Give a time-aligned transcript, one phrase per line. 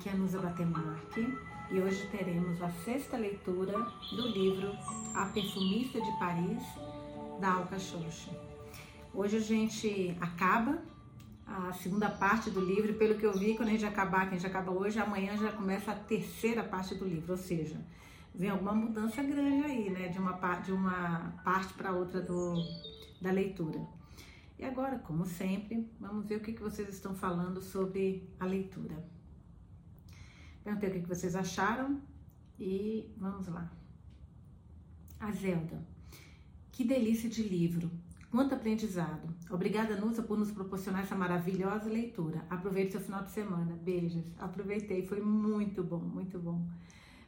[0.00, 1.38] Aqui é a Nusa Batemarque
[1.70, 3.78] e hoje teremos a sexta leitura
[4.10, 4.72] do livro
[5.14, 6.62] A Perfumista de Paris,
[7.38, 8.30] da Alca Xoxa.
[9.12, 10.78] Hoje a gente acaba
[11.46, 14.38] a segunda parte do livro, pelo que eu vi, quando a gente acabar, que a
[14.38, 17.76] gente acaba hoje, amanhã já começa a terceira parte do livro, ou seja,
[18.34, 22.54] vem alguma mudança grande aí, né, de uma, de uma parte para outra do,
[23.20, 23.86] da leitura.
[24.58, 29.19] E agora, como sempre, vamos ver o que vocês estão falando sobre a leitura.
[30.70, 32.00] Perguntei o que, vocês acharam
[32.56, 33.68] e vamos lá.
[35.18, 35.84] A Zelda.
[36.70, 37.90] Que delícia de livro.
[38.30, 39.34] Quanto aprendizado.
[39.50, 42.46] Obrigada, Nusa, por nos proporcionar essa maravilhosa leitura.
[42.48, 43.76] Aproveite seu final de semana.
[43.82, 44.24] Beijos.
[44.38, 46.64] Aproveitei, foi muito bom, muito bom.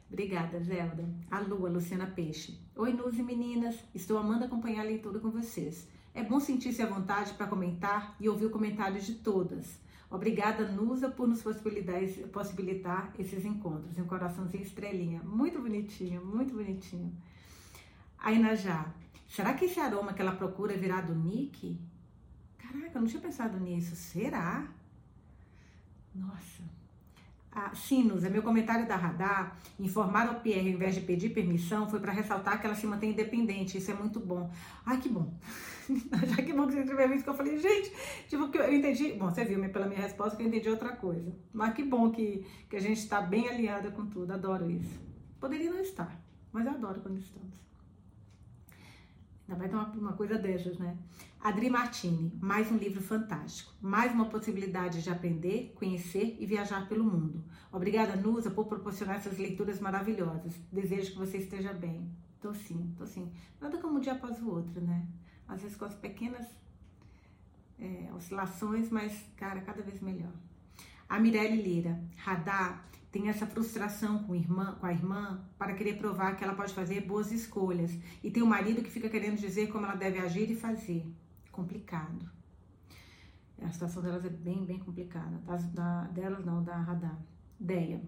[0.09, 1.05] Obrigada, Zelda.
[1.29, 2.57] A Lua, Luciana Peixe.
[2.77, 3.75] Oi, Nusa e meninas.
[3.93, 5.85] Estou amando acompanhar a leitura com vocês.
[6.13, 9.82] É bom sentir-se à vontade para comentar e ouvir o comentário de todas.
[10.13, 13.97] Obrigada, Nusa, por nos possibilitar, esses encontros.
[13.97, 15.23] Um coraçãozinho estrelinha.
[15.23, 17.11] Muito bonitinho, muito bonitinho.
[18.19, 18.85] A Inajá.
[19.27, 21.79] Será que esse aroma que ela procura virá do Nick?
[22.59, 23.95] Caraca, eu não tinha pensado nisso.
[23.95, 24.67] Será?
[26.13, 26.61] Nossa.
[27.51, 29.57] Ah, Sinos, é meu comentário da Radar.
[29.79, 33.09] Informar ao Pierre, ao invés de pedir permissão, foi para ressaltar que ela se mantém
[33.09, 33.79] independente.
[33.79, 34.51] Isso é muito bom.
[34.85, 35.33] Ai, que bom.
[36.27, 37.91] Já que bom que você escreveu isso, que eu falei, gente,
[38.27, 39.13] tipo, que eu entendi.
[39.13, 41.33] Bom, você viu pela minha resposta que eu entendi outra coisa.
[41.51, 44.31] Mas que bom que, que a gente está bem alinhada com tudo.
[44.31, 44.99] Adoro isso.
[45.39, 46.19] Poderia não estar,
[46.51, 47.63] mas eu adoro quando estamos.
[49.49, 50.97] Ainda ter uma, uma coisa dessas, né?
[51.39, 53.73] Adri Martini, mais um livro fantástico.
[53.81, 57.43] Mais uma possibilidade de aprender, conhecer e viajar pelo mundo.
[57.71, 60.53] Obrigada, Nusa, por proporcionar essas leituras maravilhosas.
[60.71, 62.09] Desejo que você esteja bem.
[62.39, 63.29] Tô sim, tô sim.
[63.59, 65.05] Nada como um dia após o outro, né?
[65.47, 66.47] Às vezes com as pequenas
[67.79, 70.31] é, oscilações, mas, cara, cada vez melhor.
[71.07, 76.35] A Mirelle Lira, Radar, tem essa frustração com, irmã, com a irmã para querer provar
[76.35, 77.91] que ela pode fazer boas escolhas.
[78.23, 81.05] E tem o marido que fica querendo dizer como ela deve agir e fazer.
[81.51, 82.27] Complicado.
[83.61, 85.37] A situação delas é bem, bem complicada.
[85.45, 87.19] Das, da, delas não, da Radar.
[87.59, 88.01] Deia.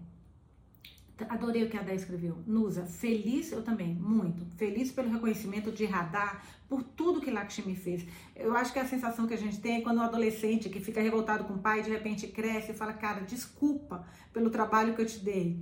[1.30, 2.42] Adorei o que a Deia escreveu.
[2.46, 4.44] Nusa, feliz, eu também, muito.
[4.56, 8.06] Feliz pelo reconhecimento de Radar por tudo que Lakshmi fez.
[8.34, 11.00] Eu acho que a sensação que a gente tem é quando um adolescente que fica
[11.00, 15.06] revoltado com o pai, de repente cresce e fala, cara, desculpa pelo trabalho que eu
[15.06, 15.58] te dei.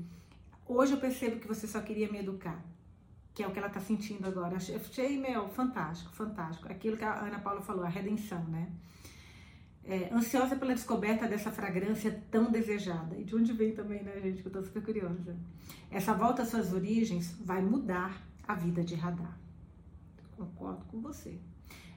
[0.66, 2.60] Hoje eu percebo que você só queria me educar.
[3.32, 4.56] Que é o que ela tá sentindo agora.
[4.56, 6.71] Achei meu, fantástico, fantástico.
[6.71, 8.69] Aquilo que a Ana Paula falou, a redenção, né?
[9.87, 13.17] É, ansiosa pela descoberta dessa fragrância tão desejada.
[13.19, 14.41] E de onde vem também, né, gente?
[14.41, 15.37] Que eu tô super curiosa.
[15.91, 19.39] Essa volta às suas origens vai mudar a vida de Radar.
[20.37, 21.39] Concordo com você.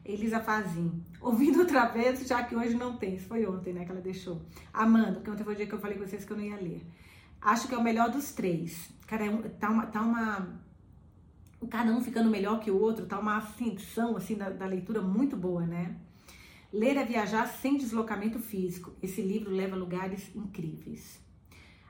[0.07, 3.15] Elisa Fazin, ouvindo outra vez, já que hoje não tem.
[3.15, 4.41] Isso foi ontem, né, que ela deixou.
[4.73, 6.55] Amanda, que ontem foi o dia que eu falei com vocês que eu não ia
[6.55, 6.85] ler.
[7.41, 8.89] Acho que é o melhor dos três.
[9.05, 10.59] Cara, é um, tá, uma, tá uma.
[11.69, 15.35] Cada um ficando melhor que o outro, tá uma ascensão, assim, da, da leitura muito
[15.35, 15.95] boa, né?
[16.71, 18.93] Ler é viajar sem deslocamento físico.
[19.01, 21.19] Esse livro leva a lugares incríveis.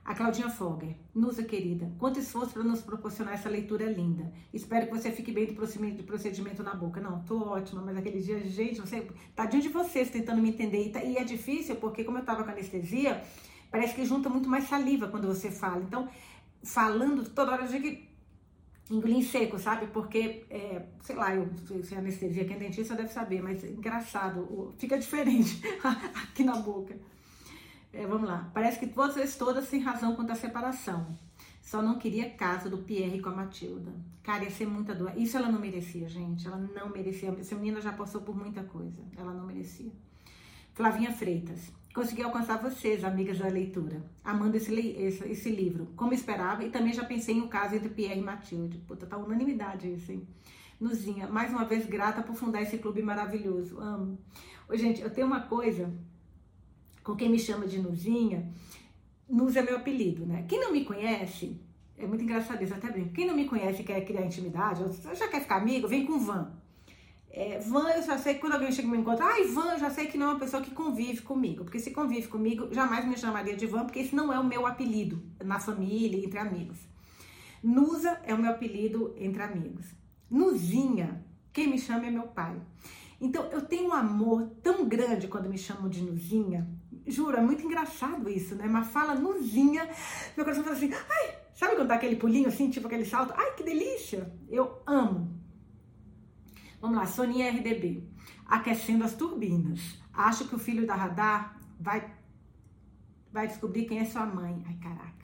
[0.05, 4.31] A Claudinha Fogger, Nusa querida, quanto esforço para nos proporcionar essa leitura linda.
[4.53, 7.01] Espero que você fique bem do procedimento na boca.
[7.01, 9.05] Não, tô ótima, mas aquele dia, gente, você,
[9.35, 10.91] tadinho de vocês tentando me entender.
[10.91, 13.21] Tá, e é difícil porque, como eu tava com anestesia,
[13.69, 15.81] parece que junta muito mais saliva quando você fala.
[15.81, 16.07] Então,
[16.63, 18.07] falando toda hora, eu digo que
[18.89, 19.87] engolir seco, sabe?
[19.87, 21.49] Porque, é, sei lá, eu,
[21.83, 25.61] se é anestesia, quem é dentista deve saber, mas é engraçado, fica diferente
[26.23, 26.97] aqui na boca.
[27.93, 28.49] É, vamos lá.
[28.53, 31.17] Parece que vocês todas têm razão quanto à separação.
[31.61, 33.91] Só não queria casa do Pierre com a Matilda.
[34.23, 35.11] Cara, ia ser muita dor.
[35.17, 36.47] Isso ela não merecia, gente.
[36.47, 37.29] Ela não merecia.
[37.37, 39.01] Essa menina já passou por muita coisa.
[39.17, 39.91] Ela não merecia.
[40.73, 41.71] Flavinha Freitas.
[41.97, 46.93] Consegui alcançar vocês, amigas da leitura, amando esse, esse, esse, livro, como esperava, e também
[46.93, 48.77] já pensei em um caso entre Pierre e Matilde.
[48.87, 50.27] Puta, tá unanimidade isso, hein?
[50.79, 53.79] Nuzinha, mais uma vez grata por fundar esse clube maravilhoso.
[53.79, 54.19] Amo.
[54.69, 55.91] Ô, gente, eu tenho uma coisa
[57.03, 58.47] com quem me chama de Nuzinha,
[59.27, 60.45] Nuz é meu apelido, né?
[60.47, 61.59] Quem não me conhece,
[61.97, 63.09] é muito engraçado isso, até brinco.
[63.09, 66.19] Quem não me conhece e quer criar intimidade, ou já quer ficar amigo, vem com
[66.19, 66.51] Van.
[67.37, 69.79] É, Van, eu já sei que quando alguém chega e me encontra, ai, Van, eu
[69.79, 71.63] já sei que não é uma pessoa que convive comigo.
[71.63, 74.65] Porque se convive comigo, jamais me chamaria de Van, porque esse não é o meu
[74.65, 76.79] apelido na família, entre amigos.
[77.61, 79.85] Nusa é o meu apelido entre amigos.
[80.31, 81.23] Nuzinha,
[81.53, 82.59] quem me chama é meu pai.
[83.21, 86.67] Então eu tenho um amor tão grande quando me chamam de Nuzinha,
[87.05, 88.67] Juro, é muito engraçado isso, né?
[88.67, 89.87] Mas fala nuzinha,
[90.35, 93.33] meu coração fala assim, ai, sabe quando dá aquele pulinho assim, tipo aquele salto?
[93.33, 94.29] Ai, que delícia!
[94.49, 95.46] Eu amo.
[96.79, 98.07] Vamos lá, Soninha RDB.
[98.45, 99.99] Aquecendo as turbinas.
[100.13, 102.15] Acho que o filho da Radar vai
[103.31, 104.63] vai descobrir quem é sua mãe.
[104.67, 105.17] Ai, caraca.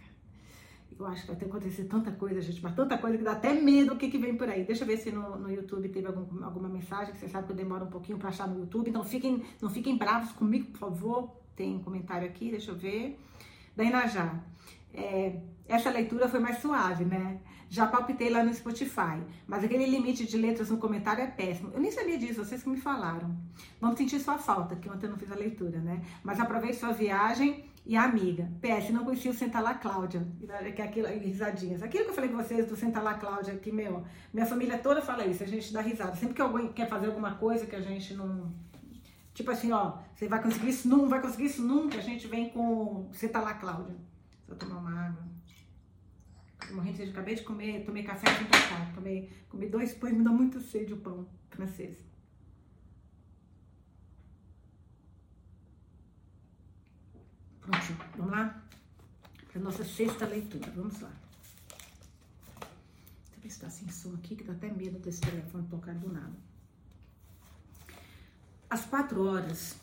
[0.99, 3.53] Eu acho que vai ter acontecido tanta coisa, gente, mas tanta coisa que dá até
[3.53, 4.63] medo o que, que vem por aí.
[4.63, 7.53] Deixa eu ver se no, no YouTube teve algum, alguma mensagem, que você sabe que
[7.53, 8.89] eu demoro um pouquinho para achar no YouTube.
[8.89, 11.35] Então fiquem, não fiquem bravos comigo, por favor.
[11.55, 13.19] Tem um comentário aqui, deixa eu ver.
[13.75, 14.43] Da Inajá.
[14.93, 17.39] É, essa leitura foi mais suave, né?
[17.73, 21.71] Já palpitei lá no Spotify, mas aquele limite de letras no comentário é péssimo.
[21.73, 23.35] Eu nem sabia disso, vocês que me falaram.
[23.81, 25.99] Vamos sentir sua falta, que ontem eu não fiz a leitura, né?
[26.23, 28.47] Mas aproveite sua viagem e a amiga.
[28.61, 30.23] PS, não conhecia o Senta lá Cláudia,
[30.75, 31.81] que é aquilo, risadinhas.
[31.81, 35.01] Aquilo que eu falei com vocês do Senta lá Cláudia, que, meu, minha família toda
[35.01, 36.15] fala isso, a gente dá risada.
[36.15, 38.53] Sempre que alguém quer fazer alguma coisa que a gente não.
[39.33, 42.49] Tipo assim, ó, você vai conseguir isso nunca, vai conseguir isso nunca, a gente vem
[42.49, 43.95] com Senta lá Cláudia.
[44.47, 45.32] Só tomar uma água.
[46.71, 48.93] Morrendo de sede, acabei de comer, tomei café tocar.
[48.93, 51.97] Tomei, comi dois pães, me dá muita sede o pão francês.
[58.17, 58.63] Vamos lá?
[59.51, 61.11] Para nossa sexta leitura, vamos lá.
[62.59, 65.95] Deixa eu ver se tá sem som aqui, que dá até medo desse telefone tocar
[65.95, 66.35] do nada.
[68.69, 69.75] Às quatro horas,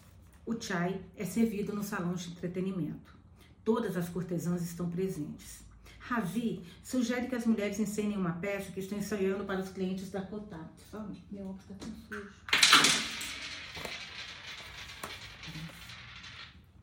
[0.44, 3.16] o chai é servido no salão de entretenimento.
[3.64, 5.62] Todas as cortesãs estão presentes.
[6.10, 10.20] Ravi sugere que as mulheres encenem uma peça que estão ensaiando para os clientes da
[10.20, 10.68] Cotat.
[10.92, 12.32] Oh, meu óculos está tão sujo.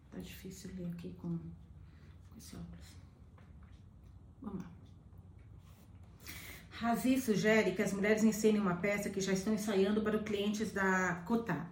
[0.10, 2.88] Tá difícil ler aqui com, com esse óculos.
[4.42, 4.72] Vamos lá.
[6.72, 10.72] Ravi sugere que as mulheres encenem uma peça que já estão ensaiando para os clientes
[10.72, 11.68] da Cotat.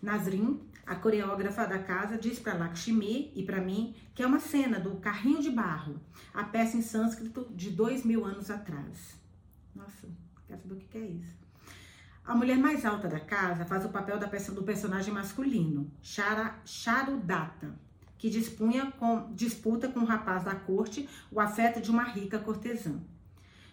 [0.00, 4.78] Nasrin a coreógrafa da casa diz para Lakshmi e para mim que é uma cena
[4.78, 6.00] do Carrinho de Barro,
[6.32, 9.16] a peça em sânscrito de dois mil anos atrás.
[9.74, 10.08] Nossa,
[10.46, 11.34] quero saber o que é isso.
[12.24, 16.58] A mulher mais alta da casa faz o papel da peça do personagem masculino, Chara,
[16.64, 17.78] Charudata,
[18.16, 22.98] que dispunha com, disputa com o rapaz da corte o afeto de uma rica cortesã.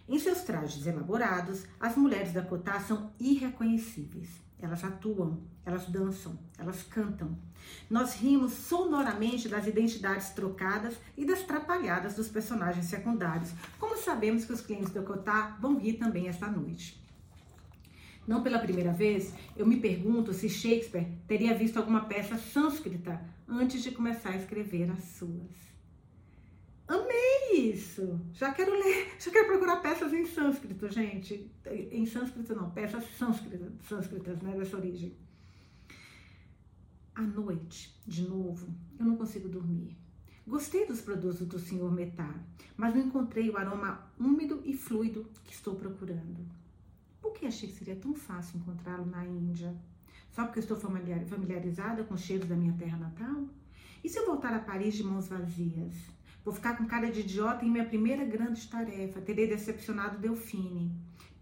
[0.08, 4.30] Em seus trajes elaborados, as mulheres da Cotá são irreconhecíveis.
[4.64, 7.38] Elas atuam, elas dançam, elas cantam.
[7.90, 14.54] Nós rimos sonoramente das identidades trocadas e das trapalhadas dos personagens secundários, como sabemos que
[14.54, 16.98] os clientes do Cotá vão rir também esta noite.
[18.26, 23.84] Não pela primeira vez, eu me pergunto se Shakespeare teria visto alguma peça sânscrita antes
[23.84, 25.73] de começar a escrever as suas.
[26.94, 28.22] Amei isso!
[28.34, 31.52] Já quero ler, já quero procurar peças em sânscrito, gente.
[31.92, 35.18] Em sânscrito não, peças sânscritas, sânscritas né, dessa origem.
[37.16, 38.68] À noite, de novo,
[39.00, 39.98] eu não consigo dormir.
[40.46, 41.92] Gostei dos produtos do Sr.
[41.92, 42.32] Metá,
[42.78, 46.46] mas não encontrei o aroma úmido e fluido que estou procurando.
[47.20, 49.76] Por que achei que seria tão fácil encontrá-lo na Índia?
[50.32, 53.48] Só porque estou familiarizada com os cheiros da minha terra natal?
[54.04, 55.96] E se eu voltar a Paris de mãos vazias?
[56.44, 59.22] Vou ficar com cara de idiota em minha primeira grande tarefa.
[59.22, 60.92] Terei decepcionado Delfine.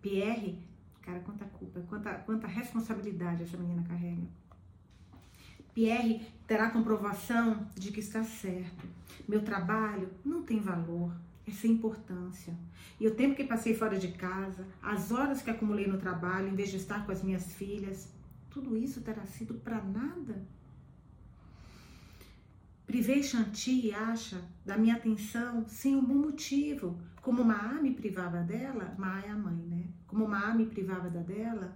[0.01, 0.59] Pierre,
[1.01, 4.27] cara, quanta culpa, quanta, quanta responsabilidade essa menina carrega.
[5.73, 8.85] Pierre terá comprovação de que está certo.
[9.27, 11.13] Meu trabalho não tem valor,
[11.47, 12.53] é sem importância.
[12.99, 16.55] E o tempo que passei fora de casa, as horas que acumulei no trabalho, em
[16.55, 18.09] vez de estar com as minhas filhas,
[18.49, 20.45] tudo isso terá sido para nada?
[22.91, 26.99] Privei Shanti e acha da minha atenção sem um bom motivo.
[27.21, 29.85] Como Maá me privava dela, Maá é a mãe, né?
[30.05, 31.73] Como Maá me privava da dela,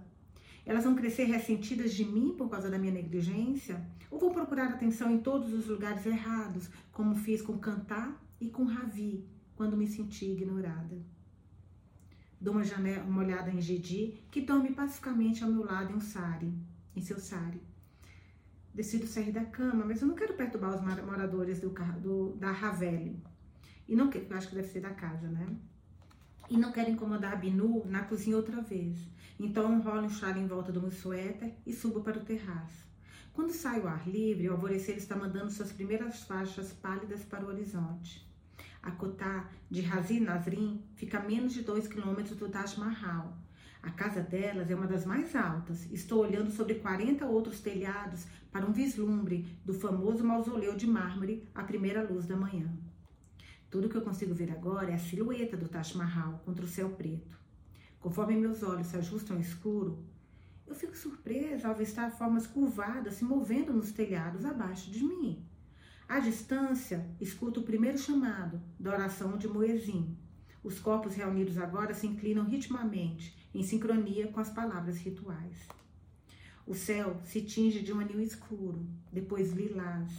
[0.66, 3.82] elas vão crescer ressentidas de mim por causa da minha negligência?
[4.10, 8.64] Ou vão procurar atenção em todos os lugares errados, como fiz com Cantar e com
[8.64, 9.26] Ravi,
[9.56, 10.98] quando me senti ignorada?
[12.38, 16.00] Dou uma, janela, uma olhada em Gedi, que dorme pacificamente ao meu lado em um
[16.00, 16.52] sari,
[16.94, 17.62] em seu sari
[18.76, 23.18] decido sair da cama, mas eu não quero perturbar os moradores do, do da Ravelli.
[23.88, 25.48] E não quero, acho que deve ser da casa, né?
[26.50, 28.98] E não quero incomodar a Binu na cozinha outra vez.
[29.40, 32.84] Então enrolo um chale em volta do meu suéter e subo para o terraço.
[33.32, 37.48] Quando saio ao ar livre, o alvorecer está mandando suas primeiras faixas pálidas para o
[37.48, 38.26] horizonte.
[38.82, 43.36] A Kotá de Razi Nazrin fica a menos de dois quilômetros do Taj Mahal,
[43.86, 45.88] a casa delas é uma das mais altas.
[45.92, 51.62] Estou olhando sobre 40 outros telhados para um vislumbre do famoso mausoléu de mármore à
[51.62, 52.68] primeira luz da manhã.
[53.70, 56.90] Tudo que eu consigo ver agora é a silhueta do Taj Mahal contra o céu
[56.90, 57.38] preto.
[58.00, 60.04] Conforme meus olhos se ajustam ao escuro,
[60.66, 65.46] eu fico surpresa ao avistar formas curvadas se movendo nos telhados abaixo de mim.
[66.08, 70.18] À distância, escuto o primeiro chamado da oração de Moezim.
[70.64, 75.66] Os corpos reunidos agora se inclinam ritmamente em sincronia com as palavras rituais.
[76.66, 80.10] O céu se tinge de um anil escuro, depois lilás.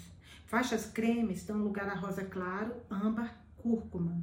[0.48, 4.20] Faixas cremes dão lugar a rosa claro, âmbar, cúrcuma.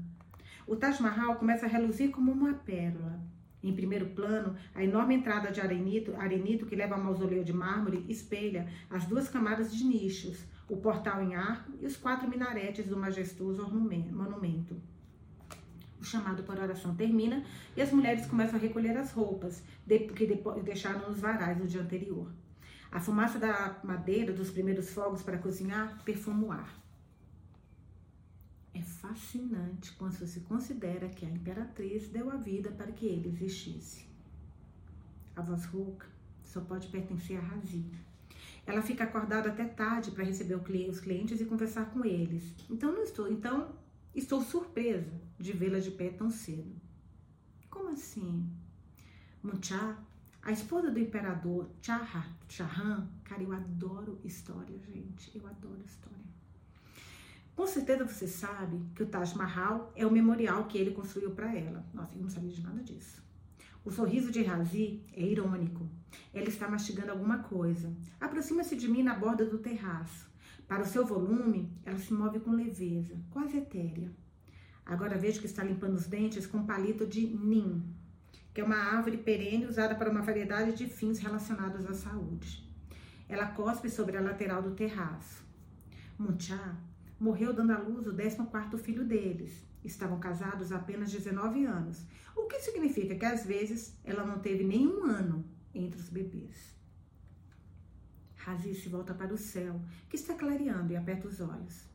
[0.66, 3.20] O Taj Mahal começa a reluzir como uma pérola.
[3.62, 8.04] Em primeiro plano, a enorme entrada de arenito, arenito que leva ao mausoléu de mármore
[8.08, 12.96] espelha as duas camadas de nichos, o portal em arco e os quatro minaretes do
[12.96, 14.76] majestoso monumento.
[16.04, 17.42] O chamado para oração termina
[17.74, 20.26] e as mulheres começam a recolher as roupas que
[20.62, 22.30] deixaram nos varais no dia anterior.
[22.92, 26.78] A fumaça da madeira dos primeiros fogos para cozinhar perfuma o ar.
[28.74, 34.06] É fascinante quando se considera que a imperatriz deu a vida para que ele existisse.
[35.34, 36.06] A voz rouca
[36.44, 37.82] só pode pertencer a Razi.
[38.66, 42.44] Ela fica acordada até tarde para receber os clientes e conversar com eles.
[42.68, 43.82] Então não estou, então
[44.14, 46.74] estou surpresa de vê-la de pé tão cedo.
[47.68, 48.48] Como assim?
[49.42, 49.98] Muncha
[50.44, 55.34] a esposa do imperador Chahan, cara, eu adoro história, gente.
[55.34, 56.18] Eu adoro história.
[57.56, 61.54] Com certeza você sabe que o Taj Mahal é o memorial que ele construiu para
[61.54, 61.86] ela.
[61.94, 63.22] Nossa, eu não sabia de nada disso.
[63.84, 65.88] O sorriso de Razi é irônico.
[66.32, 67.94] Ela está mastigando alguma coisa.
[68.20, 70.28] Aproxima-se de mim na borda do terraço.
[70.66, 74.10] Para o seu volume, ela se move com leveza, quase etérea.
[74.84, 77.82] Agora vejo que está limpando os dentes com palito de nim,
[78.52, 82.64] que é uma árvore perene usada para uma variedade de fins relacionados à saúde.
[83.28, 85.42] Ela cospe sobre a lateral do terraço.
[86.18, 86.76] Munchá
[87.18, 89.64] morreu dando à luz o 14 filho deles.
[89.82, 94.64] Estavam casados há apenas 19 anos, o que significa que às vezes ela não teve
[94.64, 95.44] nenhum ano
[95.74, 96.73] entre os bebês.
[98.44, 101.86] Razi se volta para o céu, que está clareando, e aperta os olhos.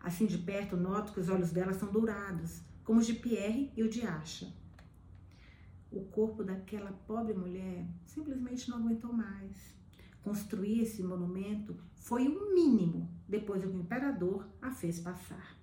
[0.00, 3.82] Assim de perto, noto que os olhos dela são dourados, como os de Pierre e
[3.82, 4.50] o de Asha.
[5.92, 9.74] O corpo daquela pobre mulher simplesmente não aguentou mais.
[10.22, 15.58] Construir esse monumento foi o mínimo depois que o imperador a fez passar.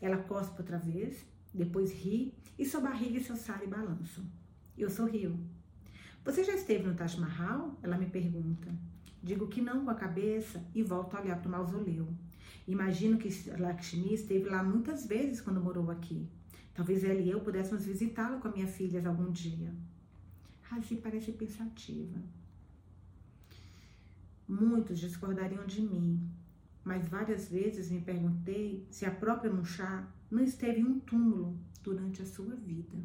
[0.00, 4.24] Ela cospe outra vez, depois ri e sua barriga e seu sale balançam.
[4.76, 5.38] Eu sorrio.
[6.24, 7.78] Você já esteve no Taj Mahal?
[7.80, 8.74] Ela me pergunta.
[9.28, 12.08] Digo que não com a cabeça e volto a olhar para o mausoléu.
[12.66, 16.26] Imagino que Lakshmi esteve lá muitas vezes quando morou aqui.
[16.72, 19.70] Talvez ela e eu pudéssemos visitá-la com a minha filha algum dia.
[20.62, 22.18] Razi parece pensativa.
[24.48, 26.26] Muitos discordariam de mim,
[26.82, 32.22] mas várias vezes me perguntei se a própria Munchá não esteve em um túmulo durante
[32.22, 32.96] a sua vida.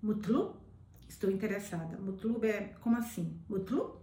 [0.00, 0.54] Mutlu?
[1.08, 1.96] Estou interessada.
[1.96, 3.40] Mutlu é como assim?
[3.48, 3.98] Mutlu?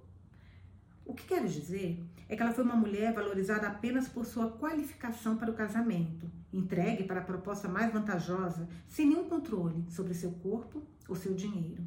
[1.05, 5.37] O que quero dizer é que ela foi uma mulher valorizada apenas por sua qualificação
[5.37, 10.81] para o casamento, entregue para a proposta mais vantajosa, sem nenhum controle sobre seu corpo
[11.07, 11.83] ou seu dinheiro.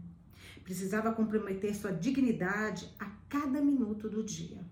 [0.63, 4.65] Precisava comprometer sua dignidade a cada minuto do dia.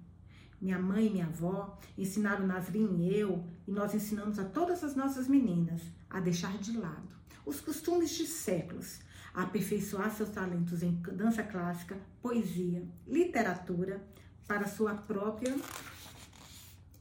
[0.61, 4.95] Minha mãe e minha avó ensinaram Nasrin e eu, e nós ensinamos a todas as
[4.95, 8.99] nossas meninas a deixar de lado os costumes de séculos,
[9.37, 14.03] aperfeiçoar seus talentos em dança clássica, poesia, literatura,
[14.49, 15.55] para sua própria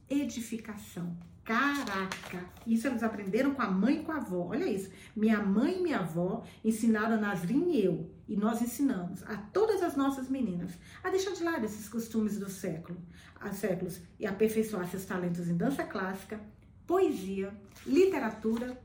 [0.08, 1.16] edificação.
[1.42, 4.48] Caraca, isso eles aprenderam com a mãe e com a avó.
[4.48, 4.90] Olha isso.
[5.14, 8.10] Minha mãe e minha avó ensinaram a Nasrin e eu.
[8.28, 10.72] E nós ensinamos a todas as nossas meninas
[11.04, 13.00] a deixar de lado esses costumes do século,
[13.40, 16.40] há séculos e aperfeiçoar seus talentos em dança clássica,
[16.84, 17.54] poesia,
[17.86, 18.76] literatura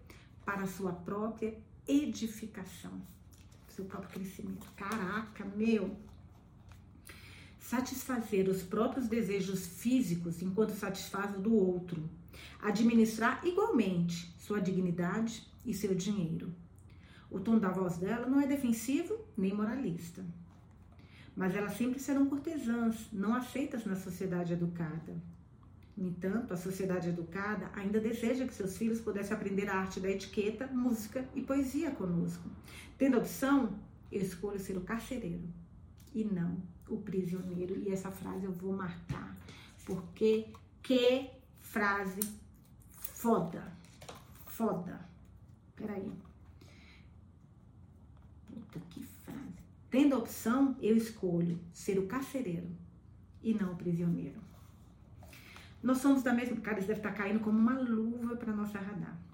[0.46, 3.02] para sua própria edificação,
[3.82, 4.68] seu próprio crescimento.
[4.76, 5.96] Caraca, meu!
[7.60, 12.10] satisfazer os próprios desejos físicos enquanto satisfaz o do outro,
[12.60, 16.54] administrar igualmente sua dignidade e seu dinheiro.
[17.30, 20.26] O tom da voz dela não é defensivo nem moralista,
[21.34, 25.16] mas elas sempre serão cortesãs, não aceitas na sociedade educada.
[25.96, 30.10] No entanto, a sociedade educada ainda deseja que seus filhos pudessem aprender a arte da
[30.10, 32.50] etiqueta, música e poesia conosco.
[33.02, 33.80] Tendo opção,
[34.12, 35.50] eu escolho ser o carcereiro
[36.14, 36.56] e não
[36.88, 37.80] o prisioneiro.
[37.80, 39.36] E essa frase eu vou marcar,
[39.84, 40.46] porque
[40.84, 41.28] que
[41.62, 42.22] frase
[42.92, 43.74] foda.
[44.46, 45.04] Foda.
[45.76, 46.12] Peraí.
[48.48, 49.64] Puta que frase.
[49.90, 52.70] Tendo opção, eu escolho ser o carcereiro
[53.42, 54.40] e não o prisioneiro.
[55.82, 56.56] Nós somos da mesma.
[56.58, 59.31] Cara, isso deve estar caindo como uma luva para nossa radar.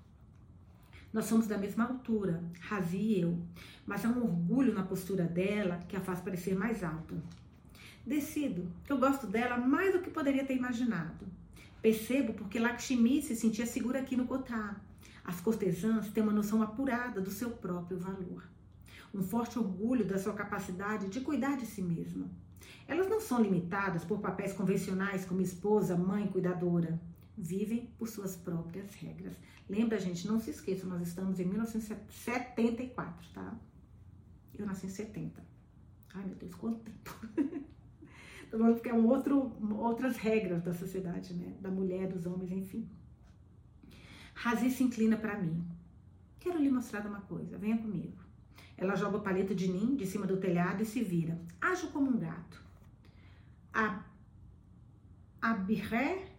[1.17, 3.39] Nós somos da mesma altura, Razi e eu,
[3.87, 7.15] mas há um orgulho na postura dela que a faz parecer mais alta.
[8.05, 11.25] Decido que eu gosto dela mais do que poderia ter imaginado.
[11.81, 14.75] Percebo porque Lakshmi se sentia segura aqui no Kotá.
[15.25, 18.47] As cortesãs têm uma noção apurada do seu próprio valor.
[19.11, 22.29] Um forte orgulho da sua capacidade de cuidar de si mesma.
[22.87, 27.01] Elas não são limitadas por papéis convencionais como esposa, mãe, cuidadora.
[27.37, 29.35] Vivem por suas próprias regras.
[29.69, 33.55] Lembra, gente, não se esqueça, nós estamos em 1974, tá?
[34.57, 35.45] Eu nasci em 70.
[36.15, 37.15] Ai, meu Deus, quanto tempo!
[38.49, 41.55] porque é um outro, outras regras da sociedade, né?
[41.59, 42.89] Da mulher, dos homens, enfim.
[44.33, 45.65] Razi se inclina para mim.
[46.39, 48.17] Quero lhe mostrar uma coisa, venha comigo.
[48.77, 51.39] Ela joga o palito de ninho de cima do telhado e se vira.
[51.59, 52.63] Ajo como um gato.
[53.73, 54.05] A,
[55.41, 56.31] a birré,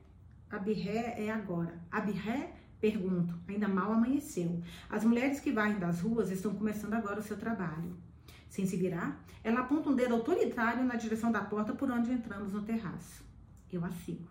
[0.51, 1.79] a birré é agora.
[1.91, 4.63] A birré, pergunto, ainda mal amanheceu.
[4.89, 7.97] As mulheres que varrem das ruas estão começando agora o seu trabalho.
[8.49, 12.53] Sem se virar, ela aponta um dedo autoritário na direção da porta por onde entramos
[12.53, 13.23] no terraço.
[13.71, 14.29] Eu a sigo.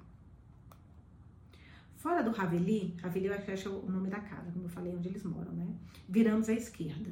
[1.97, 5.51] Fora do Raveli, Raveli é o nome da casa, como eu falei, onde eles moram,
[5.51, 5.67] né?
[6.07, 7.11] Viramos à esquerda.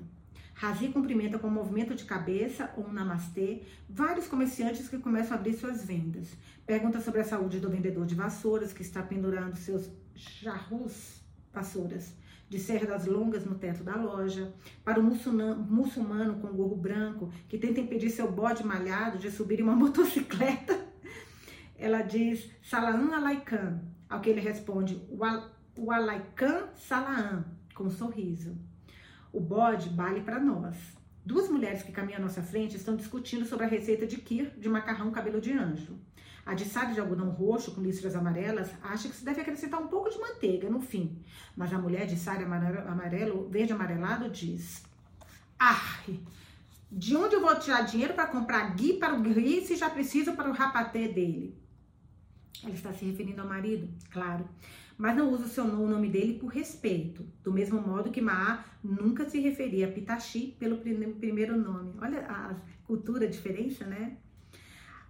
[0.56, 5.40] Razi cumprimenta com um movimento de cabeça ou um namastê vários comerciantes que começam a
[5.40, 6.30] abrir suas vendas.
[6.66, 11.22] Pergunta sobre a saúde do vendedor de vassouras que está pendurando seus jarrus
[11.54, 12.14] vassouras
[12.50, 17.82] de cerdas longas no teto da loja, para o muçulmano com gorro branco que tenta
[17.82, 20.86] impedir seu bode malhado de subir em uma motocicleta.
[21.78, 25.02] Ela diz Salam alaikum, ao que ele responde
[25.78, 27.44] o alaikum salam,
[27.74, 28.56] com um sorriso.
[29.36, 30.77] O bode vale para nós.
[31.25, 34.70] Duas mulheres que caminham à nossa frente estão discutindo sobre a receita de kir de
[34.70, 36.00] macarrão cabelo de anjo.
[36.46, 40.10] A de de algodão roxo com listras amarelas acha que se deve acrescentar um pouco
[40.10, 41.22] de manteiga no fim.
[41.54, 44.86] Mas a mulher de sade amarelo, verde amarelado diz:
[45.60, 46.00] Ah,
[46.89, 50.32] de onde eu vou tirar dinheiro para comprar gui para o gui se já preciso
[50.32, 51.62] para o rapatê dele?
[52.63, 54.48] Ela está se referindo ao marido, claro
[54.98, 58.22] mas não usa o seu nome, o nome dele por respeito, do mesmo modo que
[58.22, 61.94] Maá nunca se referia a Pitachi pelo primeiro nome.
[62.02, 64.18] Olha a cultura, a diferença, né?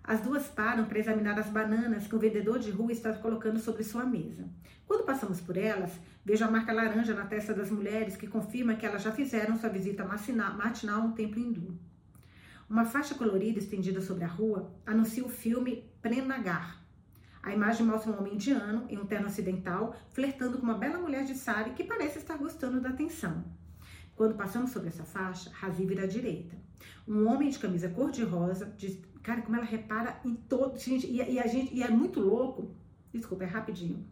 [0.04, 3.84] As duas param para examinar as bananas que o vendedor de rua está colocando sobre
[3.84, 4.48] sua mesa.
[4.86, 5.92] Quando passamos por elas,
[6.24, 9.69] vejo a marca laranja na testa das mulheres que confirma que elas já fizeram sua
[9.69, 11.76] visita matinal a um templo hindu.
[12.69, 16.85] Uma faixa colorida estendida sobre a rua anuncia o filme Prenagar,
[17.45, 21.23] a imagem mostra um homem indiano em um terno ocidental flertando com uma bela mulher
[21.25, 23.45] de sari que parece estar gostando da atenção.
[24.15, 26.58] Quando passamos sobre essa faixa, Razi vira à direita.
[27.08, 28.99] Um homem de camisa cor-de-rosa, de...
[29.21, 30.79] cara, como ela repara em todo.
[30.79, 32.75] Gente, e, e, a gente, e é muito louco.
[33.13, 34.03] Desculpa, é rapidinho.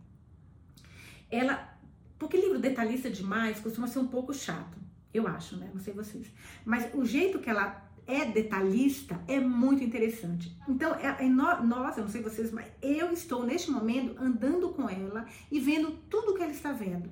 [1.32, 1.76] Ela.
[2.20, 4.78] Porque livro detalhista demais costuma ser um pouco chato.
[5.12, 5.72] Eu acho, né?
[5.74, 6.32] Não sei vocês.
[6.64, 10.56] Mas o jeito que ela é detalhista é muito interessante.
[10.68, 14.70] Então, é, é no, nós, eu não sei vocês, mas eu estou neste momento andando
[14.70, 17.10] com ela e vendo tudo que ela está vendo.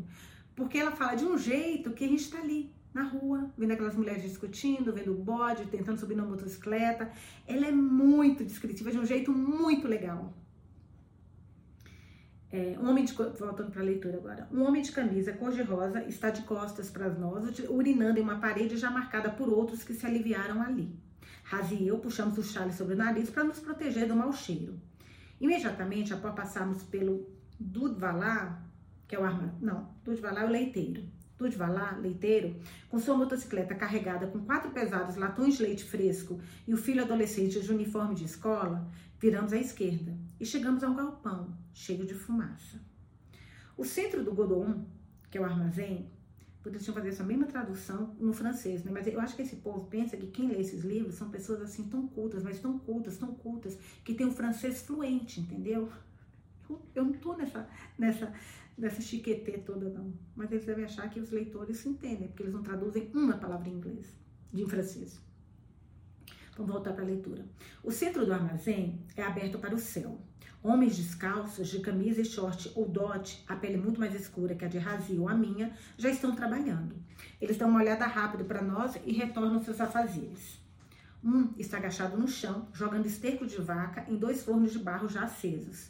[0.56, 3.96] Porque ela fala de um jeito que a gente está ali, na rua, vendo aquelas
[3.96, 7.10] mulheres discutindo, vendo o bode, tentando subir na motocicleta.
[7.48, 10.34] Ela é muito descritiva, de um jeito muito legal.
[12.54, 14.48] É, um homem de voltando para a leitura agora.
[14.52, 18.92] Um homem de camisa cor-de-rosa está de costas para nós, urinando em uma parede já
[18.92, 20.94] marcada por outros que se aliviaram ali.
[21.46, 24.78] Razi e eu puxamos o chale sobre o nariz para nos proteger do mau cheiro.
[25.40, 27.26] Imediatamente, após passarmos pelo
[27.58, 28.62] Dudvalá,
[29.08, 31.04] que é o arma, não, Dudvalá é o leiteiro.
[31.38, 32.58] Dudvalá, leiteiro,
[32.90, 37.62] com sua motocicleta carregada com quatro pesados latões de leite fresco e o filho adolescente
[37.62, 38.88] de uniforme de escola,
[39.20, 42.82] viramos à esquerda e chegamos a um galpão cheio de fumaça.
[43.78, 44.84] O centro do Godon,
[45.30, 46.12] que é o armazém,
[46.64, 48.92] poderiam fazer essa mesma tradução no francês, né?
[48.92, 51.88] Mas eu acho que esse povo pensa que quem lê esses livros são pessoas assim
[51.88, 55.88] tão cultas, mas tão cultas, tão cultas, que tem o francês fluente, entendeu?
[56.96, 58.34] Eu não tô nessa, nessa,
[58.76, 60.12] nessa chiquetê toda, não.
[60.36, 63.70] Mas eles devem achar que os leitores se entendem, porque eles não traduzem uma palavra
[63.70, 64.08] em inglês,
[64.52, 65.22] de francês.
[66.58, 67.46] Vamos voltar para a leitura.
[67.84, 70.20] O centro do armazém é aberto para o céu.
[70.64, 74.68] Homens descalços, de camisa e short ou dote, a pele muito mais escura que a
[74.68, 76.96] de Razi ou a minha, já estão trabalhando.
[77.42, 80.62] Eles dão uma olhada rápida para nós e retornam seus afazeres.
[81.24, 85.24] Um está agachado no chão, jogando esterco de vaca em dois fornos de barro já
[85.24, 85.90] acesos.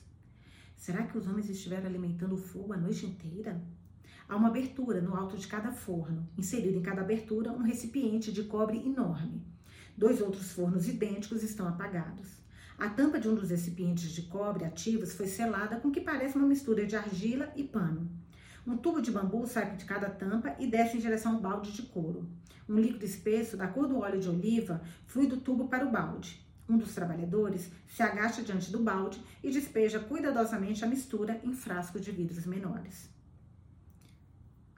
[0.77, 3.61] Será que os homens estiveram alimentando o fogo a noite inteira?
[4.27, 8.43] Há uma abertura no alto de cada forno, inserido em cada abertura um recipiente de
[8.43, 9.45] cobre enorme.
[9.97, 12.40] Dois outros fornos idênticos estão apagados.
[12.81, 16.35] A tampa de um dos recipientes de cobre ativos foi selada com o que parece
[16.35, 18.09] uma mistura de argila e pano.
[18.65, 21.83] Um tubo de bambu sai de cada tampa e desce em direção ao balde de
[21.83, 22.27] couro.
[22.67, 26.43] Um líquido espesso, da cor do óleo de oliva, flui do tubo para o balde.
[26.67, 32.01] Um dos trabalhadores se agacha diante do balde e despeja cuidadosamente a mistura em frascos
[32.01, 33.11] de vidros menores.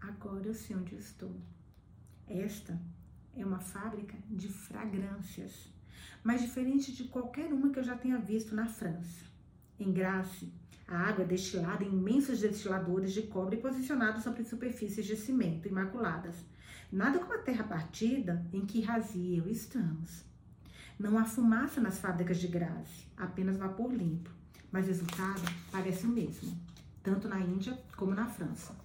[0.01, 1.33] Agora eu sei onde estou.
[2.27, 2.77] Esta
[3.33, 5.72] é uma fábrica de fragrâncias.
[6.23, 9.25] Mas diferente de qualquer uma que eu já tenha visto na França.
[9.79, 10.51] Em Grasse,
[10.88, 16.36] a água é destilada em imensos destiladores de cobre posicionados sobre superfícies de cimento imaculadas.
[16.91, 20.23] Nada como a terra partida em que Razi e eu estamos.
[20.99, 24.29] Não há fumaça nas fábricas de Grasse, apenas vapor limpo.
[24.71, 26.56] Mas o resultado parece o mesmo,
[27.01, 28.75] tanto na Índia como na França.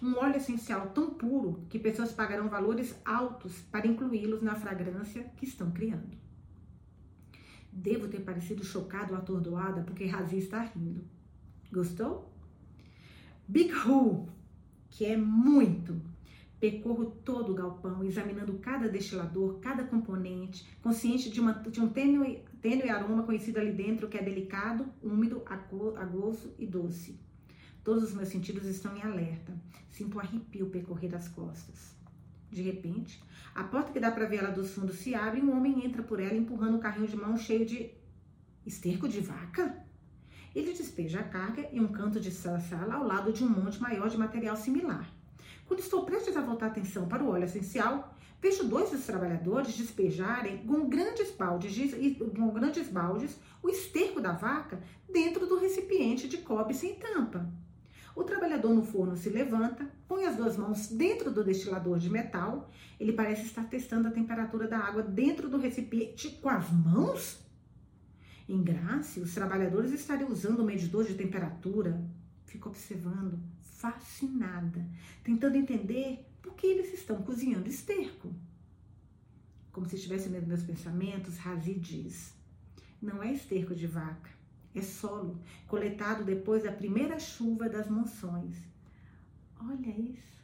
[0.00, 5.44] Um óleo essencial tão puro que pessoas pagarão valores altos para incluí-los na fragrância que
[5.44, 6.16] estão criando.
[7.72, 11.04] Devo ter parecido chocado ou atordoada porque Razi está rindo.
[11.72, 12.32] Gostou?
[13.46, 14.28] Big Who,
[14.90, 16.00] que é muito.
[16.60, 22.42] Percorro todo o galpão, examinando cada destilador, cada componente, consciente de, uma, de um tênue,
[22.60, 27.18] tênue aroma conhecido ali dentro que é delicado, úmido, agosto e doce.
[27.84, 29.52] Todos os meus sentidos estão em alerta.
[29.90, 31.97] Sinto um arrepio percorrer as costas.
[32.50, 33.22] De repente,
[33.54, 36.02] a porta que dá para ver ela dos fundos se abre e um homem entra
[36.02, 37.90] por ela empurrando um carrinho de mão cheio de
[38.64, 39.84] esterco de vaca.
[40.54, 44.08] Ele despeja a carga em um canto de sala ao lado de um monte maior
[44.08, 45.08] de material similar.
[45.66, 49.76] Quando estou prestes a voltar a atenção para o óleo essencial, vejo dois dos trabalhadores
[49.76, 51.94] despejarem com grandes baldes,
[52.34, 57.46] com grandes baldes o esterco da vaca dentro do recipiente de cobre sem tampa.
[58.18, 62.68] O trabalhador no forno se levanta, põe as duas mãos dentro do destilador de metal.
[62.98, 67.38] Ele parece estar testando a temperatura da água dentro do recipiente com as mãos.
[68.48, 72.04] Em Graça, os trabalhadores estariam usando o medidor de temperatura.
[72.44, 74.84] Fico observando, fascinada,
[75.22, 78.34] tentando entender por que eles estão cozinhando esterco.
[79.70, 82.34] Como se estivesse lendo meus pensamentos, Razi diz:
[83.00, 84.37] Não é esterco de vaca,
[84.78, 88.56] é solo, coletado depois da primeira chuva das monções.
[89.60, 90.38] Olha isso.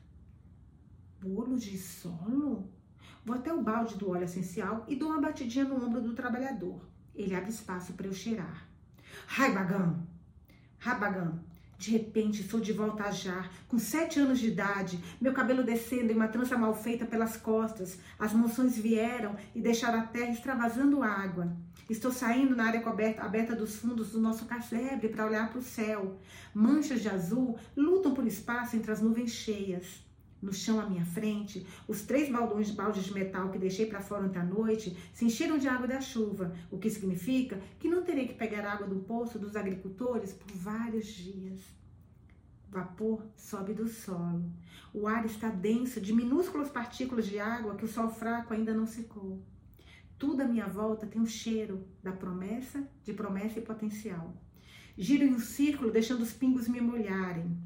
[1.20, 2.68] Bolo de solo?
[3.24, 6.80] Vou até o balde do óleo essencial e dou uma batidinha no ombro do trabalhador.
[7.14, 8.68] Ele abre espaço para eu cheirar.
[9.38, 10.06] Ai, bagão!
[10.78, 11.40] Rabagão!
[11.78, 16.12] De repente, sou de volta a jar, com sete anos de idade, meu cabelo descendo
[16.12, 17.98] em uma trança mal feita pelas costas.
[18.18, 21.54] As monções vieram e deixaram a terra extravasando água.
[21.88, 25.62] Estou saindo na área coberta, aberta dos fundos do nosso casebre para olhar para o
[25.62, 26.18] céu.
[26.54, 30.02] Manchas de azul lutam por espaço entre as nuvens cheias.
[30.40, 34.24] No chão à minha frente, os três baldões, baldes de metal que deixei para fora
[34.24, 38.28] ontem à noite se encheram de água da chuva, o que significa que não terei
[38.28, 41.60] que pegar água do poço dos agricultores por vários dias.
[42.70, 44.50] Vapor sobe do solo.
[44.92, 48.86] O ar está denso de minúsculas partículas de água que o sol fraco ainda não
[48.86, 49.40] secou.
[50.18, 54.34] Tudo à minha volta tem um cheiro da promessa, de promessa e potencial.
[54.96, 57.56] Giro em um círculo, deixando os pingos me molharem.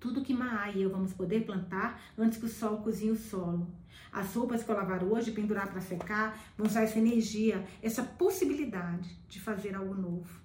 [0.00, 3.72] Tudo que Maá e eu vamos poder plantar antes que o sol cozinhe o solo.
[4.12, 9.16] As roupas que eu lavar hoje, pendurar para secar, vão usar essa energia, essa possibilidade
[9.28, 10.44] de fazer algo novo.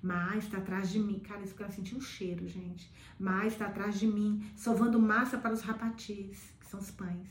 [0.00, 1.18] Maá está atrás de mim.
[1.18, 2.92] Cara, isso que eu senti um cheiro, gente.
[3.18, 7.28] Maá está atrás de mim, sovando massa para os rapatis, que são os pães.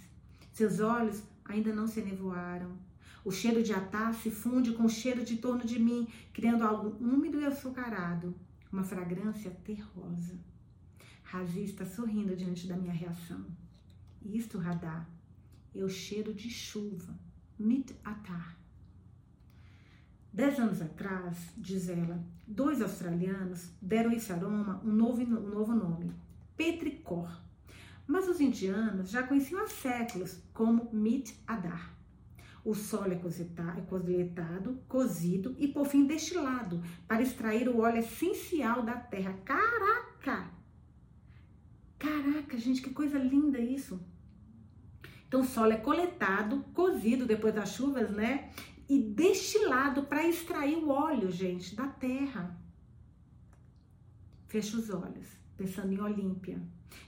[0.51, 2.71] Seus olhos ainda não se nevoaram.
[3.25, 6.97] O cheiro de atá se funde com o cheiro de torno de mim, criando algo
[6.99, 8.35] úmido e açucarado,
[8.71, 10.37] uma fragrância terrosa.
[11.23, 13.45] Razi está sorrindo diante da minha reação.
[14.21, 15.09] Isto, Radar,
[15.73, 17.17] é o cheiro de chuva,
[17.57, 18.57] mit atar.
[20.31, 26.11] Dez anos atrás, diz ela, dois australianos deram esse aroma um novo, um novo nome,
[26.57, 27.31] petricor.
[28.05, 31.92] Mas os indianos já conheciam há séculos como mit adar.
[32.65, 38.83] O solo é, é coletado, cozido e, por fim, destilado para extrair o óleo essencial
[38.83, 39.33] da terra.
[39.43, 40.49] Caraca!
[41.99, 43.99] Caraca, gente, que coisa linda isso!
[45.27, 48.51] Então, o solo é coletado, cozido depois das chuvas, né?
[48.87, 52.57] E destilado para extrair o óleo, gente, da terra.
[54.47, 56.61] Fecha os olhos, pensando em Olímpia,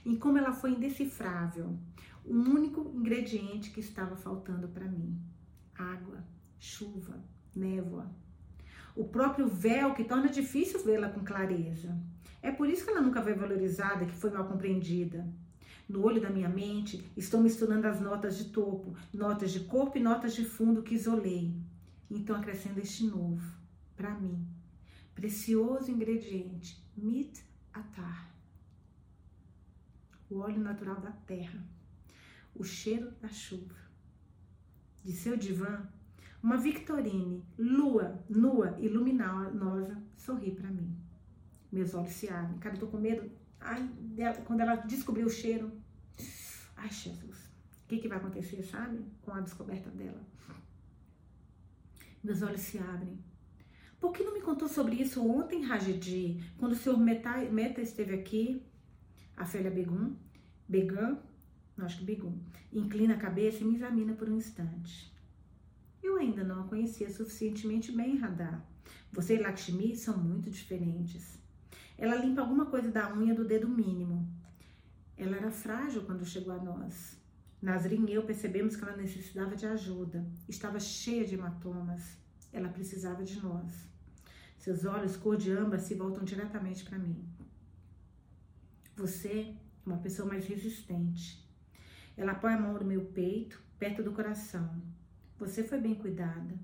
[0.04, 1.78] em como ela foi indecifrável,
[2.24, 5.16] o único ingrediente que estava faltando para mim
[5.78, 6.24] água,
[6.58, 7.22] chuva,
[7.54, 8.10] névoa.
[8.94, 11.96] O próprio véu que torna difícil vê-la com clareza.
[12.42, 15.26] É por isso que ela nunca foi valorizada, que foi mal compreendida.
[15.88, 20.02] No olho da minha mente, estou misturando as notas de topo, notas de corpo e
[20.02, 21.54] notas de fundo que isolei.
[22.10, 23.44] Então acrescendo este novo,
[23.96, 24.46] para mim,
[25.14, 28.34] precioso ingrediente, mit atar.
[30.28, 31.62] O óleo natural da terra,
[32.54, 33.85] o cheiro da chuva
[35.06, 35.88] de seu divã,
[36.42, 40.92] uma Victorine, lua, nua e luminosa, sorri para mim.
[41.70, 42.58] Meus olhos se abrem.
[42.58, 43.30] Cara, eu tô com medo.
[43.60, 45.70] Ai, dela, quando ela descobriu o cheiro.
[46.76, 47.46] Ai, Jesus.
[47.84, 48.98] O que, que vai acontecer, sabe?
[49.22, 50.20] Com a descoberta dela.
[52.22, 53.16] Meus olhos se abrem.
[54.00, 58.14] Por que não me contou sobre isso ontem, Rajidi, quando o senhor Meta, Meta esteve
[58.14, 58.60] aqui?
[59.36, 60.16] A Félia Begum,
[60.68, 61.18] Begum,
[61.84, 62.38] acho que Begum,
[62.72, 65.12] inclina a cabeça e me examina por um instante.
[66.02, 68.64] Eu ainda não a conhecia suficientemente bem, Radar.
[69.12, 71.38] Você e Lakshmi são muito diferentes.
[71.98, 74.28] Ela limpa alguma coisa da unha do dedo mínimo.
[75.16, 77.16] Ela era frágil quando chegou a nós.
[77.60, 80.24] Nasrin e eu percebemos que ela necessitava de ajuda.
[80.48, 82.16] Estava cheia de hematomas.
[82.52, 83.72] Ela precisava de nós.
[84.58, 87.24] Seus olhos cor de âmbar se voltam diretamente para mim.
[88.96, 91.45] Você é uma pessoa mais resistente.
[92.16, 94.82] Ela apoia a mão no meu peito, perto do coração.
[95.38, 96.54] Você foi bem cuidada.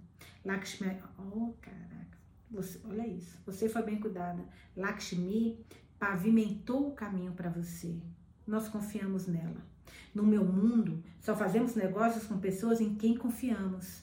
[0.45, 2.19] Lakshmi, oh caraca,
[2.51, 3.39] você, olha isso.
[3.45, 4.45] Você foi bem cuidada.
[4.77, 5.65] Lakshmi
[5.99, 8.01] pavimentou o caminho para você.
[8.47, 9.65] Nós confiamos nela.
[10.15, 14.03] No meu mundo, só fazemos negócios com pessoas em quem confiamos.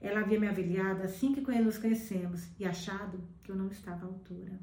[0.00, 4.08] Ela havia me avaliado assim que nos conhecemos e achado que eu não estava à
[4.08, 4.58] altura.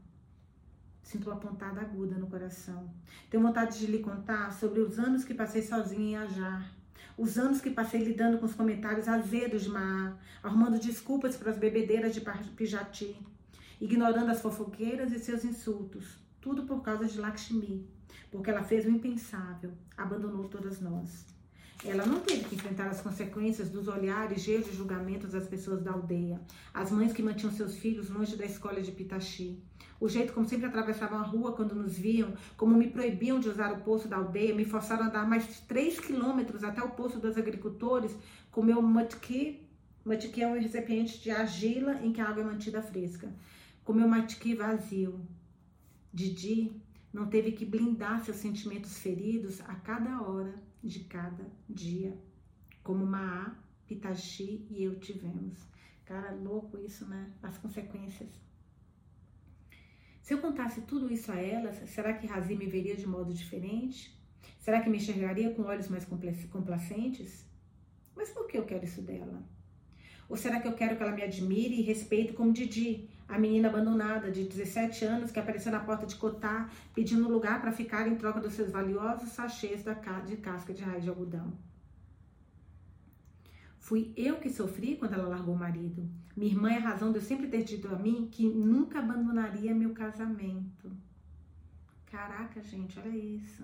[1.04, 2.89] Sinto uma pontada aguda no coração.
[3.30, 6.74] Tenho vontade de lhe contar sobre os anos que passei sozinha em Ajar
[7.18, 11.58] os anos que passei lidando com os comentários azedos de Maá, arrumando desculpas para as
[11.58, 12.22] bebedeiras de
[12.56, 13.16] Pijati,
[13.80, 17.88] ignorando as fofoqueiras e seus insultos, tudo por causa de Lakshmi,
[18.32, 21.26] porque ela fez o impensável, abandonou todas nós.
[21.86, 25.92] Ela não teve que enfrentar as consequências dos olhares cheios de julgamentos das pessoas da
[25.92, 26.42] aldeia,
[26.74, 29.62] as mães que mantinham seus filhos longe da escola de Pitachi,
[30.04, 33.72] o jeito como sempre atravessavam a rua quando nos viam, como me proibiam de usar
[33.72, 37.38] o poço da aldeia, me forçaram a andar mais três quilômetros até o poço dos
[37.38, 38.13] agricultores
[38.52, 39.66] com meu matki,
[40.04, 43.34] matki é um recipiente de argila em que a água é mantida fresca,
[43.86, 45.26] com meu matki vazio.
[46.13, 46.82] Didi
[47.13, 52.13] não teve que blindar seus sentimentos feridos a cada hora de cada dia,
[52.84, 53.56] como Maá,
[53.88, 55.60] Pitachi e eu tivemos.
[56.04, 57.32] Cara, louco isso, né?
[57.42, 58.44] As consequências.
[60.24, 64.18] Se eu contasse tudo isso a elas, será que Razi me veria de modo diferente?
[64.58, 67.46] Será que me enxergaria com olhos mais complacentes?
[68.16, 69.44] Mas por que eu quero isso dela?
[70.30, 73.68] Ou será que eu quero que ela me admire e respeite como Didi, a menina
[73.68, 78.16] abandonada de 17 anos que apareceu na porta de Cotá pedindo lugar para ficar em
[78.16, 79.84] troca dos seus valiosos sachês
[80.26, 81.52] de casca de raiz de algodão.
[83.84, 86.10] Fui eu que sofri quando ela largou o marido.
[86.38, 89.76] Minha irmã é a razão de eu sempre ter dito a mim que nunca abandonaria
[89.76, 90.89] meu casamento.
[92.06, 93.62] Caraca, gente, olha isso.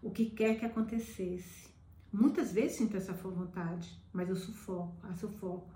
[0.00, 1.68] O que quer que acontecesse.
[2.12, 5.68] Muitas vezes sinto essa vontade, mas eu sufoco, a sufoco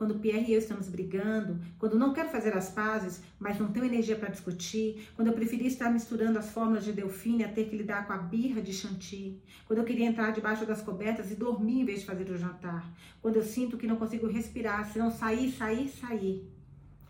[0.00, 3.84] quando Pierre e eu estamos brigando, quando não quero fazer as pazes, mas não tenho
[3.84, 7.76] energia para discutir, quando eu preferia estar misturando as fórmulas de Delfine a ter que
[7.76, 11.82] lidar com a birra de Chanty, quando eu queria entrar debaixo das cobertas e dormir
[11.82, 15.10] em vez de fazer o jantar, quando eu sinto que não consigo respirar, se não
[15.10, 16.50] sair, sair, sair.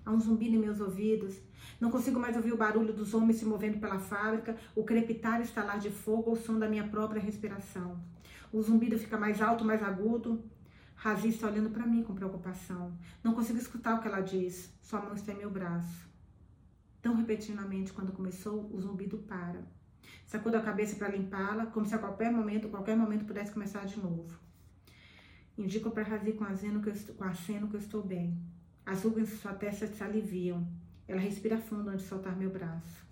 [0.05, 1.37] Há um zumbi em meus ouvidos,
[1.81, 5.79] não consigo mais ouvir o barulho dos homens se movendo pela fábrica, o crepitar estalar
[5.79, 8.01] de fogo ou o som da minha própria respiração.
[8.53, 10.43] O zumbido fica mais alto, mais agudo,
[11.03, 12.93] Razi está olhando para mim com preocupação.
[13.25, 14.71] Não consigo escutar o que ela diz.
[14.83, 16.07] Sua mão está em meu braço.
[17.01, 19.63] Tão repentinamente, quando começou, o zumbido para.
[20.27, 23.99] Sacudo a cabeça para limpá-la, como se a qualquer momento, qualquer momento pudesse começar de
[23.99, 24.39] novo.
[25.57, 28.39] Indico para Razi com, com aceno que eu estou bem.
[28.85, 30.69] As rugas em sua testa se aliviam.
[31.09, 33.07] Ela respira fundo antes de soltar meu braço.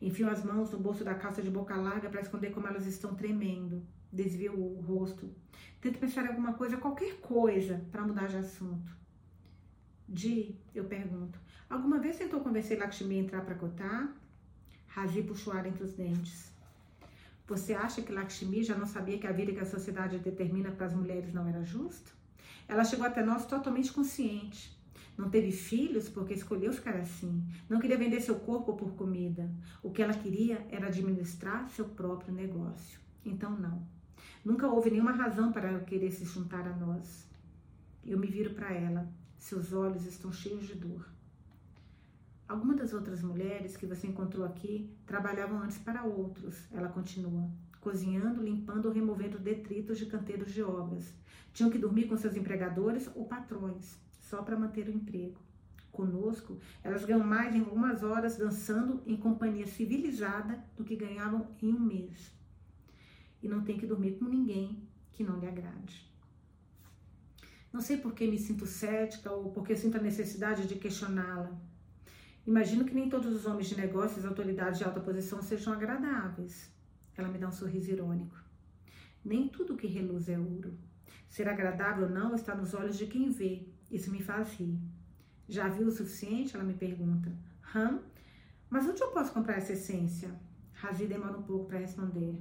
[0.00, 3.14] Enfio as mãos no bolso da calça de boca larga para esconder como elas estão
[3.14, 5.30] tremendo desvio o rosto.
[5.80, 8.96] Tento pensar em alguma coisa, qualquer coisa, para mudar de assunto.
[10.08, 11.38] Di, eu pergunto,
[11.68, 14.14] alguma vez tentou convencer Lakshmi a entrar para cotar?
[14.86, 16.50] Razi puxou ar entre os dentes.
[17.46, 20.86] Você acha que Lakshmi já não sabia que a vida que a sociedade determina para
[20.86, 22.12] as mulheres não era justo?
[22.66, 24.76] Ela chegou até nós totalmente consciente.
[25.16, 27.44] Não teve filhos porque escolheu ficar assim.
[27.68, 29.50] Não queria vender seu corpo por comida.
[29.82, 32.98] O que ela queria era administrar seu próprio negócio.
[33.24, 33.95] Então, não.
[34.44, 37.28] Nunca houve nenhuma razão para ela querer se juntar a nós.
[38.04, 39.08] Eu me viro para ela.
[39.36, 41.04] Seus olhos estão cheios de dor.
[42.48, 48.40] Algumas das outras mulheres que você encontrou aqui trabalhavam antes para outros, ela continua, cozinhando,
[48.40, 51.12] limpando ou removendo detritos de canteiros de obras.
[51.52, 55.40] Tinham que dormir com seus empregadores ou patrões, só para manter o emprego.
[55.90, 61.74] Conosco, elas ganham mais em algumas horas dançando em companhia civilizada do que ganhavam em
[61.74, 62.35] um mês
[63.46, 64.82] e não tem que dormir com ninguém
[65.12, 66.04] que não lhe agrade.
[67.72, 71.56] Não sei por que me sinto cética ou porque sinto a necessidade de questioná-la.
[72.44, 76.72] Imagino que nem todos os homens de negócios e autoridades de alta posição sejam agradáveis.
[77.16, 78.36] Ela me dá um sorriso irônico.
[79.24, 80.76] Nem tudo que reluz é ouro.
[81.28, 84.76] Ser agradável ou não está nos olhos de quem vê Isso me faz rir.
[85.48, 86.56] Já viu o suficiente?
[86.56, 87.32] Ela me pergunta.
[87.72, 88.00] Hã?
[88.68, 90.34] Mas onde eu posso comprar essa essência?
[90.72, 92.36] Razi demora um pouco para responder.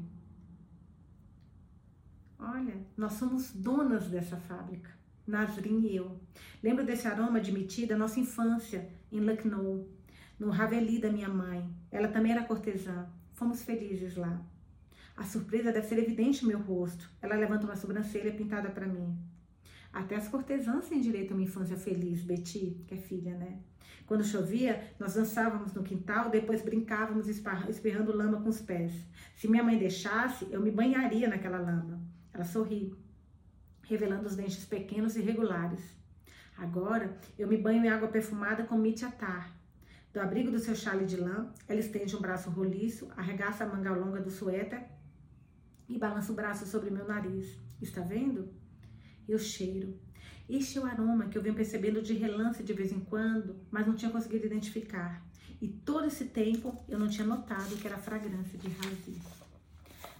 [2.48, 4.92] Olha, nós somos donas dessa fábrica.
[5.26, 6.20] Nasrin e eu.
[6.62, 9.90] Lembro desse aroma de da nossa infância em Lucknow,
[10.38, 11.68] no Haveli da minha mãe.
[11.92, 13.08] Ela também era cortesã.
[13.34, 14.40] Fomos felizes lá.
[15.18, 17.10] A surpresa deve ser evidente no meu rosto.
[17.20, 19.18] Ela levanta uma sobrancelha pintada para mim.
[19.92, 23.58] Até as cortesãs têm direito a uma infância feliz, Betty, que é filha, né?
[24.06, 28.92] Quando chovia, nós dançávamos no quintal, depois brincávamos espirrando lama com os pés.
[29.36, 32.05] Se minha mãe deixasse, eu me banharia naquela lama.
[32.36, 32.94] Ela sorri,
[33.84, 35.80] revelando os dentes pequenos e regulares.
[36.58, 39.56] Agora, eu me banho em água perfumada com mitiatar.
[40.12, 43.94] Do abrigo do seu chale de lã, ela estende um braço roliço, arregaça a manga
[43.94, 44.84] longa do suéter
[45.88, 47.58] e balança o braço sobre meu nariz.
[47.82, 48.54] Está vendo?
[49.26, 49.98] Eu cheiro.
[50.50, 53.88] Este é o aroma que eu venho percebendo de relance de vez em quando, mas
[53.88, 55.26] não tinha conseguido identificar.
[55.62, 59.35] E todo esse tempo eu não tinha notado que era fragrância de Razi.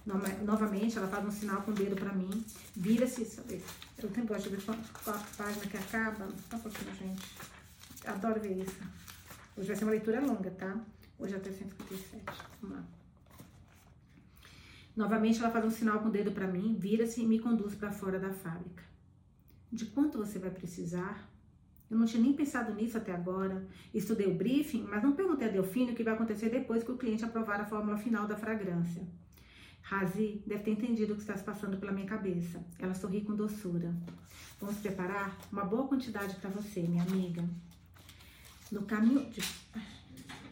[0.06, 2.44] Novamente, ela faz um sinal com o dedo para mim.
[2.76, 3.22] Vira-se.
[3.98, 6.28] Eu tenho de ver qual a página que acaba.
[6.48, 7.22] Só um pouquinho, gente.
[8.06, 8.76] Adoro ver isso.
[9.56, 10.78] Hoje vai ser uma leitura longa, tá?
[11.18, 12.22] Hoje é até 157.
[12.62, 12.84] Vamos lá.
[14.94, 17.90] Novamente, ela faz um sinal com o dedo para mim, vira-se e me conduz para
[17.90, 18.84] fora da fábrica.
[19.72, 21.28] De quanto você vai precisar?
[21.90, 23.66] Eu não tinha nem pensado nisso até agora.
[23.92, 26.96] Estudei o briefing, mas não perguntei a Delfine o que vai acontecer depois que o
[26.96, 29.02] cliente aprovar a fórmula final da fragrância.
[29.88, 32.60] Razi deve ter entendido o que está se passando pela minha cabeça.
[32.76, 33.94] Ela sorri com doçura.
[34.60, 37.48] Vamos preparar uma boa quantidade para você, minha amiga.
[38.72, 39.40] No caminho de.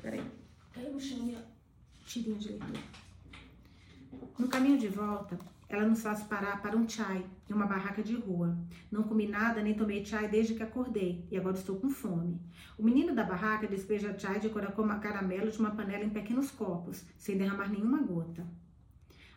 [0.01, 0.25] Peraí.
[0.73, 1.45] Caiu no chão minha
[2.07, 2.81] tirinha de leitura.
[4.39, 5.37] No caminho de volta,
[5.69, 8.57] ela nos faz parar para um chai em uma barraca de rua.
[8.89, 12.41] Não comi nada nem tomei chai desde que acordei e agora estou com fome.
[12.79, 17.37] O menino da barraca despeja chai de caramelo de uma panela em pequenos copos, sem
[17.37, 18.47] derramar nenhuma gota.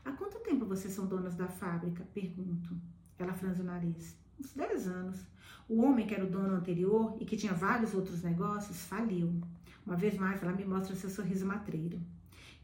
[0.07, 2.01] Há quanto tempo vocês são donas da fábrica?
[2.13, 2.73] Pergunto.
[3.19, 4.17] Ela franze o nariz.
[4.39, 5.19] Uns 10 anos.
[5.67, 9.41] O homem que era o dono anterior e que tinha vários outros negócios faliu.
[9.85, 11.99] Uma vez mais, ela me mostra seu sorriso matreiro.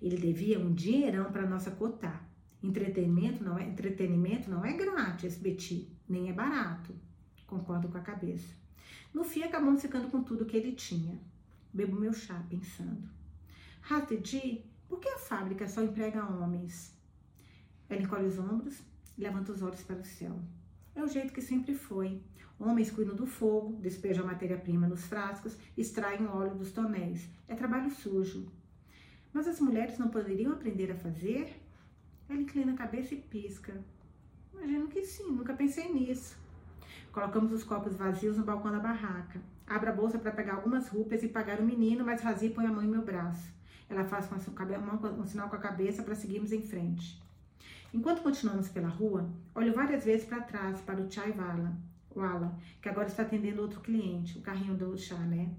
[0.01, 2.25] Ele devia um dinheirão para nossa cotar.
[2.63, 6.95] Entretenimento não é entretenimento não é grátis, Betty, nem é barato.
[7.45, 8.55] Concordo com a cabeça.
[9.13, 11.19] No fim, acabamos ficando com tudo que ele tinha.
[11.73, 13.09] Bebo meu chá pensando.
[13.81, 16.92] Ratedi, por que a fábrica só emprega homens?
[17.89, 18.81] Ela encolhe os ombros
[19.17, 20.39] e levanta os olhos para o céu.
[20.95, 22.21] É o jeito que sempre foi.
[22.59, 27.27] Homens cuidam do fogo, despejam a matéria-prima nos frascos, extraem o óleo dos tonéis.
[27.47, 28.47] É trabalho sujo.
[29.33, 31.59] Mas as mulheres não poderiam aprender a fazer?
[32.29, 33.73] Ela inclina a cabeça e pisca.
[34.53, 36.37] Imagino que sim, nunca pensei nisso.
[37.11, 39.41] Colocamos os copos vazios no balcão da barraca.
[39.65, 42.71] Abro a bolsa para pegar algumas roupas e pagar o menino, mas Razi põe a
[42.71, 43.51] mão em meu braço.
[43.89, 47.21] Ela faz um sinal com a cabeça para seguirmos em frente.
[47.93, 51.77] Enquanto continuamos pela rua, olho várias vezes para trás para o Chai Vala,
[52.15, 55.51] Wala, que agora está atendendo outro cliente, o carrinho do chá, né?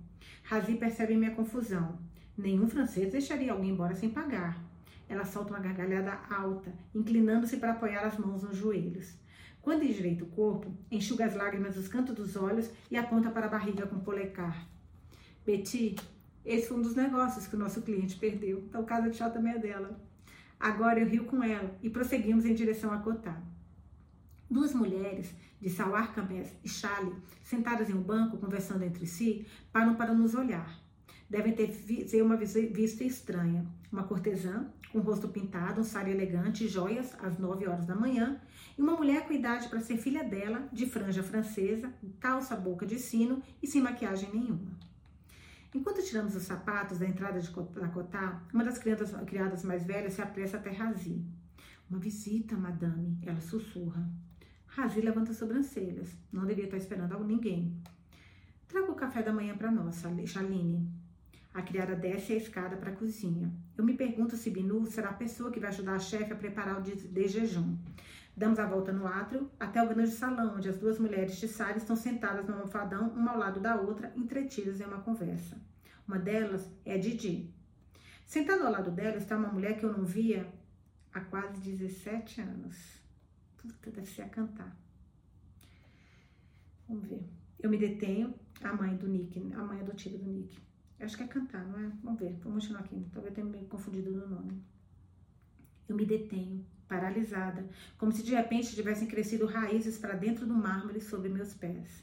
[0.43, 1.97] Razi percebe minha confusão.
[2.37, 4.61] Nenhum francês deixaria alguém embora sem pagar.
[5.09, 9.15] Ela solta uma gargalhada alta, inclinando-se para apoiar as mãos nos joelhos.
[9.63, 13.51] Quando endireita o corpo, enxuga as lágrimas dos cantos dos olhos e aponta para a
[13.51, 14.67] barriga com o polecar.
[15.47, 15.95] Betty,
[16.45, 18.59] esse foi um dos negócios que o nosso cliente perdeu.
[18.59, 19.97] Então, o caso de chá também é dela.
[20.59, 23.43] Agora eu rio com ela e prosseguimos em direção a Cotá.
[24.51, 27.13] Duas mulheres, de Sawar Kames e Chale,
[27.43, 30.79] sentadas em um banco conversando entre si, param para nos olhar.
[31.29, 33.67] Devem ter uma vista estranha.
[33.91, 38.41] Uma cortesã, com rosto pintado, um sari elegante, joias, às nove horas da manhã,
[38.77, 42.99] e uma mulher com idade para ser filha dela, de franja francesa, calça boca de
[42.99, 44.84] sino e sem maquiagem nenhuma.
[45.75, 50.23] Enquanto tiramos os sapatos da entrada de Cotá, uma das criadas, criadas mais velhas se
[50.23, 51.21] apressa até Razi.
[51.91, 54.09] Uma visita, madame, ela sussurra.
[54.69, 56.17] Razi levanta as sobrancelhas.
[56.33, 57.77] Não devia estar esperando ninguém.
[58.69, 60.89] Traga o café da manhã para nós, Chaline.
[61.53, 63.53] A criada desce a escada para a cozinha.
[63.77, 66.81] Eu me pergunto se Binu será a pessoa que vai ajudar a chefe a preparar
[66.81, 67.77] o de, de jejum.
[68.37, 71.77] Damos a volta no átrio até o grande salão, onde as duas mulheres de Sara
[71.77, 75.57] estão sentadas no almofadão, uma ao lado da outra, entretidas em uma conversa.
[76.07, 77.55] Uma delas é a Didi.
[78.27, 80.53] Sentada ao lado dela está uma mulher que eu não via
[81.13, 82.77] há quase 17 anos.
[83.57, 84.77] Puta, deve ser a cantar.
[86.89, 87.25] Vamos ver.
[87.59, 90.59] Eu me detenho, a mãe do Nick, a mãe adotiva do Nick.
[90.99, 91.91] Eu acho que é cantar, não é?
[92.03, 93.07] Vamos ver, vamos continuar aqui.
[93.13, 94.63] Talvez eu tenha me confundido no nome.
[95.89, 97.65] Eu me detenho, paralisada,
[97.99, 102.03] como se de repente tivessem crescido raízes para dentro do mármore sobre meus pés.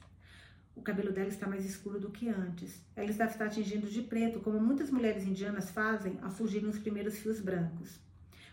[0.75, 2.81] O cabelo dela está mais escuro do que antes.
[2.95, 7.17] Ela está, está tingindo de preto, como muitas mulheres indianas fazem ao surgirem os primeiros
[7.17, 7.99] fios brancos.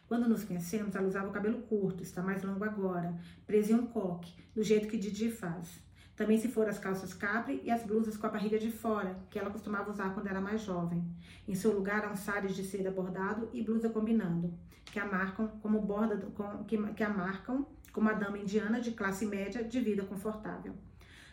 [0.09, 3.15] Quando nos conhecemos, ela usava o cabelo curto, está mais longo agora,
[3.47, 5.81] preso em um coque, do jeito que Didi faz.
[6.17, 9.39] Também se foram as calças capri e as blusas com a barriga de fora, que
[9.39, 11.05] ela costumava usar quando era mais jovem.
[11.47, 14.53] Em seu lugar há um sares de seda bordado e blusa combinando,
[14.91, 18.93] que a marcam como borda com, que, que a marcam como a dama indiana de
[18.93, 20.75] classe média de vida confortável.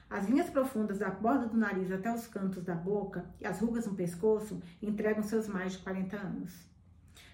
[0.09, 3.85] As linhas profundas da borda do nariz até os cantos da boca e as rugas
[3.87, 6.53] no pescoço entregam seus mais de 40 anos.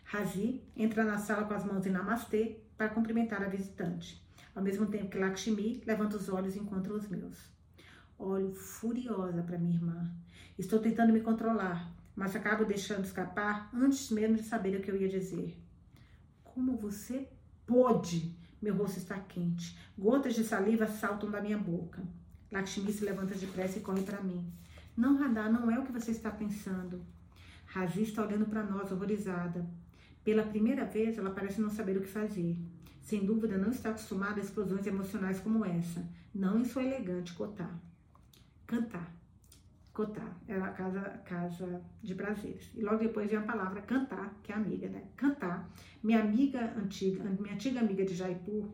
[0.03, 4.21] Razi entra na sala com as mãos em namastê para cumprimentar a visitante
[4.55, 7.37] ao mesmo tempo que Lakshmi levanta os olhos e encontra os meus.
[8.17, 10.11] Olho furiosa para minha irmã.
[10.57, 15.01] Estou tentando me controlar, mas acabo deixando escapar antes mesmo de saber o que eu
[15.01, 15.57] ia dizer.
[16.61, 17.27] Como você
[17.65, 18.37] pode?
[18.61, 19.75] Meu rosto está quente.
[19.97, 22.03] Gotas de saliva saltam da minha boca.
[22.51, 24.45] Lakshmi se levanta depressa e corre para mim.
[24.95, 27.03] Não, Radha, não é o que você está pensando.
[27.65, 29.67] Razi está olhando para nós, horrorizada.
[30.23, 32.55] Pela primeira vez, ela parece não saber o que fazer.
[33.01, 37.75] Sem dúvida, não está acostumada a explosões emocionais como essa, não em sua elegante cotar.
[38.67, 39.11] Cantar.
[39.93, 42.71] Cotar é a casa, casa de prazeres.
[42.73, 45.03] E logo depois vem a palavra cantar, que é amiga, né?
[45.17, 45.69] Cantar.
[46.01, 48.69] Minha amiga antiga, minha antiga amiga de Jaipur,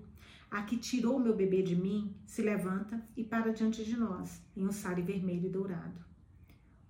[0.52, 4.66] a que tirou meu bebê de mim, se levanta e para diante de nós, em
[4.66, 6.06] um sari vermelho e dourado.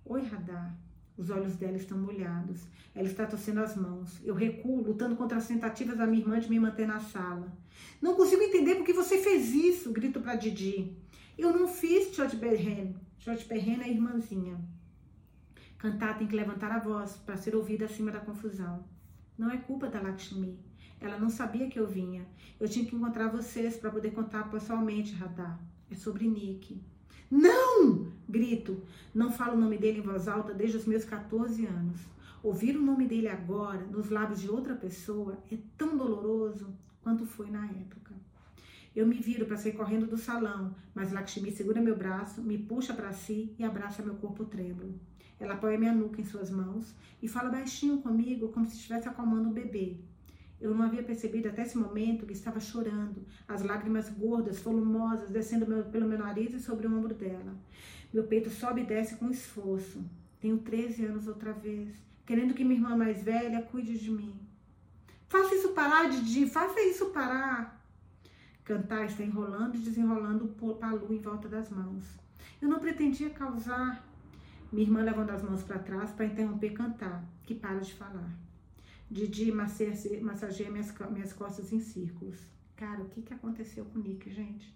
[0.04, 0.76] Oi, Radar,
[1.16, 2.66] os olhos dela estão molhados.
[2.94, 4.20] Ela está torcendo as mãos.
[4.24, 7.52] Eu recuo, lutando contra as tentativas da minha irmã de me manter na sala.
[8.00, 10.96] Não consigo entender por que você fez isso, grito para Didi.
[11.36, 12.94] Eu não fiz, Tchot Berren.
[13.18, 14.56] Tchot Berren é irmãzinha.
[15.76, 18.84] Cantar tem que levantar a voz para ser ouvida acima da confusão.
[19.36, 20.56] Não é culpa da Lakshmi.
[21.00, 22.24] Ela não sabia que eu vinha.
[22.60, 25.58] Eu tinha que encontrar vocês para poder contar pessoalmente, Radar.
[25.90, 26.80] É sobre Nick.
[27.28, 28.12] Não!
[28.28, 28.82] Grito.
[29.12, 32.00] Não falo o nome dele em voz alta desde os meus 14 anos.
[32.40, 37.50] Ouvir o nome dele agora, nos lábios de outra pessoa, é tão doloroso quanto foi
[37.50, 38.14] na época.
[38.98, 42.92] Eu me viro para sair correndo do salão, mas Lakshmi segura meu braço, me puxa
[42.92, 44.92] para si e abraça meu corpo trêmulo.
[45.38, 49.50] Ela apoia minha nuca em suas mãos e fala baixinho comigo, como se estivesse acalmando
[49.50, 49.98] um bebê.
[50.60, 55.64] Eu não havia percebido até esse momento que estava chorando, as lágrimas gordas, volumosas, descendo
[55.64, 57.54] meu, pelo meu nariz e sobre o ombro dela.
[58.12, 60.04] Meu peito sobe e desce com esforço.
[60.40, 61.94] Tenho 13 anos outra vez,
[62.26, 64.34] querendo que minha irmã mais velha cuide de mim.
[65.28, 67.77] Faça isso parar, Didi, faça isso parar.
[68.68, 72.04] Cantar está enrolando e desenrolando o palu em volta das mãos.
[72.60, 74.06] Eu não pretendia causar.
[74.70, 78.30] Minha irmã levando as mãos para trás para interromper cantar, que para de falar.
[79.10, 82.38] Didi massageia minhas, minhas costas em círculos.
[82.76, 84.70] Cara, o que, que aconteceu com o Nick, gente?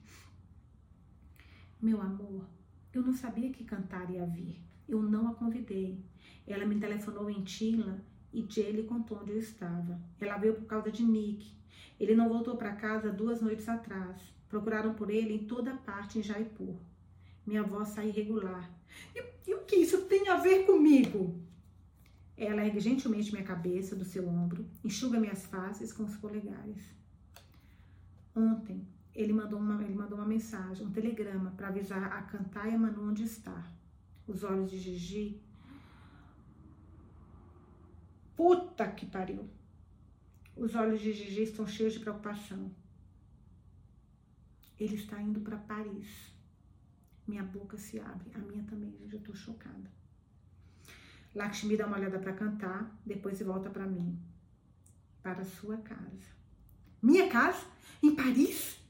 [1.79, 2.47] Meu amor,
[2.95, 4.59] eu não sabia que cantar ia vir.
[4.89, 6.03] Eu não a convidei.
[6.47, 10.01] Ela me telefonou em Tila e Jay lhe contou onde eu estava.
[10.19, 11.61] Ela veio por causa de Nick.
[12.03, 14.21] Ele não voltou para casa duas noites atrás.
[14.49, 16.75] Procuraram por ele em toda parte em Jaipur.
[17.47, 18.69] Minha voz sai irregular.
[19.15, 21.41] E, e o que isso tem a ver comigo?
[22.37, 26.83] Ela ergue gentilmente minha cabeça do seu ombro, enxuga minhas faces com os polegares.
[28.35, 28.85] Ontem,
[29.15, 33.23] ele mandou uma, ele mandou uma mensagem, um telegrama, para avisar a Cantar Manu onde
[33.23, 33.65] está.
[34.27, 35.41] Os olhos de Gigi.
[38.35, 39.49] Puta que pariu!
[40.57, 42.71] Os olhos de Gigi estão cheios de preocupação.
[44.79, 46.33] Ele está indo para Paris.
[47.27, 49.91] Minha boca se abre, a minha também, gente, eu tô chocada.
[51.35, 54.19] Lakshmi dá uma olhada para cantar, depois volta para mim.
[55.23, 56.33] Para sua casa.
[57.01, 57.65] Minha casa?
[58.03, 58.82] Em Paris?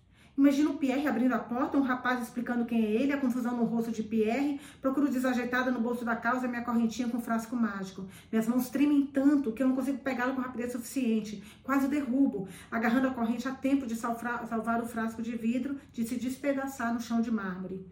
[0.42, 3.62] Imagina o Pierre abrindo a porta, um rapaz explicando quem é ele, a confusão no
[3.62, 4.60] rosto de Pierre.
[4.80, 8.08] Procuro desajeitada no bolso da calça minha correntinha com frasco mágico.
[8.28, 11.40] Minhas mãos tremem tanto que eu não consigo pegá-lo com rapidez suficiente.
[11.62, 16.16] Quase derrubo, agarrando a corrente a tempo de salvar o frasco de vidro de se
[16.16, 17.86] despedaçar no chão de mármore.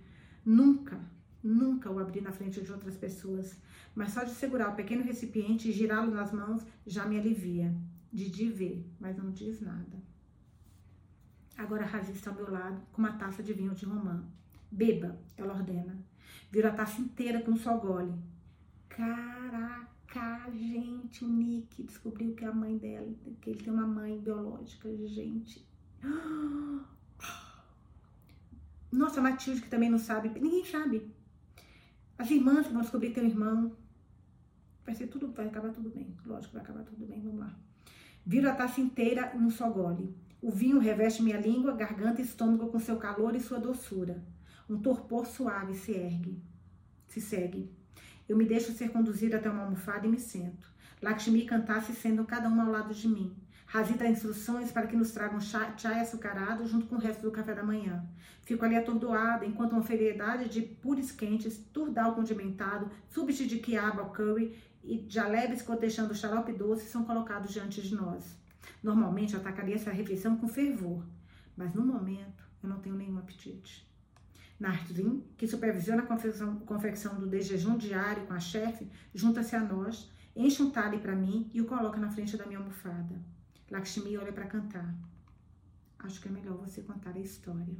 [0.45, 0.99] Nunca,
[1.41, 3.57] nunca o abri na frente de outras pessoas
[3.95, 7.75] mas só de segurar o pequeno recipiente e girá-lo nas mãos já me alivia.
[8.13, 10.10] Didi vê, mas não diz nada.
[11.61, 14.25] Agora Razi está ao meu lado com uma taça de vinho de romã.
[14.71, 15.95] Beba, ela ordena.
[16.51, 18.15] Vira a taça inteira com um só gole.
[18.89, 24.19] Caraca, gente, o Nick descobriu que é a mãe dela, que ele tem uma mãe
[24.19, 25.69] biológica, gente.
[28.91, 31.15] Nossa, a Matilde que também não sabe, ninguém sabe.
[32.17, 33.77] As irmãs vão descobrir que tem um irmão.
[34.87, 36.17] Vai ser tudo, vai acabar tudo bem.
[36.25, 37.21] Lógico, vai acabar tudo bem.
[37.21, 37.55] Vamos lá.
[38.25, 40.17] Viro a taça inteira em um só gole.
[40.43, 44.25] O vinho reveste minha língua, garganta e estômago com seu calor e sua doçura.
[44.71, 46.43] Um torpor suave se ergue,
[47.07, 47.71] se segue.
[48.27, 50.67] Eu me deixo ser conduzida até uma almofada e me sento.
[51.03, 53.37] Lakshmi cantasse sendo cada uma ao lado de mim.
[53.67, 57.31] Razi dá instruções para que nos tragam chá, chá açucarado junto com o resto do
[57.31, 58.03] café da manhã.
[58.43, 64.11] Fico ali atordoada enquanto uma variedade de puris quentes, turdal condimentado, substitui de quiabo ao
[64.11, 68.40] curry e jalebes cotejando xarope doce são colocados diante de nós.
[68.83, 71.05] Normalmente atacaria essa refeição com fervor,
[71.57, 73.89] mas no momento eu não tenho nenhum apetite.
[74.59, 80.11] Nardin, que supervisiona a confecção, confecção do desjejum diário com a chefe, junta-se a nós,
[80.37, 83.19] enche um talhe para mim e o coloca na frente da minha almofada.
[83.71, 84.95] Lakshmi olha para cantar.
[85.99, 87.77] Acho que é melhor você contar a história.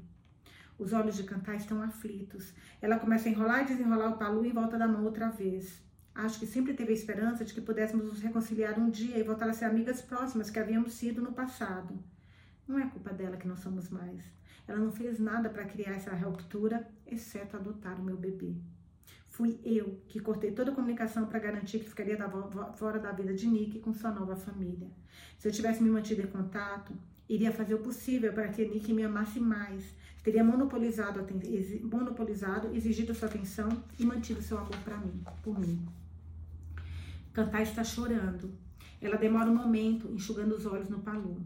[0.79, 2.55] Os olhos de cantar estão aflitos.
[2.81, 5.83] Ela começa a enrolar e desenrolar o palu em volta da mão outra vez.
[6.15, 9.49] Acho que sempre teve a esperança de que pudéssemos nos reconciliar um dia e voltar
[9.49, 11.99] a ser amigas próximas que havíamos sido no passado.
[12.67, 14.23] Não é culpa dela que não somos mais.
[14.67, 18.55] Ela não fez nada para criar essa ruptura, exceto adotar o meu bebê.
[19.29, 22.29] Fui eu que cortei toda a comunicação para garantir que ficaria da
[22.75, 24.89] fora da vida de Nick com sua nova família.
[25.39, 26.93] Se eu tivesse me mantido em contato,
[27.29, 29.85] iria fazer o possível para que Nick me amasse mais.
[30.23, 31.27] Teria monopolizado,
[31.83, 35.81] monopolizado, exigido sua atenção e mantido seu amor para mim, por mim.
[37.33, 38.53] Cantar está chorando.
[39.01, 41.41] Ela demora um momento, enxugando os olhos no palu.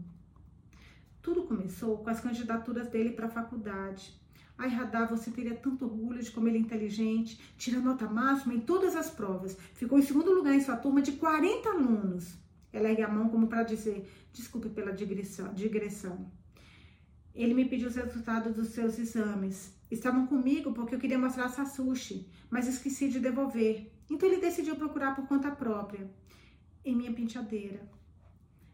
[1.21, 4.19] Tudo começou com as candidaturas dele para a faculdade.
[4.57, 8.59] Ai, Radar, você teria tanto orgulho de como ele é inteligente, tira nota máxima em
[8.59, 9.57] todas as provas.
[9.73, 12.35] Ficou em segundo lugar em sua turma de 40 alunos.
[12.71, 16.31] Ela ergue a mão como para dizer, desculpe pela digressão, digressão.
[17.33, 19.73] Ele me pediu os resultados dos seus exames.
[19.91, 23.91] Estavam comigo porque eu queria mostrar a Sassushi, mas esqueci de devolver.
[24.09, 26.09] Então ele decidiu procurar por conta própria,
[26.83, 27.89] em minha penteadeira.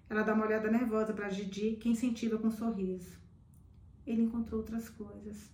[0.09, 3.17] Ela dá uma olhada nervosa para Didi, que incentiva com um sorriso.
[4.05, 5.49] Ele encontrou outras coisas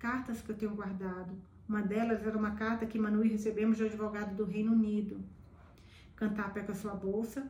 [0.00, 1.32] cartas que eu tenho guardado.
[1.68, 5.22] Uma delas era uma carta que Manu e recebemos do advogado do Reino Unido.
[6.16, 7.48] Cantar pega sua bolsa,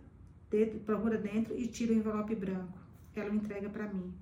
[0.85, 2.79] procura dentro e tira o envelope branco.
[3.15, 4.13] Ela o entrega para mim.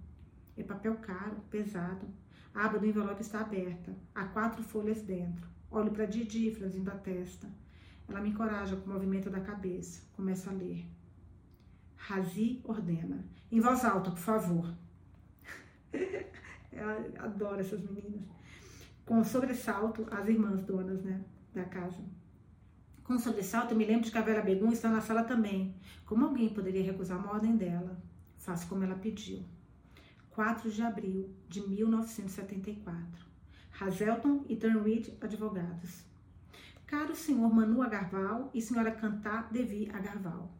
[0.56, 2.06] É papel caro, pesado.
[2.54, 3.96] A aba do envelope está aberta.
[4.14, 5.48] Há quatro folhas dentro.
[5.70, 7.46] Olho para Didi, franzindo a testa.
[8.08, 10.02] Ela me encoraja com o movimento da cabeça.
[10.16, 10.86] Começa a ler.
[11.96, 13.24] Razi ordena.
[13.52, 14.74] Em voz alta, por favor.
[16.72, 16.88] Eu
[17.18, 18.22] adoro essas meninas.
[19.04, 21.22] Com sobressalto, as irmãs donas, né,
[21.54, 22.02] da casa.
[23.04, 25.74] Com sobressalto, me lembro de que a Vera Begum está na sala também.
[26.04, 28.00] Como alguém poderia recusar uma ordem dela?
[28.36, 29.42] Faço como ela pediu.
[30.30, 33.27] 4 de abril de 1974.
[33.80, 36.04] Hazelton e Turnwid, advogados.
[36.86, 40.50] Caro senhor Manu Agarval e senhora Cantar Devi Agarval.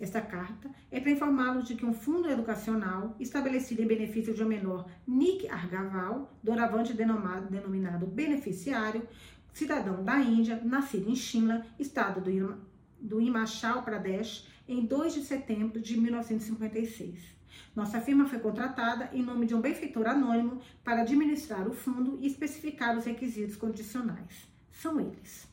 [0.00, 4.48] Esta carta é para informá-los de que um fundo educacional estabelecido em benefício de um
[4.48, 9.08] menor Nick Argaval, doravante denominado, denominado beneficiário,
[9.52, 12.58] cidadão da Índia, nascido em Shimla, estado do,
[13.00, 17.35] do Himachal Pradesh, em 2 de setembro de 1956.
[17.74, 22.26] Nossa firma foi contratada em nome de um benfeitor anônimo para administrar o fundo e
[22.26, 24.48] especificar os requisitos condicionais.
[24.72, 25.46] São eles: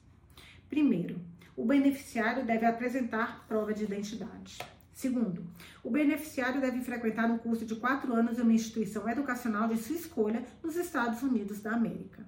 [0.70, 1.20] primeiro,
[1.56, 4.58] o beneficiário deve apresentar prova de identidade.
[4.94, 5.44] Segundo,
[5.84, 9.96] o beneficiário deve frequentar um curso de quatro anos em uma instituição educacional de sua
[9.96, 12.24] escolha nos Estados Unidos da América.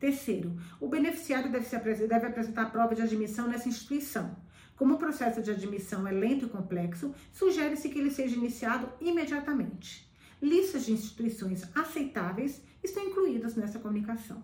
[0.00, 1.66] Terceiro, o beneficiário deve,
[2.06, 4.36] deve apresentar prova de admissão nessa instituição.
[4.78, 10.08] Como o processo de admissão é lento e complexo, sugere-se que ele seja iniciado imediatamente.
[10.40, 14.42] Listas de instituições aceitáveis estão incluídas nessa comunicação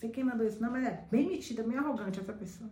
[0.00, 2.70] sei quem mandou isso, não, mas é bem metida, bem arrogante essa pessoa.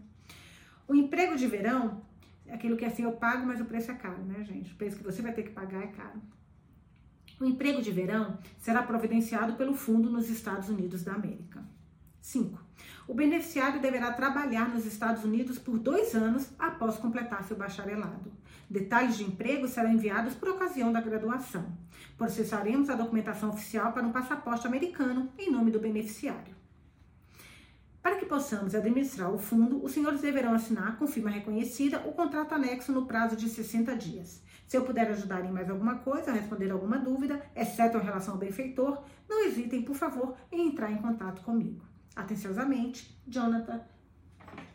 [0.89, 2.01] O emprego de verão,
[2.47, 4.73] é aquilo que assim eu pago, mas o preço é caro, né, gente?
[4.73, 6.23] O preço que você vai ter que pagar é caro.
[7.39, 11.63] O emprego de verão será providenciado pelo fundo nos Estados Unidos da América.
[12.23, 12.68] 5.
[13.09, 18.31] O beneficiário deverá trabalhar nos Estados Unidos por dois anos após completar seu bacharelado.
[18.69, 21.73] Detalhes de emprego serão enviados por ocasião da graduação.
[22.19, 26.55] Processaremos a documentação oficial para um passaporte americano em nome do beneficiário.
[28.03, 32.55] Para que possamos administrar o fundo, os senhores deverão assinar com firma reconhecida o contrato
[32.55, 34.43] anexo no prazo de 60 dias.
[34.67, 38.41] Se eu puder ajudar em mais alguma coisa, responder alguma dúvida, exceto em relação ao
[38.41, 41.88] benfeitor, não hesitem, por favor, em entrar em contato comigo.
[42.19, 43.81] Atenciosamente, Jonathan,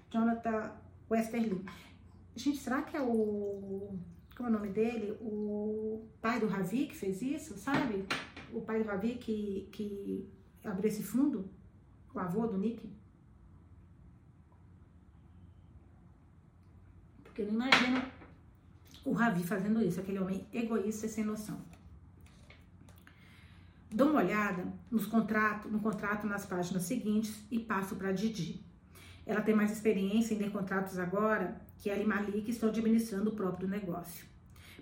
[0.09, 0.71] Jonathan
[1.11, 1.65] Westerly.
[2.33, 3.99] Gente, será que é o.
[4.37, 5.11] Como é o nome dele?
[5.19, 8.05] O pai do Ravi que fez isso, sabe?
[8.53, 10.25] O pai do Ravi que, que
[10.63, 11.49] abriu esse fundo?
[12.15, 12.89] O avô do Nick?
[17.25, 18.01] Porque eu não imagino
[19.03, 21.59] o Ravi fazendo isso, aquele homem egoísta e sem noção.
[23.95, 28.65] Dou uma olhada nos contrato, no contrato nas páginas seguintes e passo para a Didi.
[29.23, 33.35] Ela tem mais experiência em ler contratos agora que ela e Malik estão administrando o
[33.35, 34.25] próprio negócio.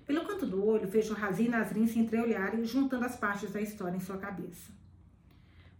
[0.08, 3.98] Pelo canto do olho, vejo Razin e Nasrin se entreolharem, juntando as partes da história
[3.98, 4.72] em sua cabeça.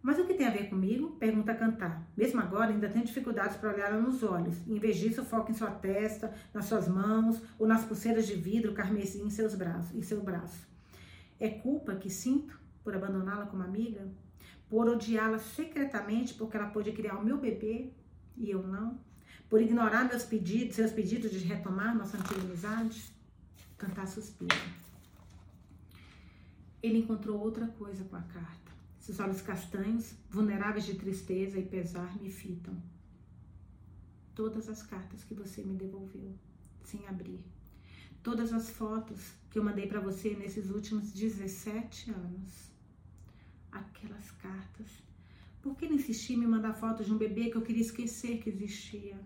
[0.02, 1.12] Mas o que tem a ver comigo?
[1.12, 2.06] Pergunta Cantar.
[2.18, 4.58] Mesmo agora, ainda tenho dificuldades para olhar ela nos olhos.
[4.68, 8.74] Em vez disso, foco em sua testa, nas suas mãos ou nas pulseiras de vidro
[8.74, 10.68] carmesim em, seus braços, em seu braço.
[11.40, 14.08] É culpa que sinto por abandoná-la como amiga?
[14.70, 17.92] Por odiá-la secretamente porque ela pôde criar o meu bebê
[18.38, 19.00] e eu não?
[19.50, 23.14] Por ignorar meus pedidos, seus pedidos de retomar nossa antiga amizade?
[23.78, 24.56] Cantar suspira.
[26.82, 28.72] Ele encontrou outra coisa com a carta.
[29.00, 32.82] Seus olhos castanhos, vulneráveis de tristeza e pesar, me fitam.
[34.34, 36.34] Todas as cartas que você me devolveu,
[36.84, 37.44] sem abrir.
[38.24, 42.71] Todas as fotos que eu mandei para você nesses últimos 17 anos.
[43.72, 44.88] Aquelas cartas.
[45.62, 48.40] Por que não insistir em me mandar fotos de um bebê que eu queria esquecer
[48.40, 49.20] que existia?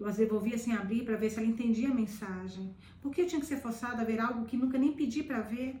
[0.00, 2.74] Eu as devolvia sem abrir para ver se ela entendia a mensagem.
[3.00, 5.40] Por que eu tinha que ser forçada a ver algo que nunca nem pedi para
[5.40, 5.76] ver?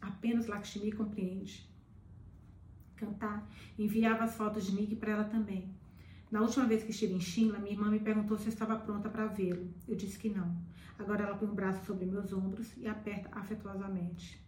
[0.00, 1.68] Apenas Lakshmi compreende.
[2.96, 3.48] Cantar,
[3.78, 5.74] enviava as fotos de Nick para ela também.
[6.30, 9.08] Na última vez que estive em China, minha irmã me perguntou se eu estava pronta
[9.08, 9.72] para vê-lo.
[9.88, 10.56] Eu disse que não.
[10.98, 14.38] Agora ela põe um braço sobre meus ombros e aperta afetuosamente.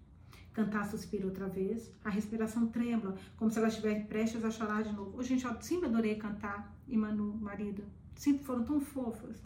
[0.53, 4.93] Cantar suspira outra vez, a respiração trembla, como se ela estivesse prestes a chorar de
[4.93, 5.15] novo.
[5.17, 6.77] Oh, gente, eu sempre adorei cantar.
[6.87, 7.83] E Manu, marido,
[8.15, 9.37] sempre foram tão fofos.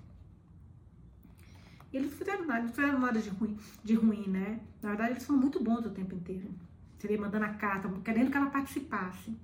[1.92, 4.60] Eles fizeram nada, não fizeram nada de ruim, de ruim, né?
[4.82, 6.50] Na verdade, eles foram muito bons o tempo inteiro.
[6.98, 9.34] Seria mandando a carta, querendo que ela participasse.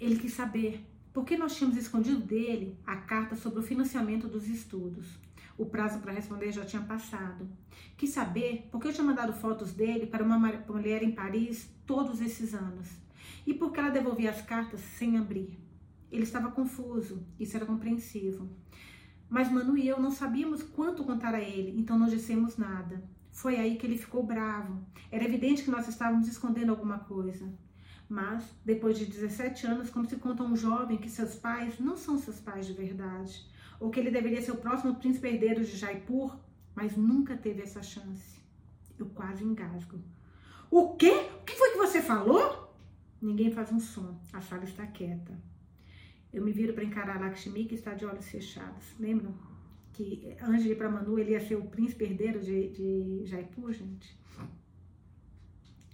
[0.00, 4.48] Ele quis saber por que nós tínhamos escondido dele a carta sobre o financiamento dos
[4.48, 5.06] estudos.
[5.56, 7.48] O prazo para responder já tinha passado.
[7.96, 12.20] Quis saber por que eu tinha mandado fotos dele para uma mulher em Paris todos
[12.20, 12.88] esses anos.
[13.46, 15.58] E por que ela devolvia as cartas sem abrir.
[16.10, 18.48] Ele estava confuso, isso era compreensivo.
[19.28, 23.02] Mas Manu e eu não sabíamos quanto contar a ele, então não dissemos nada.
[23.30, 24.84] Foi aí que ele ficou bravo.
[25.10, 27.52] Era evidente que nós estávamos escondendo alguma coisa.
[28.08, 32.18] Mas, depois de 17 anos, como se conta um jovem que seus pais não são
[32.18, 33.44] seus pais de verdade,
[33.84, 36.38] ou que ele deveria ser o próximo príncipe herdeiro de Jaipur,
[36.74, 38.40] mas nunca teve essa chance.
[38.98, 40.00] Eu quase engasgo.
[40.70, 41.12] O quê?
[41.38, 42.74] O que foi que você falou?
[43.20, 44.18] Ninguém faz um som.
[44.32, 45.38] A sala está quieta.
[46.32, 48.94] Eu me viro para encarar Lakshmi, que está de olhos fechados.
[48.98, 49.34] Lembram
[49.92, 53.70] que antes de ir para Manu, ele ia ser o príncipe herdeiro de, de Jaipur,
[53.70, 54.18] gente?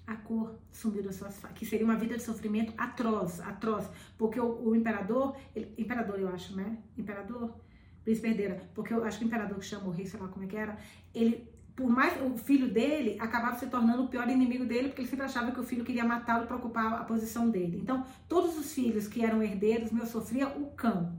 [0.07, 3.91] A cor sumiu das suas que seria uma vida de sofrimento atroz, atroz.
[4.16, 6.78] Porque o, o imperador, ele, imperador eu acho, né?
[6.97, 7.61] Imperador,
[8.05, 10.44] príncipe herdeiro, porque eu acho que o imperador que chama o rei, sei lá como
[10.44, 10.78] é que era,
[11.14, 11.48] ele
[11.80, 15.24] por mais o filho dele acabava se tornando o pior inimigo dele, porque ele sempre
[15.24, 17.78] achava que o filho queria matá-lo para ocupar a posição dele.
[17.80, 21.18] Então, todos os filhos que eram herdeiros, meu sofria o cão.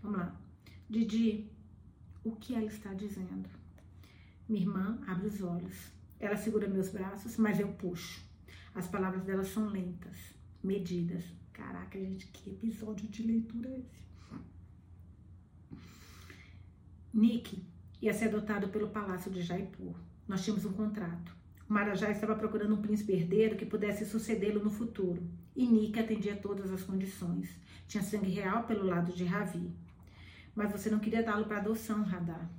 [0.00, 0.36] Vamos lá.
[0.88, 1.50] Didi,
[2.22, 3.48] o que ela está dizendo?
[4.48, 5.90] Minha irmã abre os olhos.
[6.20, 8.24] Ela segura meus braços, mas eu puxo.
[8.72, 10.16] As palavras dela são lentas,
[10.62, 11.24] medidas.
[11.52, 14.05] Caraca, gente, que episódio de leitura é esse?
[17.16, 17.64] Nick,
[18.02, 19.94] ia ser adotado pelo Palácio de Jaipur.
[20.28, 21.34] Nós tínhamos um contrato.
[21.66, 25.26] O Marajá estava procurando um príncipe herdeiro que pudesse sucedê-lo no futuro.
[25.56, 27.48] E Nika atendia todas as condições.
[27.88, 29.70] Tinha sangue real pelo lado de Ravi.
[30.54, 32.50] Mas você não queria dá-lo para adoção, Radar.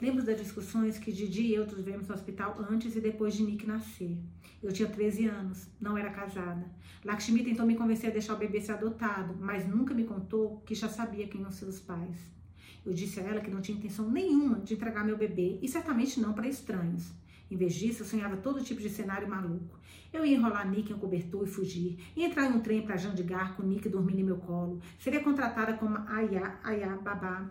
[0.00, 3.66] Lembro das discussões que Didi e eu tivemos no hospital antes e depois de Nick
[3.66, 4.16] nascer.
[4.62, 6.64] Eu tinha 13 anos, não era casada.
[7.04, 10.74] Lakshmi tentou me convencer a deixar o bebê ser adotado, mas nunca me contou que
[10.74, 12.37] já sabia quem eram seus pais.
[12.84, 16.20] Eu disse a ela que não tinha intenção nenhuma de entregar meu bebê e certamente
[16.20, 17.12] não para estranhos.
[17.50, 19.78] Em vez disso, eu sonhava todo tipo de cenário maluco.
[20.12, 21.98] Eu ia enrolar Nick em um cobertor e fugir.
[22.16, 24.80] Ia entrar em um trem para Jandigar com Nick dormindo em meu colo.
[24.98, 27.50] Seria contratada como Ayá, Ayá, babá.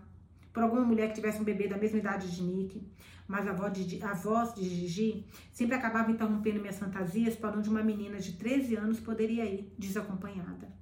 [0.53, 2.81] Por alguma mulher que tivesse um bebê da mesma idade de Nick.
[3.27, 7.69] Mas a voz de, a voz de Gigi sempre acabava interrompendo minhas fantasias para onde
[7.69, 10.76] uma menina de 13 anos poderia ir, desacompanhada.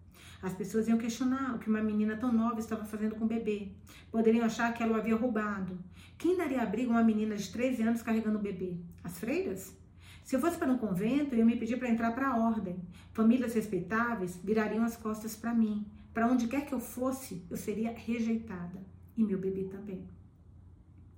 [0.45, 3.69] As pessoas iam questionar o que uma menina tão nova estava fazendo com o bebê.
[4.11, 5.75] Poderiam achar que ela o havia roubado.
[6.19, 8.77] Quem daria abrigo a uma menina de 13 anos carregando o bebê?
[9.03, 9.75] As freiras?
[10.23, 12.79] Se eu fosse para um convento, eu me pedir para entrar para a ordem.
[13.11, 15.83] Famílias respeitáveis virariam as costas para mim.
[16.13, 18.79] Para onde quer que eu fosse, eu seria rejeitada.
[19.17, 20.07] E meu bebê também.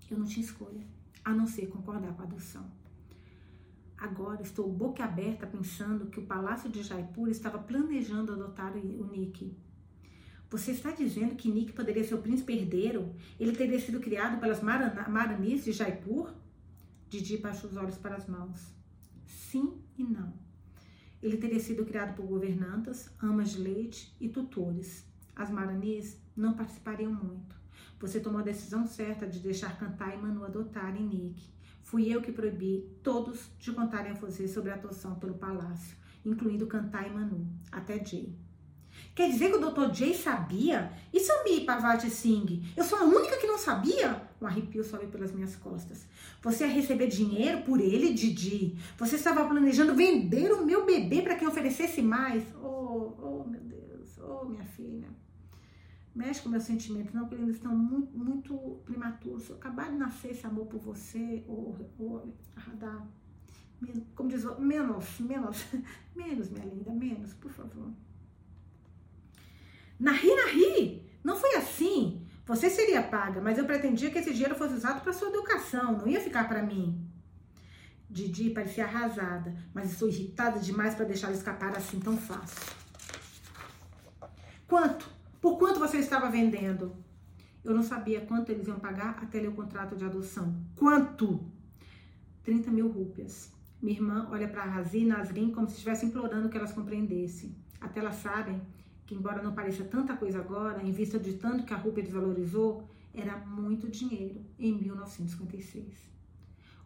[0.09, 0.87] Eu não tinha escolha,
[1.25, 2.65] a não ser concordar com a adoção.
[3.97, 9.57] Agora estou boca aberta pensando que o Palácio de Jaipur estava planejando adotar o Nick.
[10.49, 13.15] Você está dizendo que Nick poderia ser o príncipe herdeiro?
[13.39, 16.31] Ele teria sido criado pelas Maranis de Jaipur?
[17.09, 18.71] Didi baixou os olhos para as mãos.
[19.25, 20.31] Sim e não.
[21.21, 25.05] Ele teria sido criado por governantas, amas de leite e tutores.
[25.35, 27.55] As Maranis não participariam muito.
[27.99, 31.56] Você tomou a decisão certa de deixar cantar e Manu adotarem Nick.
[31.87, 36.67] Fui eu que proibi todos de contarem a você sobre a atuação pelo palácio, incluindo
[36.67, 38.35] cantar e Manu, até Jay.
[39.15, 39.93] Quer dizer que o Dr.
[39.93, 40.91] Jay sabia?
[41.13, 42.73] E seu Mi Pavati Singh?
[42.75, 44.21] Eu sou a única que não sabia?
[44.41, 46.05] Um arrepio sobe pelas minhas costas.
[46.41, 48.77] Você ia receber dinheiro por ele, Didi?
[48.97, 52.43] Você estava planejando vender o meu bebê para quem oferecesse mais?
[52.61, 54.19] Oh, oh, meu Deus.
[54.19, 55.07] Oh, minha filha.
[56.17, 59.51] Mexe com meus sentimentos, não, porque eles estão muito, muito prematuros.
[59.51, 62.21] Acabar de nascer esse amor por você, oh, oh,
[62.55, 63.05] Radar.
[64.15, 65.65] Como diz, menos, menos,
[66.15, 67.91] menos, minha linda, menos, por favor.
[69.99, 72.25] Nahi, nahi, não foi assim.
[72.47, 76.07] Você seria paga, mas eu pretendia que esse dinheiro fosse usado para sua educação, não
[76.07, 77.07] ia ficar para mim.
[78.09, 82.75] Didi parecia arrasada, mas estou irritada demais para deixá-la escapar assim tão fácil.
[84.67, 85.16] Quanto?
[85.41, 86.95] Por quanto você estava vendendo?
[87.63, 90.55] Eu não sabia quanto eles iam pagar até ler o contrato de adoção.
[90.75, 91.45] Quanto?
[92.43, 93.51] 30 mil rúpias.
[93.81, 97.55] Minha irmã olha para Razi e Nasrin como se estivesse implorando que elas compreendessem.
[97.79, 98.61] Até elas sabem
[99.05, 102.89] que embora não pareça tanta coisa agora, em vista de tanto que a rúpia desvalorizou,
[103.13, 105.95] era muito dinheiro em 1956.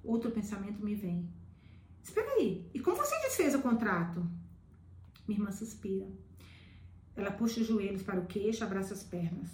[0.03, 1.29] Outro pensamento me vem.
[2.03, 4.25] Espera aí, e como você desfez o contrato?
[5.27, 6.07] Minha irmã suspira.
[7.15, 9.49] Ela puxa os joelhos para o queixo, abraça as pernas.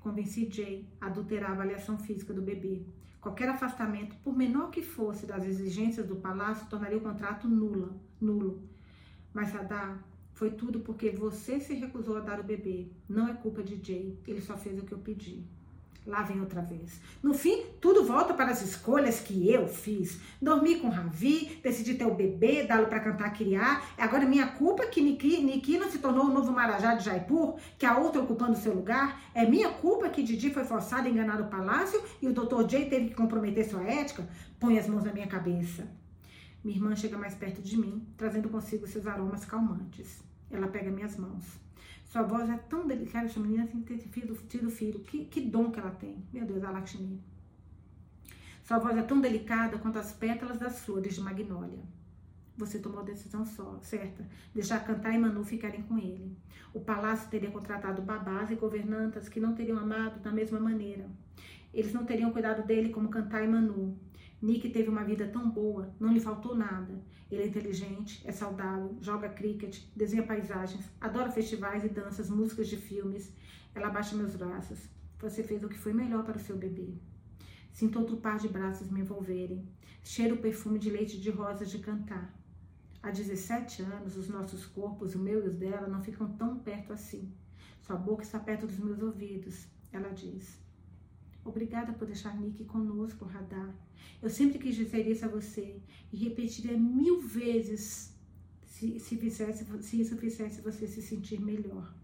[0.00, 2.82] Convenci Jay a adulterar a avaliação física do bebê.
[3.20, 8.62] Qualquer afastamento, por menor que fosse das exigências do palácio, tornaria o contrato nula, nulo.
[9.34, 12.88] Mas Sadar foi tudo porque você se recusou a dar o bebê.
[13.08, 14.18] Não é culpa de Jay.
[14.26, 15.44] Ele só fez o que eu pedi.
[16.06, 17.00] Lá vem outra vez.
[17.20, 20.20] No fim, tudo volta para as escolhas que eu fiz.
[20.40, 23.84] Dormi com Ravi, decidi ter o bebê, dá-lo para cantar, criar.
[23.98, 27.84] É agora minha culpa que Niki, não se tornou o novo Marajá de Jaipur, que
[27.84, 29.20] a outra ocupando seu lugar.
[29.34, 32.68] É minha culpa que Didi foi forçada a enganar o palácio e o Dr.
[32.68, 34.28] Jay teve que comprometer sua ética.
[34.60, 35.88] Põe as mãos na minha cabeça.
[36.62, 40.22] Minha irmã chega mais perto de mim, trazendo consigo seus aromas calmantes.
[40.50, 41.65] Ela pega minhas mãos.
[42.16, 45.00] Sua voz é tão delicada, essa menina tem tido, tido filho.
[45.00, 46.16] Que, que dom que ela tem.
[46.32, 47.20] Meu Deus, a Lakshmi.
[48.64, 51.78] Sua voz é tão delicada quanto as pétalas das flores de magnólia.
[52.56, 56.34] Você tomou a decisão só, certa, deixar Cantar e Manu ficarem com ele.
[56.72, 61.06] O palácio teria contratado babás e governantas que não teriam amado da mesma maneira.
[61.74, 63.94] Eles não teriam cuidado dele como Cantar e Manu.
[64.40, 67.02] Nick teve uma vida tão boa, não lhe faltou nada.
[67.30, 72.76] Ele é inteligente, é saudável, joga cricket, desenha paisagens, adora festivais e danças, músicas de
[72.76, 73.32] filmes.
[73.74, 74.88] Ela abaixa meus braços.
[75.18, 76.94] Você fez o que foi melhor para o seu bebê.
[77.72, 79.66] Sinto outro par de braços me envolverem.
[80.04, 82.32] Cheiro o perfume de leite de rosas de cantar.
[83.02, 86.92] Há 17 anos, os nossos corpos, o meu e os dela, não ficam tão perto
[86.92, 87.32] assim.
[87.80, 90.58] Sua boca está perto dos meus ouvidos, ela diz.
[91.46, 93.72] Obrigada por deixar Nick conosco, Radar.
[94.20, 95.80] Eu sempre quis dizer isso a você
[96.12, 98.12] e repetiria mil vezes
[98.64, 101.94] se, se, fizesse, se isso fizesse você se sentir melhor.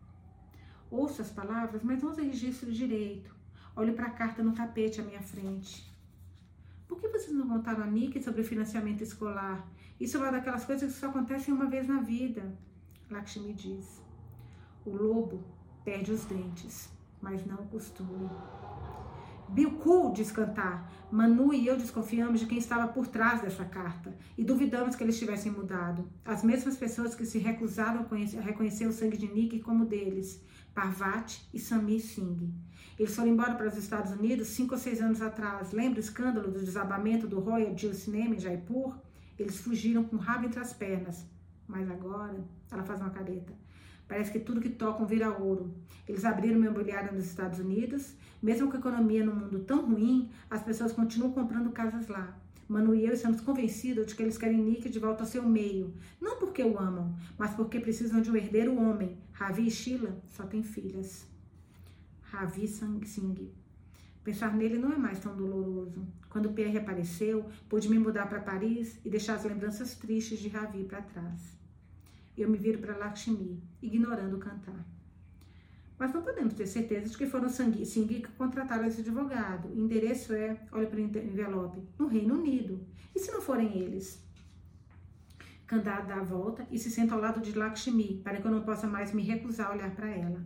[0.88, 3.34] Ouça as palavras, mas não use registro direito.
[3.74, 5.90] Olhe para a carta no tapete à minha frente.
[6.86, 9.68] Por que vocês não contaram a Nick sobre o financiamento escolar?
[9.98, 12.56] Isso é uma daquelas coisas que só acontecem uma vez na vida.
[13.10, 14.00] Lakshmi diz.
[14.84, 15.42] O lobo
[15.84, 16.90] perde os dentes,
[17.20, 18.28] mas não o costume.
[19.52, 20.90] Bilkul diz cantar.
[21.10, 25.18] Manu e eu desconfiamos de quem estava por trás dessa carta e duvidamos que eles
[25.18, 26.08] tivessem mudado.
[26.24, 30.40] As mesmas pessoas que se recusaram a, reconhecer o sangue de Nick como deles,
[30.74, 32.50] Parvati e Sami Singh.
[32.98, 35.70] Eles foram embora para os Estados Unidos cinco ou seis anos atrás.
[35.70, 38.96] Lembra o escândalo do desabamento do Royal Jill Cinema em Jaipur?
[39.38, 41.26] Eles fugiram com o rabo entre as pernas.
[41.68, 43.52] Mas agora, ela faz uma careta.
[44.12, 45.74] Parece que tudo que tocam vira ouro.
[46.06, 48.12] Eles abriram uma imobiliária nos Estados Unidos.
[48.42, 52.38] Mesmo com a economia no mundo tão ruim, as pessoas continuam comprando casas lá.
[52.68, 55.94] Manu e eu estamos convencidos de que eles querem Nick de volta ao seu meio.
[56.20, 59.16] Não porque o amam, mas porque precisam de um herdeiro homem.
[59.32, 61.26] Ravi e Sheila só têm filhas.
[62.20, 63.50] Ravi Singh.
[64.22, 66.06] Pensar nele não é mais tão doloroso.
[66.28, 70.84] Quando Pierre apareceu, pude me mudar para Paris e deixar as lembranças tristes de Ravi
[70.84, 71.61] para trás.
[72.36, 74.86] Eu me viro para Lakshmi, ignorando cantar.
[75.98, 79.68] Mas não podemos ter certeza de que foram Singhi que contrataram esse advogado.
[79.68, 82.84] O endereço é, olha para o envelope, no Reino Unido.
[83.14, 84.20] E se não forem eles?
[85.66, 88.62] Kandar dá a volta e se senta ao lado de Lakshmi, para que eu não
[88.62, 90.42] possa mais me recusar a olhar para ela.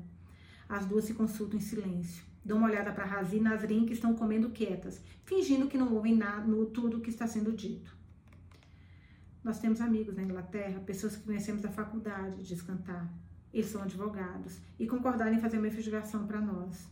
[0.69, 2.23] As duas se consultam em silêncio.
[2.45, 6.15] Dão uma olhada para Razi e Nasrin que estão comendo quietas, fingindo que não ouvem
[6.15, 7.96] nada no tudo que está sendo dito.
[9.47, 13.09] Nós temos amigos na Inglaterra, pessoas que conhecemos da faculdade, diz Cantar.
[13.55, 16.89] Eles são advogados e concordaram em fazer uma investigação para nós.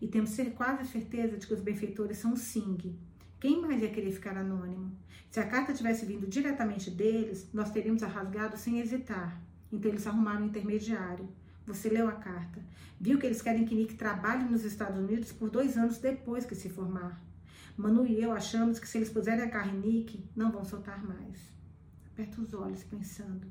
[0.00, 2.92] E temos quase certeza de que os benfeitores são o Singh.
[3.38, 4.90] Quem mais ia querer ficar anônimo?
[5.30, 9.40] Se a carta tivesse vindo diretamente deles, nós teríamos a rasgado sem hesitar.
[9.70, 11.28] Então eles arrumaram um intermediário.
[11.68, 12.60] Você leu a carta.
[13.00, 16.56] Viu que eles querem que Nick trabalhe nos Estados Unidos por dois anos depois que
[16.56, 17.22] se formar.
[17.76, 21.51] Manu e eu achamos que se eles puserem a carne Nick, não vão soltar mais.
[22.22, 23.50] Aperta os olhos, pensando.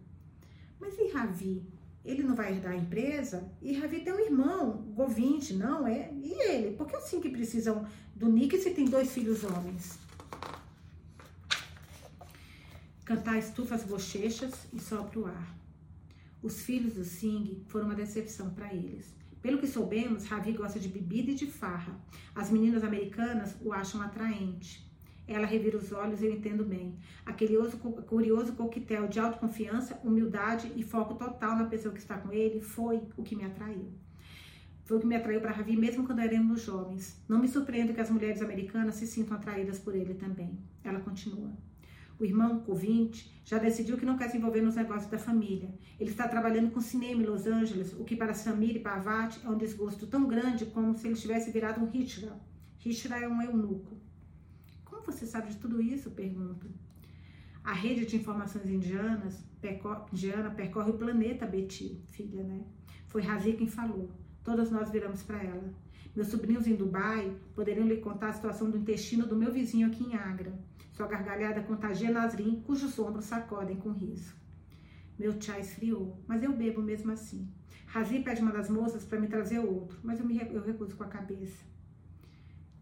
[0.80, 1.61] Mas e Ravi?
[2.05, 3.51] Ele não vai herdar a empresa?
[3.61, 6.09] E Ravi tem um irmão, Govinte, não é?
[6.13, 6.78] E ele?
[6.78, 9.99] Por que assim que precisam do Nick se tem dois filhos homens?
[13.03, 15.57] Cantar estufa as bochechas e sopra o ar.
[16.41, 19.13] Os filhos do Singh foram uma decepção para eles.
[19.41, 21.93] Pelo que soubemos, Ravi gosta de bebida e de farra.
[22.34, 24.89] As meninas americanas o acham atraente.
[25.28, 26.97] Ela revira os olhos eu entendo bem.
[27.26, 27.57] Aquele
[28.07, 33.01] curioso coquetel de autoconfiança, humildade e foco total na pessoa que está com ele foi
[33.15, 33.88] o que me atraiu.
[34.84, 37.24] Foi o que me atraiu para Ravi mesmo quando éramos jovens.
[37.30, 40.59] Não me surpreendo que as mulheres americanas se sintam atraídas por ele também.
[40.84, 41.51] Ela continua.
[42.19, 45.74] O irmão, 20, já decidiu que não quer se envolver nos negócios da família.
[45.99, 49.49] Ele está trabalhando com cinema em Los Angeles, o que para Samir e Parvati é
[49.49, 52.39] um desgosto tão grande como se ele tivesse virado um Hishra.
[52.86, 54.01] Hishra é um eunuco.
[55.02, 56.12] Como você sabe de tudo isso?
[56.12, 56.68] Pergunto.
[57.64, 59.43] A rede de informações indianas,
[60.14, 62.64] indiana percorre o planeta, Betty, filha, né?
[63.08, 64.12] Foi Razi quem falou.
[64.43, 65.74] Todas nós viramos para ela.
[66.16, 70.04] Meus sobrinhos em Dubai poderiam lhe contar a situação do intestino do meu vizinho aqui
[70.04, 70.54] em Agra.
[70.93, 74.36] Sua gargalhada contagia Nasrin, cujos ombros sacodem com riso.
[75.18, 77.52] Meu chá esfriou, mas eu bebo mesmo assim.
[77.88, 81.04] Razi pede uma das moças para me trazer outro, mas eu, me, eu recuso com
[81.04, 81.72] a cabeça.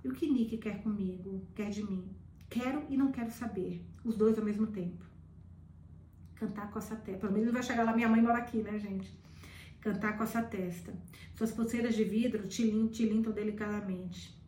[0.04, 2.06] E o que Nick quer comigo, quer de mim?
[2.50, 5.06] Quero e não quero saber, os dois ao mesmo tempo.
[6.36, 7.20] Cantar com essa testa.
[7.20, 9.14] Pelo menos não vai chegar lá, minha mãe mora aqui, né, gente?
[9.82, 10.93] Cantar com essa testa.
[11.36, 14.39] Suas pulseiras de vidro tilintam delicadamente.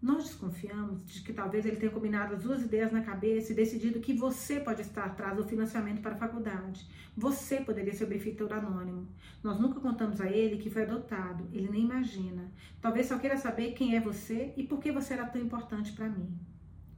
[0.00, 4.00] Nós desconfiamos de que talvez ele tenha combinado as duas ideias na cabeça e decidido
[4.00, 6.86] que você pode estar atrás do financiamento para a faculdade.
[7.16, 9.08] Você poderia ser o benfeitor anônimo.
[9.42, 11.48] Nós nunca contamos a ele que foi adotado.
[11.50, 12.52] Ele nem imagina.
[12.80, 16.10] Talvez só queira saber quem é você e por que você era tão importante para
[16.10, 16.38] mim.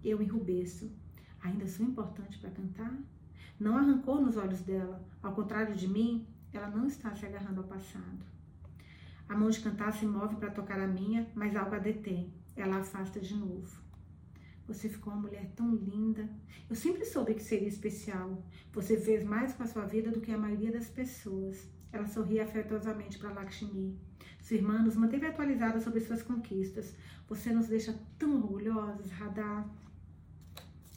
[0.02, 0.90] Eu enrubeço.
[1.40, 2.98] Ainda sou importante para cantar?
[3.60, 5.00] Não arrancou nos olhos dela.
[5.22, 8.26] Ao contrário de mim, ela não está se agarrando ao passado.
[9.28, 12.32] A mão de cantar se move para tocar a minha, mas algo a detém.
[12.58, 13.80] Ela afasta de novo.
[14.66, 16.28] Você ficou uma mulher tão linda.
[16.68, 18.42] Eu sempre soube que seria especial.
[18.72, 21.66] Você fez mais com a sua vida do que a maioria das pessoas.
[21.92, 23.96] Ela sorria afetuosamente para Lakshmi.
[24.42, 26.94] Sua irmã nos manteve atualizados sobre suas conquistas.
[27.28, 29.64] Você nos deixa tão orgulhosos, Radha.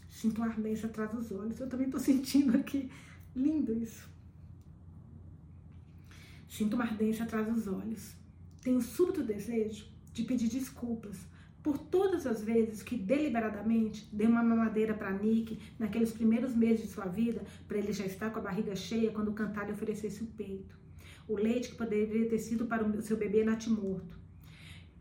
[0.09, 1.59] Sinto uma ardência atrás dos olhos.
[1.59, 2.91] Eu também estou sentindo aqui.
[3.35, 4.09] Lindo isso.
[6.49, 8.15] Sinto uma ardência atrás dos olhos.
[8.63, 11.30] Tenho súbito desejo de pedir desculpas
[11.63, 16.87] por todas as vezes que deliberadamente dei uma mamadeira para Nick naqueles primeiros meses de
[16.87, 20.23] sua vida, para ele já estar com a barriga cheia quando o cantar lhe oferecesse
[20.23, 20.75] o peito.
[21.27, 24.19] O leite que poderia ter sido para o seu bebê natimorto.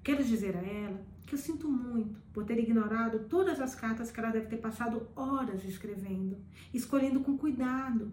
[0.03, 4.19] Quero dizer a ela que eu sinto muito por ter ignorado todas as cartas que
[4.19, 6.39] ela deve ter passado horas escrevendo,
[6.75, 8.13] escolhendo com cuidado.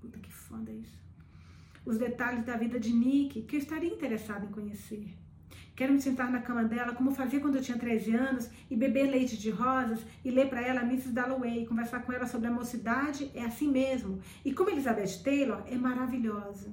[0.00, 1.02] Puta que foda isso.
[1.84, 5.21] Os detalhes da vida de Nick que eu estaria interessado em conhecer.
[5.74, 9.10] Quero me sentar na cama dela, como fazia quando eu tinha 13 anos, e beber
[9.10, 11.12] leite de rosas e ler para ela Mrs.
[11.12, 14.20] Dalloway, conversar com ela sobre a mocidade, é assim mesmo.
[14.44, 16.72] E como Elizabeth Taylor é maravilhosa.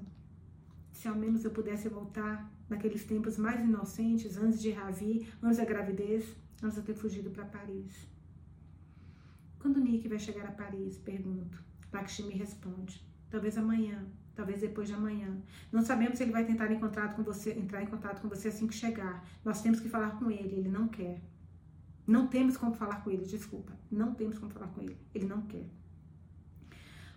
[0.91, 5.65] Se ao menos eu pudesse voltar naqueles tempos mais inocentes, antes de Ravi, antes da
[5.65, 6.25] gravidez,
[6.61, 8.07] antes de eu ter fugido para Paris.
[9.59, 10.97] Quando Nick vai chegar a Paris?
[10.97, 11.63] Pergunto.
[11.91, 13.01] Lakshmi responde.
[13.29, 14.05] Talvez amanhã
[14.39, 15.37] talvez depois de amanhã.
[15.69, 18.47] Não sabemos se ele vai tentar em contato com você, entrar em contato com você
[18.47, 19.21] assim que chegar.
[19.43, 21.19] Nós temos que falar com ele, ele não quer.
[22.07, 23.73] Não temos como falar com ele, desculpa.
[23.91, 25.65] Não temos como falar com ele, ele não quer.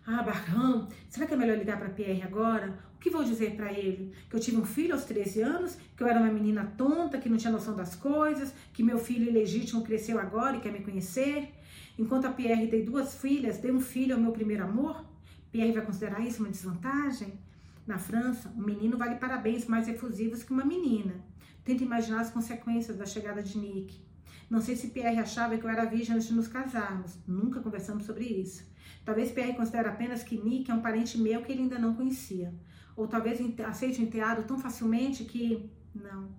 [0.04, 2.76] Ah, Barcão, será que é melhor ligar para Pierre agora?
[2.96, 4.12] O que vou dizer para ele?
[4.28, 7.28] Que eu tive um filho aos 13 anos, que eu era uma menina tonta, que
[7.28, 11.54] não tinha noção das coisas, que meu filho ilegítimo cresceu agora e quer me conhecer?
[11.96, 15.11] Enquanto a Pierre tem duas filhas, dei um filho ao meu primeiro amor?
[15.52, 17.38] Pierre vai considerar isso uma desvantagem?
[17.86, 21.14] Na França, um menino vale parabéns mais efusivos que uma menina.
[21.62, 24.00] Tenta imaginar as consequências da chegada de Nick.
[24.48, 27.18] Não sei se Pierre achava que eu era virgem antes de nos casarmos.
[27.26, 28.64] Nunca conversamos sobre isso.
[29.04, 32.54] Talvez Pierre considere apenas que Nick é um parente meu que ele ainda não conhecia.
[32.96, 35.70] Ou talvez aceite o enteado tão facilmente que.
[35.94, 36.30] Não.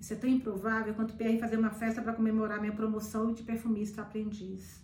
[0.00, 4.02] Isso é tão improvável quanto PR fazer uma festa para comemorar minha promoção de perfumista
[4.02, 4.82] aprendiz.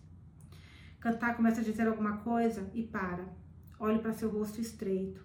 [1.01, 3.38] Cantar começa a dizer alguma coisa e para.
[3.81, 5.25] Olho para seu rosto estreito.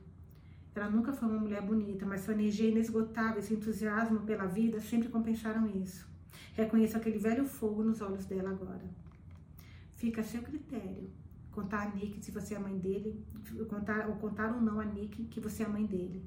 [0.76, 4.80] Ela nunca foi uma mulher bonita, mas sua energia inesgotável e seu entusiasmo pela vida
[4.80, 6.08] sempre compensaram isso.
[6.54, 8.84] Reconheço aquele velho fogo nos olhos dela agora.
[9.92, 11.10] Fica a seu critério
[11.54, 13.24] contar a Nick se você é a mãe dele,
[13.70, 16.24] contar ou contar ou não a Nick que você é a mãe dele.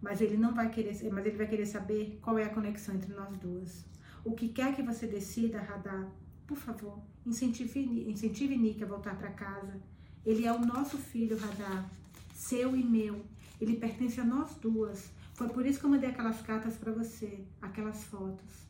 [0.00, 3.12] Mas ele não vai querer, mas ele vai querer saber qual é a conexão entre
[3.12, 3.84] nós duas.
[4.24, 6.08] O que quer que você decida, Radar,
[6.46, 9.80] por favor, incentive, incentive Nick a voltar para casa.
[10.24, 11.90] Ele é o nosso filho, Radar,
[12.34, 13.24] seu e meu.
[13.60, 15.10] Ele pertence a nós duas.
[15.34, 18.68] Foi por isso que eu mandei aquelas cartas para você, aquelas fotos.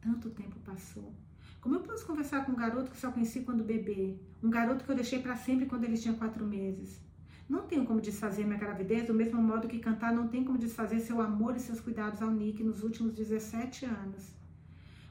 [0.00, 1.12] Tanto tempo passou.
[1.60, 4.16] Como eu posso conversar com um garoto que só conheci quando bebê?
[4.42, 7.00] Um garoto que eu deixei para sempre quando ele tinha quatro meses?
[7.48, 11.00] Não tenho como desfazer minha gravidez do mesmo modo que cantar não tem como desfazer
[11.00, 14.34] seu amor e seus cuidados ao Nick nos últimos 17 anos.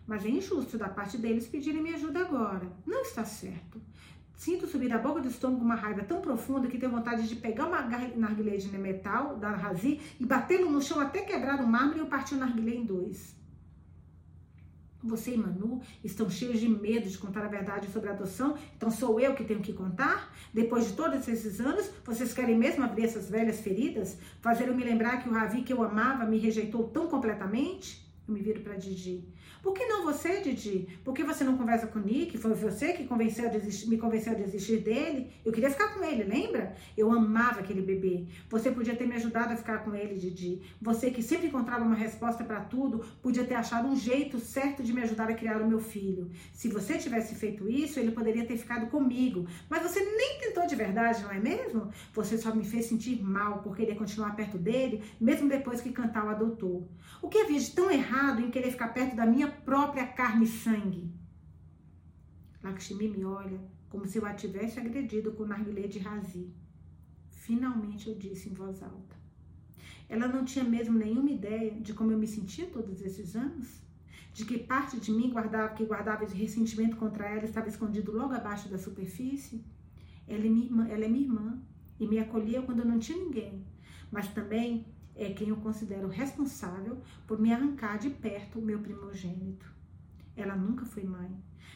[0.08, 2.72] Mas é injusto da parte deles pedirem minha ajuda agora.
[2.86, 3.82] Não está certo.
[4.38, 7.68] Sinto subir da boca do estômago uma raiva tão profunda que tenho vontade de pegar
[7.68, 12.06] uma narguilé de metal da Razi e batê-lo no chão até quebrar o mármore e
[12.06, 13.36] partir o narguilé em dois.
[15.06, 18.90] Você e Manu estão cheios de medo de contar a verdade sobre a adoção, então
[18.90, 20.34] sou eu que tenho que contar?
[20.52, 24.18] Depois de todos esses anos, vocês querem mesmo abrir essas velhas feridas?
[24.42, 28.04] Fazer eu me lembrar que o Ravi que eu amava me rejeitou tão completamente?
[28.28, 29.24] Eu me viro para Didi.
[29.66, 30.88] Por que não você, Didi?
[31.04, 32.38] Por que você não conversa com o Nick?
[32.38, 35.32] Foi você que convenceu desistir, me convenceu a desistir dele?
[35.44, 36.76] Eu queria ficar com ele, lembra?
[36.96, 38.28] Eu amava aquele bebê.
[38.48, 40.62] Você podia ter me ajudado a ficar com ele, Didi.
[40.80, 44.94] Você que sempre encontrava uma resposta para tudo, podia ter achado um jeito certo de
[44.94, 46.30] me ajudar a criar o meu filho.
[46.54, 49.48] Se você tivesse feito isso, ele poderia ter ficado comigo.
[49.68, 51.90] Mas você nem tentou de verdade, não é mesmo?
[52.14, 56.30] Você só me fez sentir mal por querer continuar perto dele, mesmo depois que Cantal
[56.30, 56.88] adotou.
[57.20, 60.48] O que havia de tão errado em querer ficar perto da minha própria carne e
[60.48, 61.12] sangue.
[62.64, 66.54] Lakshmi me olha como se eu a tivesse agredido com o narguilé de Razi.
[67.30, 69.16] Finalmente eu disse em voz alta.
[70.10, 73.82] Ela não tinha mesmo nenhuma ideia de como eu me sentia todos esses anos?
[74.34, 78.34] De que parte de mim guardava, que guardava esse ressentimento contra ela estava escondido logo
[78.34, 79.64] abaixo da superfície?
[80.28, 81.62] Ela é minha irmã, ela é minha irmã
[82.00, 83.66] e me acolheu quando eu não tinha ninguém.
[84.12, 84.86] Mas também
[85.16, 89.74] é quem eu considero responsável por me arrancar de perto o meu primogênito.
[90.36, 91.32] Ela nunca foi mãe.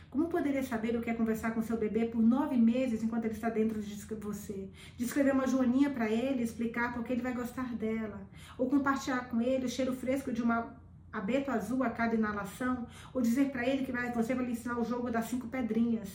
[0.09, 3.35] Como poderia saber o que é conversar com seu bebê por nove meses enquanto ele
[3.35, 4.67] está dentro de você?
[4.97, 8.27] Descrever uma joaninha para ele, explicar por que ele vai gostar dela.
[8.57, 10.75] Ou compartilhar com ele o cheiro fresco de uma
[11.13, 12.87] abeto azul a cada inalação.
[13.13, 16.09] Ou dizer para ele que você vai lhe ensinar o jogo das cinco pedrinhas.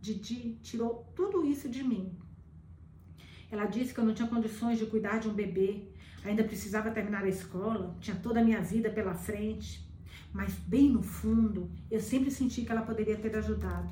[0.00, 2.14] Didi tirou tudo isso de mim.
[3.50, 5.89] Ela disse que eu não tinha condições de cuidar de um bebê,
[6.24, 9.88] ainda precisava terminar a escola, tinha toda a minha vida pela frente.
[10.32, 13.90] Mas bem no fundo, eu sempre senti que ela poderia ter ajudado.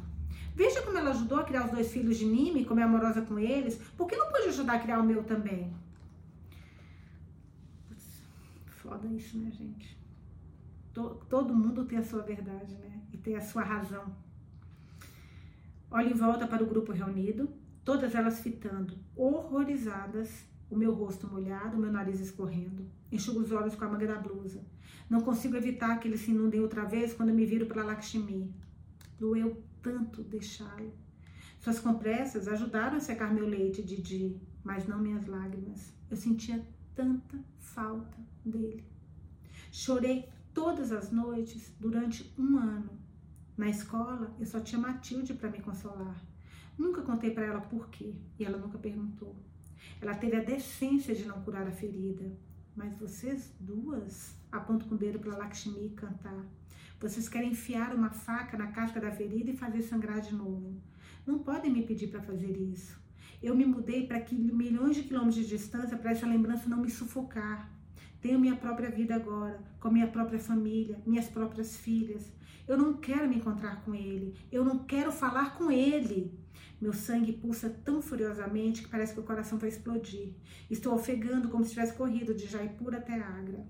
[0.55, 3.39] Veja como ela ajudou a criar os dois filhos de Nime, como é amorosa com
[3.39, 3.76] eles.
[3.97, 5.72] Por que não pode ajudar a criar o meu também?
[7.89, 8.22] Putz,
[8.66, 9.97] foda isso, né, gente?
[10.93, 13.01] Todo mundo tem a sua verdade, né?
[13.12, 14.05] E tem a sua razão.
[15.91, 17.49] Olha em volta para o grupo reunido,
[17.85, 22.86] todas elas fitando, horrorizadas o meu rosto molhado, o meu nariz escorrendo.
[23.10, 24.64] Enxugo os olhos com a manga da blusa.
[25.08, 28.54] Não consigo evitar que eles se inundem outra vez quando me viro para Lakshmi.
[29.18, 30.92] Doeu tanto deixá-lo.
[31.58, 35.92] Suas compressas ajudaram a secar meu leite, Didi, mas não minhas lágrimas.
[36.10, 36.64] Eu sentia
[36.94, 38.84] tanta falta dele.
[39.70, 42.90] Chorei todas as noites durante um ano.
[43.56, 46.22] Na escola, eu só tinha Matilde para me consolar.
[46.76, 49.34] Nunca contei para ela por quê e ela nunca perguntou.
[50.01, 52.30] Ela teve a decência de não curar a ferida.
[52.76, 56.44] Mas vocês duas, aponto com o dedo para Lakshmi cantar.
[57.01, 60.80] Vocês querem enfiar uma faca na casca da ferida e fazer sangrar de novo.
[61.26, 62.99] Não podem me pedir para fazer isso.
[63.42, 67.70] Eu me mudei para milhões de quilômetros de distância para essa lembrança não me sufocar.
[68.20, 72.32] Tenho minha própria vida agora, com minha própria família, minhas próprias filhas.
[72.66, 74.34] Eu não quero me encontrar com ele.
[74.51, 76.36] Eu não quero falar com ele.
[76.80, 80.34] Meu sangue pulsa tão furiosamente que parece que o coração vai explodir.
[80.70, 83.66] Estou ofegando como se tivesse corrido de Jaipur até Agra.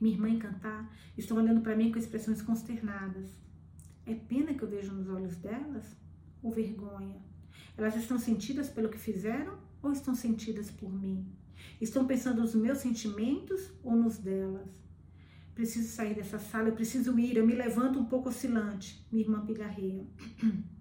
[0.00, 3.28] Minha irmã e Cantar estão olhando para mim com expressões consternadas.
[4.06, 5.96] É pena que eu vejo nos olhos delas?
[6.42, 7.22] Ou vergonha?
[7.76, 11.26] Elas estão sentidas pelo que fizeram ou estão sentidas por mim?
[11.80, 14.68] Estão pensando nos meus sentimentos ou nos delas?
[15.54, 17.36] Preciso sair dessa sala, eu preciso ir.
[17.36, 19.06] Eu me levanto um pouco oscilante.
[19.12, 20.06] Minha irmã pigarreia.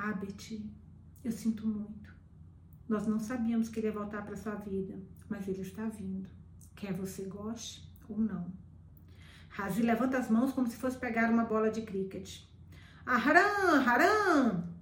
[0.00, 0.64] Ah, Betty,
[1.24, 2.14] eu sinto muito.
[2.88, 4.96] Nós não sabíamos que ele ia voltar para sua vida,
[5.28, 6.30] mas ele está vindo.
[6.76, 8.46] quer você goste ou não.
[9.48, 12.44] Razi levanta as mãos como se fosse pegar uma bola de cricket.
[13.04, 14.72] Haram, haram!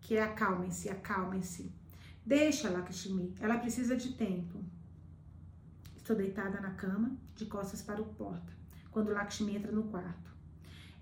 [0.00, 1.74] Que é acalmem-se, acalmem-se.
[2.24, 4.64] Deixa, Lakshmi, ela precisa de tempo.
[5.96, 8.52] Estou deitada na cama, de costas para o porta,
[8.92, 10.33] quando Lakshmi entra no quarto.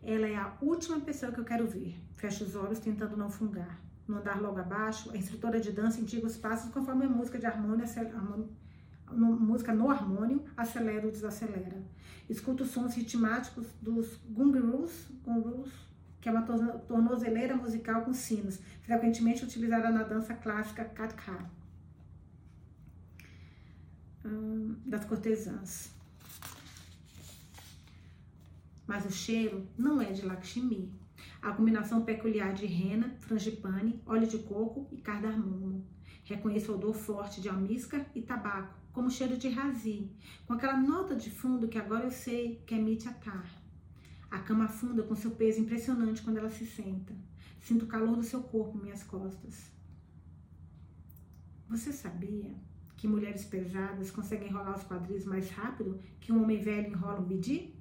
[0.02, 1.94] Ela é a última pessoa que eu quero ver.
[2.14, 3.80] Fecho os olhos tentando não fungar.
[4.06, 7.46] No andar logo abaixo, a instrutora de dança indica os passos conforme a música de
[7.46, 7.86] harmônio,
[9.12, 11.82] no, música no harmônio, acelera ou desacelera.
[12.28, 15.92] Escuto os sons ritmáticos dos gungurus, gungurus
[16.22, 21.44] que é uma tornozeleira musical com sinos, frequentemente utilizada na dança clássica Kathak,
[24.24, 25.90] hum, das cortesãs.
[28.92, 30.92] Mas o cheiro não é de Lakshmi.
[31.40, 35.86] A combinação peculiar de rena, frangipane, óleo de coco e cardamomo.
[36.24, 40.10] Reconheço o odor forte de almíscar e tabaco, como cheiro de razi,
[40.46, 43.46] com aquela nota de fundo que agora eu sei que é mitiatar.
[44.30, 47.14] A cama afunda com seu peso impressionante quando ela se senta.
[47.60, 49.72] Sinto o calor do seu corpo em minhas costas.
[51.66, 52.54] Você sabia
[52.98, 57.24] que mulheres pesadas conseguem enrolar os quadris mais rápido que um homem velho enrola um
[57.24, 57.71] bidi?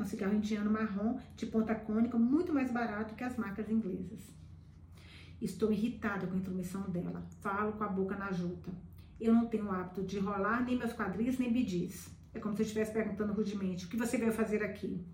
[0.00, 4.34] É um cigarro indiano marrom de ponta cônica muito mais barato que as marcas inglesas.
[5.42, 7.22] Estou irritada com a intromissão dela.
[7.42, 8.72] Falo com a boca na juta.
[9.20, 12.10] Eu não tenho o hábito de rolar nem meus quadris nem bidis.
[12.32, 15.04] É como se eu estivesse perguntando rudemente: o que você veio fazer aqui?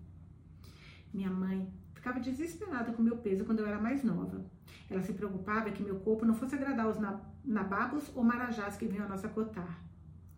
[1.13, 4.45] Minha mãe ficava desesperada com meu peso quando eu era mais nova.
[4.89, 6.99] Ela se preocupava que meu corpo não fosse agradar os
[7.45, 9.83] nababos ou marajás que vinham a nossa cotar.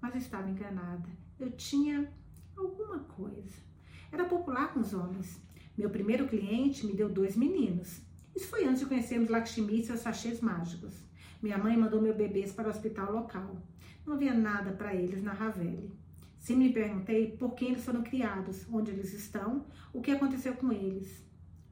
[0.01, 1.11] Mas eu estava enganada.
[1.38, 2.11] Eu tinha
[2.57, 3.68] alguma coisa.
[4.11, 5.40] Era popular com os homens.
[5.76, 8.00] Meu primeiro cliente me deu dois meninos.
[8.34, 10.94] Isso foi antes de conhecermos Lakshmi e seus sachês mágicos.
[11.42, 13.62] Minha mãe mandou meus bebês para o hospital local.
[14.06, 15.92] Não havia nada para eles na Ravelle.
[16.38, 20.72] Sempre me perguntei por que eles foram criados, onde eles estão, o que aconteceu com
[20.72, 21.22] eles.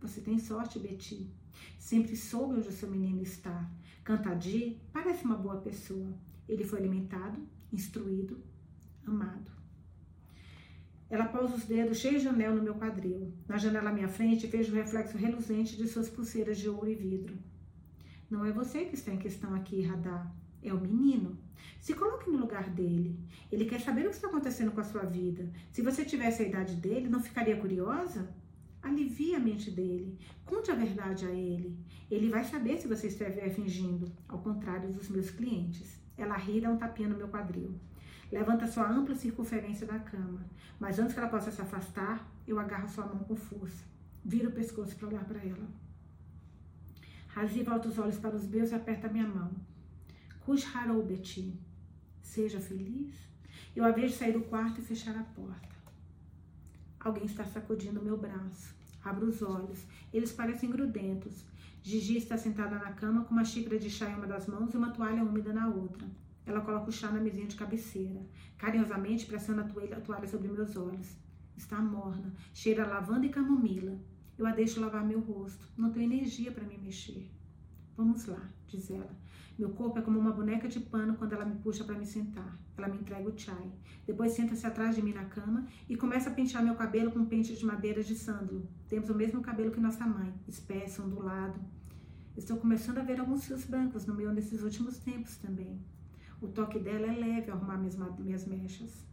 [0.00, 1.30] Você tem sorte, Betty.
[1.78, 3.70] Sempre soube onde o seu menino está.
[4.04, 6.12] Cantadi parece uma boa pessoa.
[6.48, 7.40] Ele foi alimentado,
[7.72, 8.42] instruído,
[9.06, 9.55] amado.
[11.08, 13.32] Ela pousa os dedos cheios de anel no meu quadril.
[13.46, 16.94] Na janela à minha frente, vejo o reflexo reluzente de suas pulseiras de ouro e
[16.94, 17.38] vidro.
[18.28, 20.34] Não é você que está em questão aqui, Radar.
[20.60, 21.38] É o menino.
[21.80, 23.16] Se coloque no lugar dele.
[23.52, 25.48] Ele quer saber o que está acontecendo com a sua vida.
[25.70, 28.34] Se você tivesse a idade dele, não ficaria curiosa?
[28.82, 30.18] Alivie a mente dele.
[30.44, 31.78] Conte a verdade a ele.
[32.10, 36.00] Ele vai saber se você estiver fingindo, ao contrário dos meus clientes.
[36.18, 37.78] Ela ri e dá um tapinha no meu quadril.
[38.30, 40.44] Levanta sua ampla circunferência da cama.
[40.78, 43.84] Mas antes que ela possa se afastar, eu agarro sua mão com força.
[44.24, 45.68] Viro o pescoço para olhar para ela.
[47.28, 49.50] Razi volta os olhos para os meus e aperta minha mão.
[50.74, 51.54] Harou Betty.
[52.22, 53.14] Seja feliz.
[53.74, 55.76] Eu a vejo sair do quarto e fechar a porta.
[56.98, 58.74] Alguém está sacudindo meu braço.
[59.04, 59.84] Abro os olhos.
[60.12, 61.44] Eles parecem grudentos.
[61.82, 64.76] Gigi está sentada na cama com uma xícara de chá em uma das mãos e
[64.76, 66.06] uma toalha úmida na outra.
[66.46, 68.24] Ela coloca o chá na mesinha de cabeceira.
[68.56, 71.16] Carinhosamente pressiona a toalha, a toalha sobre meus olhos.
[71.56, 73.98] Está morna, cheira a lavanda e camomila.
[74.38, 75.66] Eu a deixo lavar meu rosto.
[75.76, 77.28] Não tenho energia para me mexer.
[77.96, 79.16] Vamos lá, diz ela.
[79.58, 82.58] Meu corpo é como uma boneca de pano quando ela me puxa para me sentar.
[82.76, 83.72] Ela me entrega o chai.
[84.06, 87.26] Depois senta-se atrás de mim na cama e começa a pentear meu cabelo com um
[87.26, 88.68] pente de madeira de sândalo.
[88.86, 91.58] Temos o mesmo cabelo que nossa mãe, espesso, ondulado.
[92.36, 95.80] Estou começando a ver alguns fios brancos no meu nesses últimos tempos também.
[96.40, 99.06] O toque dela é leve ao arrumar minhas, minhas mechas.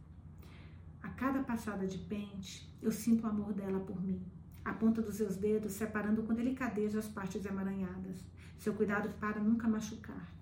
[1.02, 4.22] A cada passada de pente, eu sinto o amor dela por mim
[4.64, 8.24] a ponta dos seus dedos separando com delicadeza as partes emaranhadas.
[8.58, 10.32] Seu cuidado para nunca machucar,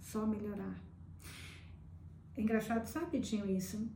[0.00, 0.78] só melhorar.
[2.36, 3.90] É engraçado, sabe, Pedinho, isso?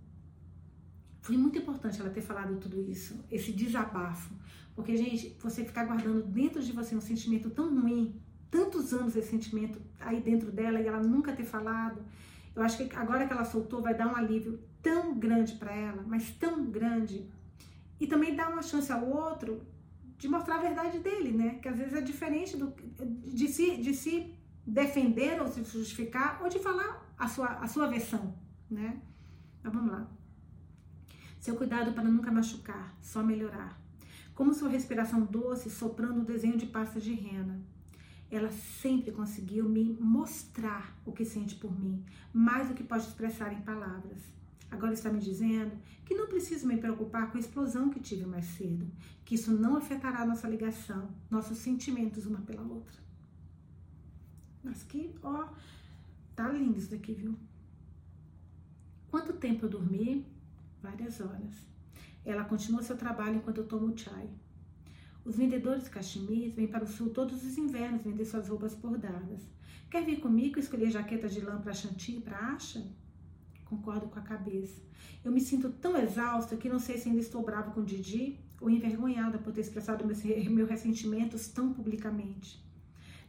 [1.20, 4.34] Foi muito importante ela ter falado tudo isso, esse desabafo.
[4.74, 8.20] Porque, gente, você ficar guardando dentro de você um sentimento tão ruim,
[8.50, 12.00] tantos anos esse sentimento aí dentro dela e ela nunca ter falado,
[12.54, 16.02] eu acho que agora que ela soltou vai dar um alívio tão grande para ela,
[16.06, 17.28] mas tão grande,
[18.00, 19.62] e também dar uma chance ao outro
[20.18, 21.58] de mostrar a verdade dele, né?
[21.60, 22.72] Que às vezes é diferente do,
[23.26, 24.34] de, se, de se
[24.66, 28.34] defender ou se justificar ou de falar a sua, a sua versão,
[28.70, 29.00] né?
[29.62, 30.08] Mas vamos lá.
[31.38, 33.78] Seu cuidado para nunca machucar, só melhorar.
[34.34, 37.60] Como sua respiração doce soprando o desenho de pastas de rena.
[38.30, 43.52] Ela sempre conseguiu me mostrar o que sente por mim, mais do que pode expressar
[43.52, 44.20] em palavras.
[44.70, 45.72] Agora está me dizendo
[46.04, 48.90] que não preciso me preocupar com a explosão que tive mais cedo,
[49.24, 52.98] que isso não afetará nossa ligação, nossos sentimentos uma pela outra.
[54.62, 55.48] Mas que, ó,
[56.34, 57.38] tá lindo isso daqui, viu?
[59.08, 60.26] Quanto tempo eu dormi?
[60.82, 61.54] Várias horas.
[62.24, 64.28] Ela continua seu trabalho enquanto eu tomo chai.
[65.26, 65.90] Os vendedores de
[66.50, 69.42] vêm para o sul todos os invernos vender suas roupas bordadas.
[69.90, 72.86] Quer vir comigo escolher jaqueta de lã para Chantilly e para Acha?
[73.64, 74.80] Concordo com a cabeça.
[75.24, 78.70] Eu me sinto tão exausta que não sei se ainda estou brava com Didi ou
[78.70, 82.64] envergonhada por ter expressado meus, meus ressentimentos tão publicamente.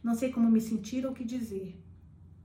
[0.00, 1.82] Não sei como me sentir ou o que dizer.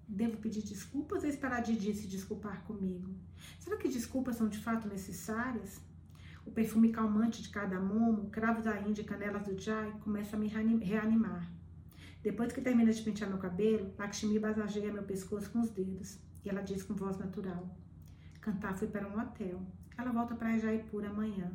[0.08, 3.14] Devo pedir desculpas ou esperar Didi se desculpar comigo?
[3.60, 5.80] Será que desculpas são de fato necessárias?
[6.46, 10.48] O perfume calmante de cardamomo, cravos da Índia e canelas do Jai começa a me
[10.48, 11.50] reanimar.
[12.22, 16.20] Depois que termina de pentear meu cabelo, Lakshmi basageia meu pescoço com os dedos.
[16.44, 17.76] E ela diz com voz natural:
[18.40, 19.62] Cantar foi para um hotel.
[19.98, 21.52] Ela volta para Jaipur amanhã.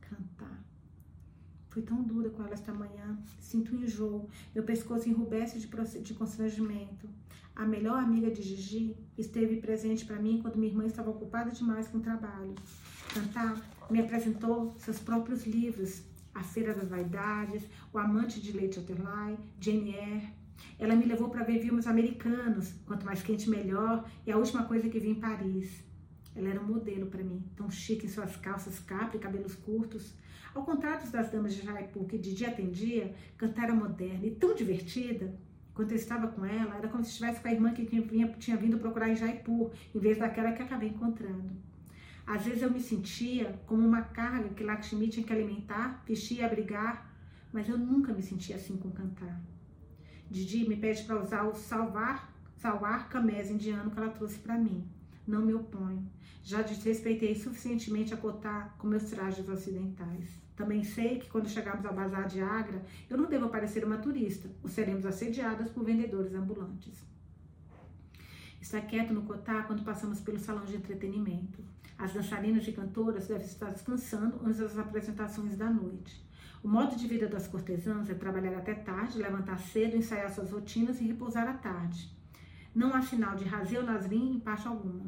[0.00, 0.62] Cantar.
[1.68, 3.18] Fui tão dura com ela esta manhã.
[3.40, 4.28] Sinto um enjoo.
[4.54, 7.08] Meu pescoço enrubesce de, de constrangimento.
[7.56, 11.88] A melhor amiga de Gigi esteve presente para mim quando minha irmã estava ocupada demais
[11.88, 12.54] com o trabalho.
[13.12, 16.02] Cantar me apresentou seus próprios livros,
[16.34, 17.62] A Feira das Vaidades,
[17.92, 20.28] O Amante de Leite Otterley, Jane Eyre.
[20.78, 24.88] Ela me levou para ver filmes americanos, quanto mais quente melhor, e a última coisa
[24.88, 25.84] que vi em Paris.
[26.34, 30.14] Ela era um modelo para mim, tão chique em suas calças capri e cabelos curtos.
[30.54, 34.54] Ao contrário das damas de Jaipur, que de dia atendia, cantar era moderna e tão
[34.54, 35.34] divertida.
[35.74, 38.56] Quando eu estava com ela, era como se estivesse com a irmã que tinha, tinha
[38.56, 41.50] vindo procurar em Jaipur, em vez daquela que acabei encontrando.
[42.26, 46.44] Às vezes eu me sentia como uma carga que Lakshmi tinha que alimentar, vestir e
[46.44, 47.12] abrigar,
[47.52, 49.40] mas eu nunca me sentia assim com cantar.
[50.30, 54.88] Didi me pede para usar o salvar, salvar camés indiano que ela trouxe para mim.
[55.26, 56.10] Não me oponho.
[56.42, 60.28] Já desrespeitei suficientemente a cotar com meus trajes ocidentais.
[60.56, 64.48] Também sei que quando chegarmos ao bazar de Agra, eu não devo parecer uma turista,
[64.62, 67.04] ou seremos assediadas por vendedores ambulantes.
[68.60, 71.62] Está quieto no Cotá quando passamos pelo salão de entretenimento.
[71.98, 76.24] As dançarinas e cantoras devem estar descansando antes das apresentações da noite.
[76.62, 81.00] O modo de vida das cortesãs é trabalhar até tarde, levantar cedo, ensaiar suas rotinas
[81.00, 82.10] e repousar à tarde.
[82.74, 85.04] Não há sinal de Razeu Nasrim em parte alguma.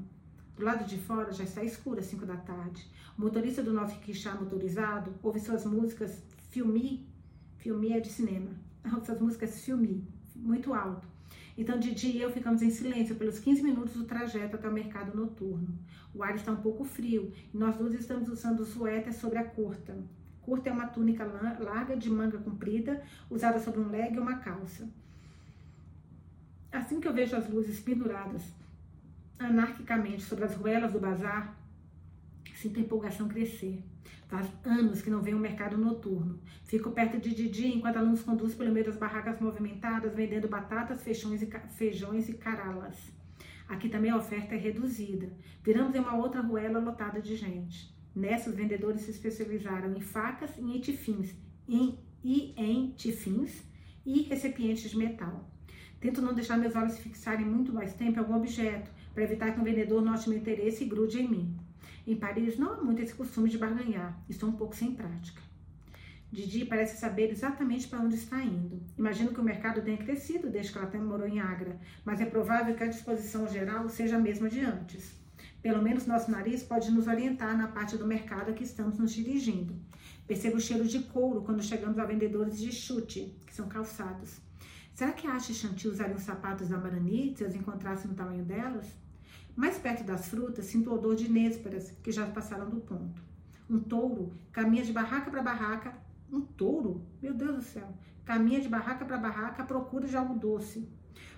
[0.56, 2.88] Do lado de fora já está escuro às 5 da tarde.
[3.18, 7.08] O motorista do nosso rickshaw motorizado ouve suas músicas filmi,
[7.56, 8.50] filmi é de cinema,
[9.04, 11.15] suas músicas filmi, muito alto.
[11.56, 15.16] Então Didi e eu ficamos em silêncio pelos 15 minutos do trajeto até o mercado
[15.16, 15.78] noturno.
[16.14, 19.96] O ar está um pouco frio e nós duas estamos usando suéter sobre a curta.
[20.42, 24.88] Curta é uma túnica larga de manga comprida, usada sobre um leg e uma calça.
[26.70, 28.52] Assim que eu vejo as luzes penduradas
[29.38, 31.56] anarquicamente sobre as ruelas do bazar,
[32.54, 33.82] sinto a empolgação crescer.
[34.28, 36.40] Faz anos que não venho ao mercado noturno.
[36.64, 41.02] Fico perto de Didi enquanto ela nos conduz pelo meio das barracas movimentadas, vendendo batatas,
[41.02, 42.96] feijões e, feijões e caralas.
[43.68, 45.32] Aqui também a oferta é reduzida.
[45.62, 47.94] Viramos em uma outra ruela lotada de gente.
[48.14, 51.34] Nessa, os vendedores se especializaram em facas e tifins,
[51.68, 53.62] em, e em tifins
[54.04, 55.48] e recipientes de metal.
[56.00, 59.60] Tento não deixar meus olhos fixarem muito mais tempo em algum objeto, para evitar que
[59.60, 61.65] um vendedor note meu interesse e grude em mim.
[62.06, 65.42] Em Paris não há muito esse costume de barganhar, estou um pouco sem prática.
[66.30, 68.80] Didi parece saber exatamente para onde está indo.
[68.96, 72.76] Imagino que o mercado tenha crescido desde que ela morou em Agra, mas é provável
[72.76, 75.16] que a disposição geral seja a mesma de antes.
[75.60, 79.12] Pelo menos nosso nariz pode nos orientar na parte do mercado a que estamos nos
[79.12, 79.74] dirigindo.
[80.28, 84.40] Percebo o cheiro de couro quando chegamos a vendedores de chute, que são calçados.
[84.94, 88.86] Será que Asha e Chantil usariam sapatos da Marani se as encontrassem no tamanho delas?
[89.56, 93.22] Mais perto das frutas, sinto o odor de nésperas que já passaram do ponto.
[93.68, 95.94] Um touro caminha de barraca para barraca.
[96.30, 97.00] Um touro?
[97.22, 97.88] Meu Deus do céu!
[98.26, 100.86] Caminha de barraca para barraca à procura de algo doce.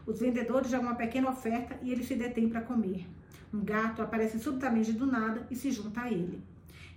[0.05, 3.07] Os vendedores jogam uma pequena oferta e ele se detém para comer.
[3.55, 6.43] Um gato aparece subitamente do nada e se junta a ele.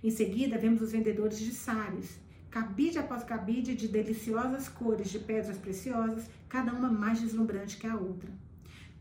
[0.02, 2.18] Em seguida, vemos os vendedores de sares.
[2.50, 7.94] Cabide após cabide de deliciosas cores de pedras preciosas, cada uma mais deslumbrante que a
[7.94, 8.28] outra.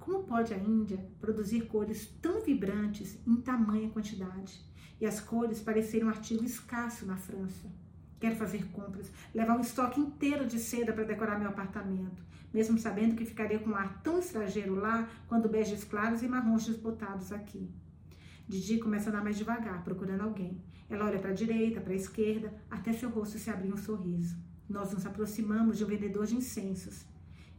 [0.02, 4.60] Como pode a Índia produzir cores tão vibrantes em tamanha quantidade?
[5.00, 7.72] E as cores parecerem um artigo escasso na França.
[8.20, 13.16] Quero fazer compras, levar um estoque inteiro de seda para decorar meu apartamento, mesmo sabendo
[13.16, 17.70] que ficaria com um ar tão estrangeiro lá quando beges claros e marrons desbotados aqui.
[18.48, 20.64] Didi começa a andar mais devagar, procurando alguém.
[20.90, 24.36] Ela olha para a direita, para a esquerda, até seu rosto se abrir um sorriso.
[24.68, 27.06] Nós nos aproximamos de um vendedor de incensos.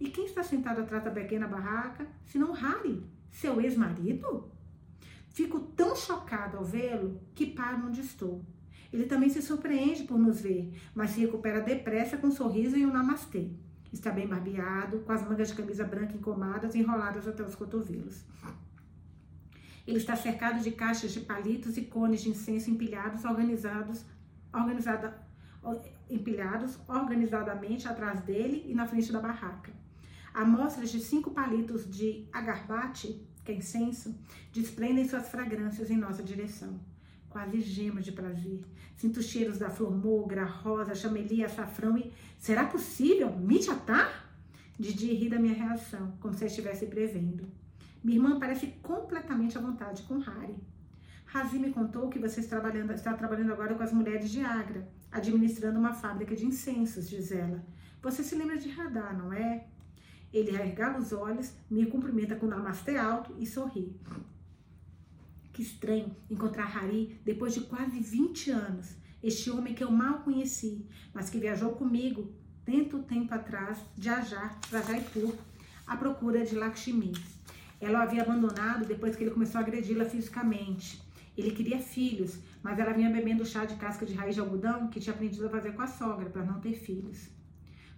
[0.02, 4.50] E quem está sentado atrás da pequena barraca, senão Harry, seu ex-marido?
[5.28, 8.44] Fico tão chocado ao vê-lo que paro onde estou.
[8.92, 12.84] Ele também se surpreende por nos ver, mas se recupera depressa com um sorriso e
[12.84, 13.50] um namastê.
[13.92, 18.24] Está bem barbeado, com as mangas de camisa branca encomadas enroladas até os cotovelos.
[19.86, 24.04] Ele está cercado de caixas de palitos e cones de incenso empilhados, organizados,
[24.52, 25.16] organizada,
[26.10, 29.81] empilhados organizadamente atrás dele e na frente da barraca.
[30.34, 34.14] Amostras de cinco palitos de agarbate, que é incenso,
[34.52, 36.80] desprendem suas fragrâncias em nossa direção.
[37.28, 38.62] Quase gemas de prazer.
[38.96, 42.12] Sinto cheiros da flor mogra, rosa, chamelia, açafrão e...
[42.38, 43.34] Será possível?
[43.36, 44.30] Me chatar?
[44.78, 47.46] Didi ri da minha reação, como se estivesse prevendo.
[48.02, 50.56] Minha irmã parece completamente à vontade com Harry.
[51.26, 54.86] Razi me contou que você está trabalhando, está trabalhando agora com as mulheres de Agra,
[55.10, 57.64] administrando uma fábrica de incensos, diz ela.
[58.02, 59.66] Você se lembra de Radar, não é?
[60.32, 63.94] Ele regala os olhos, me cumprimenta com um namastê alto e sorri.
[65.52, 68.96] Que estranho encontrar Hari depois de quase 20 anos.
[69.22, 72.32] Este homem que eu mal conheci, mas que viajou comigo
[72.64, 75.34] tanto tempo atrás de Ajar para Jaipur
[75.86, 77.12] à procura de Lakshmi.
[77.80, 81.02] Ela o havia abandonado depois que ele começou a agredi-la fisicamente.
[81.36, 85.00] Ele queria filhos, mas ela vinha bebendo chá de casca de raiz de algodão que
[85.00, 87.28] tinha aprendido a fazer com a sogra para não ter filhos.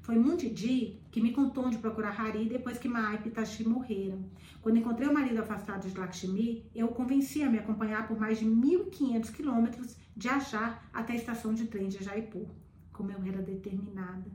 [0.05, 4.23] Foi Mundidi que me contou onde procurar Hari depois que Maai e Pitachi morreram.
[4.61, 8.39] Quando encontrei o marido afastado de Lakshmi, eu o convenci a me acompanhar por mais
[8.39, 12.47] de 1.500 quilômetros de Ajar até a estação de trem de Jaipur.
[12.93, 14.27] Como eu era determinada.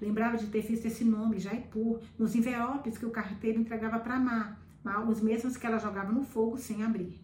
[0.00, 4.56] Lembrava de ter visto esse nome, Jaipur, nos envelopes que o carteiro entregava para Ma,
[5.08, 7.20] os mesmos que ela jogava no fogo sem abrir.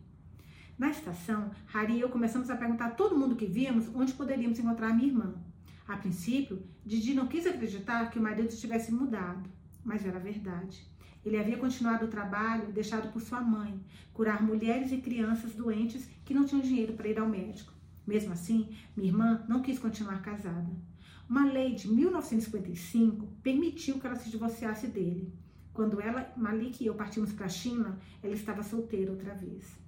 [0.77, 4.59] Na estação, Hari e eu começamos a perguntar a todo mundo que víamos onde poderíamos
[4.59, 5.52] encontrar minha irmã.
[5.93, 9.47] A princípio, Didi não quis acreditar que o marido tivesse mudado,
[9.85, 10.83] mas era verdade.
[11.23, 13.79] Ele havia continuado o trabalho deixado por sua mãe,
[14.11, 17.75] curar mulheres e crianças doentes que não tinham dinheiro para ir ao médico.
[18.07, 20.73] Mesmo assim, minha irmã não quis continuar casada.
[21.29, 25.31] Uma lei de 1955 permitiu que ela se divorciasse dele.
[25.75, 29.79] Quando ela, Malik e eu partimos para a China, ela estava solteira outra vez.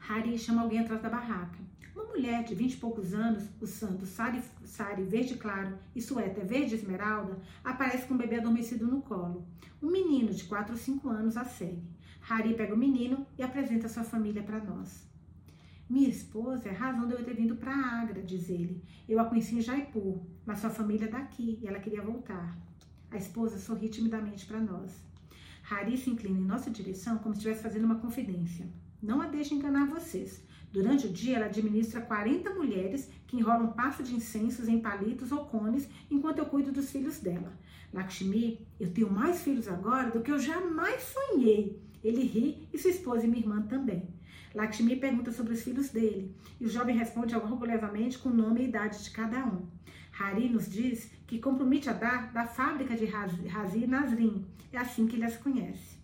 [0.00, 1.58] Harry chama alguém atrás da barraca.
[1.94, 6.74] Uma mulher de vinte e poucos anos, usando sari, sari verde claro e suéter verde
[6.74, 9.46] esmeralda, aparece com o bebê adormecido no colo.
[9.80, 11.82] Um menino de 4 ou 5 anos a segue.
[12.22, 15.06] Harry pega o menino e apresenta sua família para nós.
[15.88, 18.82] Minha esposa é a razão de eu ter vindo para Agra, diz ele.
[19.08, 22.58] Eu a conheci em Jaipur, mas sua família é daqui e ela queria voltar.
[23.10, 24.90] A esposa sorri timidamente para nós.
[25.64, 28.66] Harry se inclina em nossa direção como se estivesse fazendo uma confidência.
[29.02, 30.42] Não a deixe enganar vocês.
[30.74, 35.44] Durante o dia, ela administra 40 mulheres que enrolam pasta de incensos em palitos ou
[35.44, 37.56] cones enquanto eu cuido dos filhos dela.
[37.92, 41.80] Lakshmi, eu tenho mais filhos agora do que eu jamais sonhei.
[42.02, 44.02] Ele ri e sua esposa e minha irmã também.
[44.52, 48.64] Lakshmi pergunta sobre os filhos dele e o jovem responde orgulhosamente com o nome e
[48.64, 49.68] idade de cada um.
[50.18, 54.44] Hari nos diz que compromete a dar da fábrica de Razi Nasrin.
[54.72, 55.98] É assim que ele as conhece.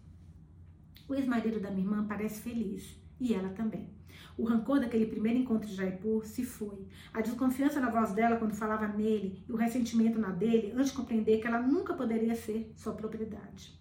[1.08, 3.98] O ex-marido da minha irmã parece feliz e ela também.
[4.40, 6.86] O rancor daquele primeiro encontro de Jaipur se foi.
[7.12, 10.96] A desconfiança na voz dela quando falava nele e o ressentimento na dele antes de
[10.96, 13.78] compreender que ela nunca poderia ser sua propriedade.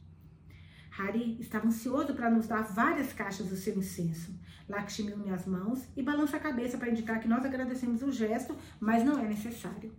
[0.91, 4.37] Hari estava ansioso para nos dar várias caixas do seu incenso.
[4.67, 8.53] Lakshmi une as mãos e balança a cabeça para indicar que nós agradecemos o gesto,
[8.81, 9.93] mas não é necessário.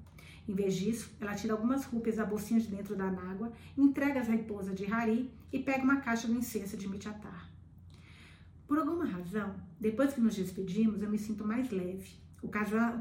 [0.47, 4.29] Em vez disso, ela tira algumas rúpias da bolsinha de dentro da nágua, entrega as
[4.29, 7.49] raposas de Hari e pega uma caixa do incenso de Mityatar.
[8.69, 12.21] Por alguma razão, depois que nos despedimos, eu me sinto mais leve.
[12.43, 12.49] O,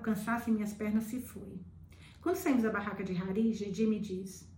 [0.02, 1.60] cansaço em minhas pernas se foi.
[2.22, 4.50] Quando saímos da barraca de Hari, Gedi me diz: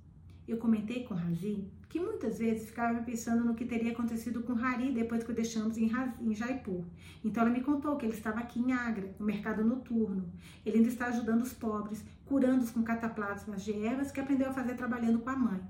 [0.47, 4.93] Eu comentei com Razi que muitas vezes ficava pensando no que teria acontecido com Hari
[4.93, 5.91] depois que o deixamos em,
[6.21, 6.85] em Jaipur.
[7.25, 10.31] Então ela me contou que ele estava aqui em Agra, no mercado noturno.
[10.63, 14.75] Ele ainda está ajudando os pobres, curando-os com cataplasmas de ervas que aprendeu a fazer
[14.75, 15.61] trabalhando com a mãe.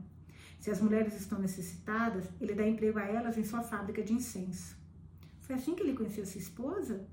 [0.60, 4.81] Se as mulheres estão necessitadas, ele dá emprego a elas em sua fábrica de incenso.
[5.52, 7.06] Foi assim que ele conheceu sua esposa?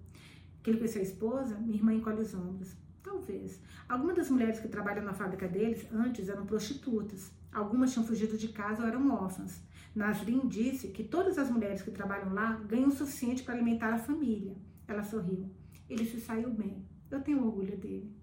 [0.63, 1.59] Que ele conheceu a esposa?
[1.59, 2.77] Minha irmã encolhe os ombros.
[3.03, 3.61] Talvez.
[3.89, 7.33] Algumas das mulheres que trabalham na fábrica deles antes eram prostitutas.
[7.53, 9.61] Algumas tinham fugido de casa ou eram órfãs.
[9.93, 13.99] Nasrin disse que todas as mulheres que trabalham lá ganham o suficiente para alimentar a
[13.99, 14.55] família.
[14.87, 15.51] Ela sorriu.
[15.91, 16.87] Ele se saiu bem.
[17.11, 18.15] Eu tenho orgulho dele.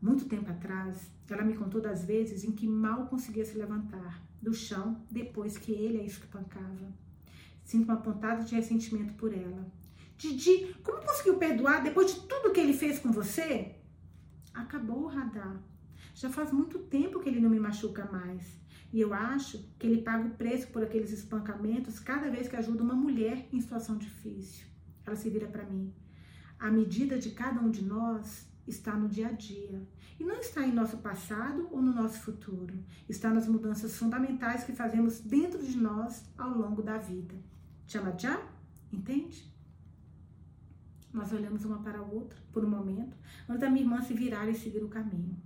[0.00, 4.54] Muito tempo atrás, ela me contou das vezes em que mal conseguia se levantar do
[4.54, 7.03] chão depois que ele a espancava.
[7.64, 9.66] Sinto uma pontada de ressentimento por ela.
[10.16, 13.74] Didi, como conseguiu perdoar depois de tudo que ele fez com você?
[14.52, 15.60] Acabou o radar.
[16.14, 18.56] Já faz muito tempo que ele não me machuca mais.
[18.92, 22.84] E eu acho que ele paga o preço por aqueles espancamentos cada vez que ajuda
[22.84, 24.66] uma mulher em situação difícil.
[25.04, 25.92] Ela se vira para mim.
[26.58, 29.82] A medida de cada um de nós está no dia a dia.
[30.18, 32.74] E não está em nosso passado ou no nosso futuro.
[33.08, 37.34] Está nas mudanças fundamentais que fazemos dentro de nós ao longo da vida.
[37.86, 38.40] Chama já?
[38.92, 39.52] Entende?
[41.12, 43.16] Nós olhamos uma para a outra por um momento,
[43.48, 45.36] antes da minha irmã se virar e seguir o caminho.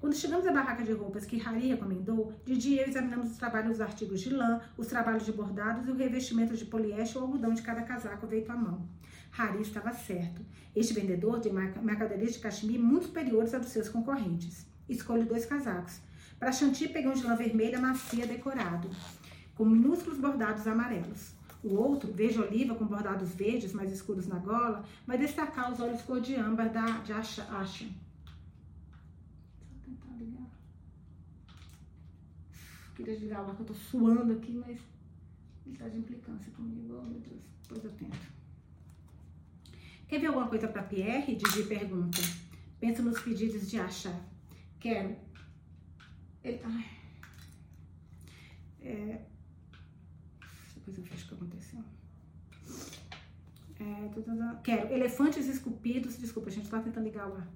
[0.00, 3.70] Quando chegamos à barraca de roupas que Harry recomendou, Didi e eu examinamos os trabalhos
[3.70, 7.54] dos artigos de lã, os trabalhos de bordados e o revestimento de poliéster ou algodão
[7.54, 8.86] de cada casaco feito à mão.
[9.32, 10.44] Harry estava certo.
[10.76, 14.66] Este vendedor tem mercadorias de cachemir muito superiores a dos seus concorrentes.
[14.88, 16.00] Escolho dois casacos.
[16.38, 18.90] Para Chantilly, peguei um de lã vermelha macia decorado,
[19.54, 21.32] com minúsculos bordados amarelos.
[21.64, 26.02] O outro, veja oliva com bordados verdes mais escuros na gola, vai destacar os olhos
[26.02, 27.42] cor de âmbar da, de Asha.
[27.44, 27.88] Asha.
[29.82, 30.46] Tentar ligar.
[32.94, 34.78] Queria ligar lá que eu tô suando aqui, mas
[35.64, 37.00] ele tá de implicância comigo.
[37.00, 37.40] Oh, meu Deus.
[37.62, 38.34] Depois eu tento.
[40.06, 41.34] Quer ver alguma coisa para Pierre?
[41.34, 42.20] Didi pergunta.
[42.78, 44.14] Pensa nos pedidos de Asha.
[44.78, 45.16] Quero.
[46.42, 46.90] Ele, ai.
[48.82, 49.24] É,
[50.84, 51.80] depois eu vejo o que aconteceu.
[53.80, 57.48] É, quero elefantes esculpidos, desculpa, a gente está tentando ligar o ar,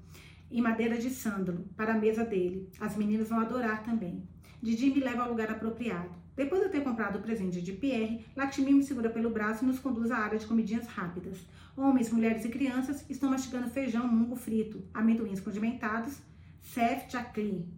[0.50, 2.68] em madeira de sândalo, para a mesa dele.
[2.80, 4.26] As meninas vão adorar também.
[4.62, 6.10] Didi me leva ao lugar apropriado.
[6.34, 9.66] Depois de eu ter comprado o presente de Pierre, Lakshmi me segura pelo braço e
[9.66, 11.38] nos conduz à área de comidinhas rápidas.
[11.76, 16.18] Homens, mulheres e crianças estão mastigando feijão, mungo frito, amendoins condimentados,
[16.60, 17.68] cef chakli,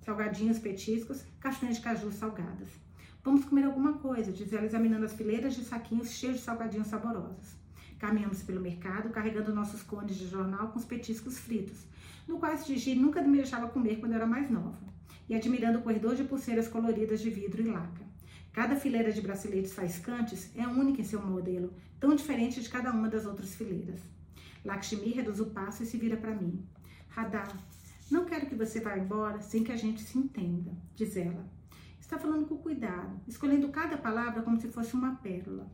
[0.00, 2.83] salgadinhos petiscos, castanhas de caju salgadas.
[3.24, 7.56] Vamos comer alguma coisa, diz ela examinando as fileiras de saquinhos cheios de salgadinhos saborosos.
[7.98, 11.86] Caminhamos pelo mercado, carregando nossos cones de jornal com os petiscos fritos,
[12.28, 14.78] no quais Gigi nunca me deixava comer quando era mais nova,
[15.26, 18.04] e admirando o corredor de pulseiras coloridas de vidro e laca.
[18.52, 23.08] Cada fileira de braceletes faiscantes é única em seu modelo, tão diferente de cada uma
[23.08, 24.02] das outras fileiras.
[24.62, 26.62] Lakshmi reduz o passo e se vira para mim.
[27.08, 27.48] Radha,
[28.10, 31.53] não quero que você vá embora sem que a gente se entenda, diz ela.
[32.14, 35.68] Está falando com cuidado, escolhendo cada palavra como se fosse uma pérola.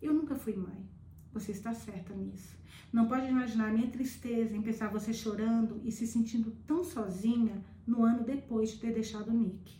[0.00, 0.88] Eu nunca fui mãe.
[1.32, 2.56] Você está certa nisso.
[2.92, 7.64] Não pode imaginar a minha tristeza em pensar você chorando e se sentindo tão sozinha
[7.84, 9.76] no ano depois de ter deixado o Nick.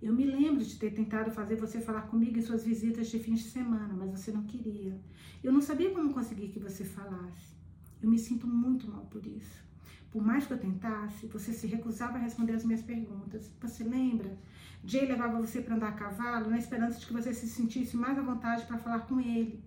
[0.00, 3.34] Eu me lembro de ter tentado fazer você falar comigo em suas visitas de fim
[3.34, 4.98] de semana, mas você não queria.
[5.44, 7.54] Eu não sabia como conseguir que você falasse.
[8.00, 9.62] Eu me sinto muito mal por isso.
[10.10, 13.50] Por mais que eu tentasse, você se recusava a responder as minhas perguntas.
[13.60, 14.36] Você lembra?
[14.84, 18.18] Jay levava você para andar a cavalo na esperança de que você se sentisse mais
[18.18, 19.62] à vontade para falar com ele.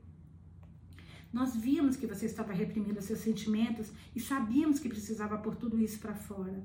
[1.32, 6.00] Nós víamos que você estava reprimindo seus sentimentos e sabíamos que precisava pôr tudo isso
[6.00, 6.64] para fora,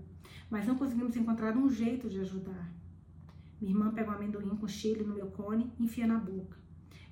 [0.51, 2.69] mas não conseguimos encontrar um jeito de ajudar.
[3.61, 6.57] Minha irmã pega um amendoim com chile no meu cone e enfia na boca.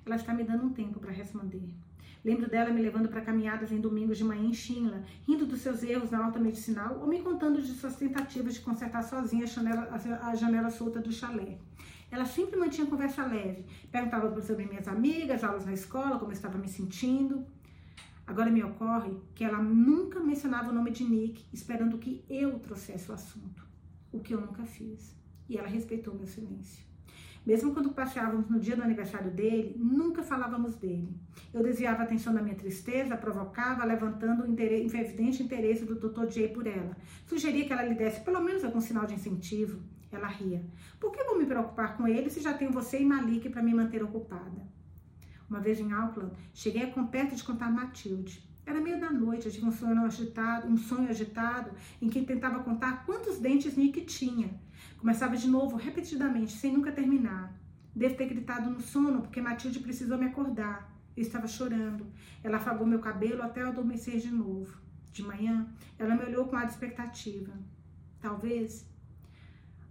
[0.05, 1.73] Ela está me dando um tempo para responder.
[2.23, 5.83] Lembro dela me levando para caminhadas em domingos de manhã em Shinla, rindo dos seus
[5.83, 9.89] erros na alta medicinal ou me contando de suas tentativas de consertar sozinha a janela,
[10.23, 11.57] a janela solta do chalé.
[12.09, 16.57] Ela sempre mantinha conversa leve, perguntava sobre minhas amigas, aulas na escola, como eu estava
[16.57, 17.45] me sentindo.
[18.25, 23.09] Agora me ocorre que ela nunca mencionava o nome de Nick, esperando que eu trouxesse
[23.09, 23.65] o assunto,
[24.11, 25.15] o que eu nunca fiz.
[25.49, 26.86] E ela respeitou meu silêncio.
[27.47, 31.15] Mesmo quando passeávamos no dia do aniversário dele, nunca falávamos dele.
[31.53, 36.25] Eu desviava a atenção da minha tristeza, provocava, levantando o evidente interesse do Dr.
[36.25, 36.97] J por ela.
[37.25, 39.79] Sugeria que ela lhe desse pelo menos algum sinal de incentivo.
[40.11, 40.61] Ela ria.
[40.99, 43.73] Por que vou me preocupar com ele se já tenho você e Malik para me
[43.73, 44.67] manter ocupada?
[45.49, 48.45] Uma vez em Auckland, cheguei a perto de contar Matilde.
[48.65, 51.71] Era meio da noite, eu tive um sonho agitado, um sonho agitado
[52.01, 54.49] em que tentava contar quantos dentes Nick tinha.
[54.97, 57.55] Começava de novo, repetidamente, sem nunca terminar.
[57.95, 60.91] Devo ter gritado no sono, porque Matilde precisou me acordar.
[61.15, 62.05] Eu estava chorando.
[62.43, 64.79] Ela afagou meu cabelo até eu adormecer de novo.
[65.11, 65.67] De manhã,
[65.97, 67.53] ela me olhou com ar de expectativa.
[68.19, 68.87] Talvez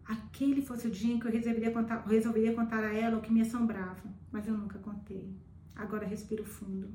[0.05, 3.33] aquele fosse o dia em que eu resolveria contar, resolveria contar a ela o que
[3.33, 5.35] me assombrava, mas eu nunca contei.
[5.75, 6.93] Agora respiro fundo.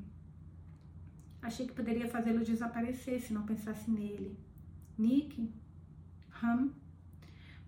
[1.42, 4.38] Achei que poderia fazê-lo desaparecer se não pensasse nele.
[4.96, 5.52] Nick?
[6.42, 6.70] Ham?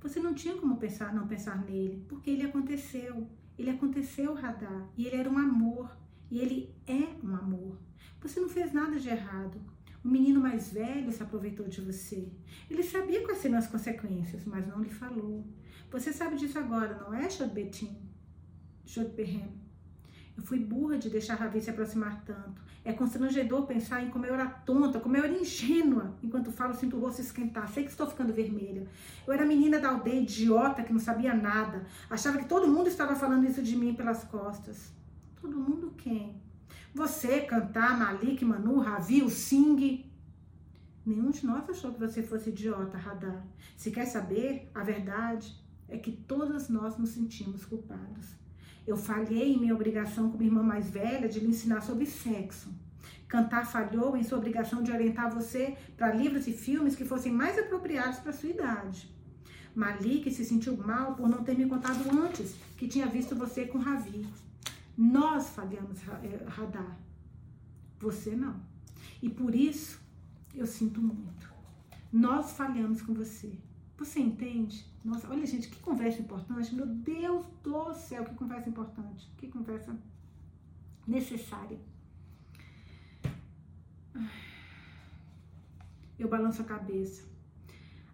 [0.04, 3.26] Você não tinha como pensar, não pensar nele, porque ele aconteceu.
[3.58, 5.96] Ele aconteceu, Radar, e ele era um amor,
[6.30, 7.78] e ele é um amor.
[8.20, 9.58] Você não fez nada de errado.
[10.04, 12.30] O menino mais velho se aproveitou de você.
[12.68, 15.42] Ele sabia quais seriam as consequências, mas não lhe falou.
[15.90, 17.96] Você sabe disso agora, não é, Jodbetin?
[18.84, 19.63] Jodbehem?
[20.36, 22.60] Eu fui burra de deixar Ravi se aproximar tanto.
[22.84, 26.14] É constrangedor pensar em como eu era tonta, como eu era ingênua.
[26.22, 27.68] Enquanto falo, sinto o rosto esquentar.
[27.68, 28.86] Sei que estou ficando vermelha.
[29.26, 31.86] Eu era menina da aldeia, idiota, que não sabia nada.
[32.10, 34.92] Achava que todo mundo estava falando isso de mim pelas costas.
[35.40, 36.36] Todo mundo quem?
[36.92, 40.04] Você, Cantar, Malik, Manu, Ravi, o Singh.
[41.06, 43.46] Nenhum de nós achou que você fosse idiota, Radar.
[43.76, 45.54] Se quer saber, a verdade
[45.88, 48.34] é que todas nós nos sentimos culpados.
[48.86, 52.68] Eu falhei em minha obrigação como irmã mais velha de lhe ensinar sobre sexo.
[53.26, 57.58] Cantar falhou em sua obrigação de orientar você para livros e filmes que fossem mais
[57.58, 59.12] apropriados para sua idade.
[59.74, 63.78] Malik se sentiu mal por não ter me contado antes que tinha visto você com
[63.78, 64.24] Ravi.
[64.96, 66.96] Nós falhamos, eh, Radar.
[67.98, 68.54] Você não.
[69.20, 69.98] E por isso
[70.54, 71.52] eu sinto muito.
[72.12, 73.52] Nós falhamos com você.
[73.96, 74.84] Você entende?
[75.04, 76.74] Nossa, olha, gente, que conversa importante.
[76.74, 79.30] Meu Deus do céu, que conversa importante.
[79.36, 79.96] Que conversa
[81.06, 81.78] necessária.
[86.18, 87.34] Eu balanço a cabeça.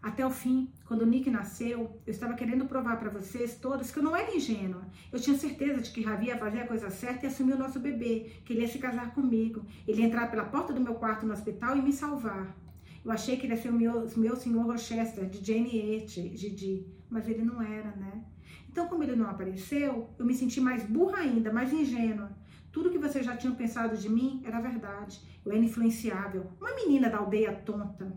[0.02, 3.98] Até o fim, quando o Nick nasceu, eu estava querendo provar para vocês todos que
[3.98, 4.82] eu não era ingênua.
[5.12, 7.78] Eu tinha certeza de que Ravi ia fazer a coisa certa e assumir o nosso
[7.78, 9.62] bebê, que ele ia se casar comigo.
[9.86, 12.57] Ele ia entrar pela porta do meu quarto no hospital e me salvar.
[13.05, 16.86] Eu achei que ele ia ser o meu, meu senhor Rochester, de Jane Eyre, Didi,
[17.09, 18.24] mas ele não era, né?
[18.68, 22.31] Então, como ele não apareceu, eu me senti mais burra ainda, mais ingênua.
[22.70, 25.20] Tudo que vocês já tinham pensado de mim era verdade.
[25.44, 26.52] Eu era influenciável.
[26.60, 28.16] Uma menina da aldeia tonta.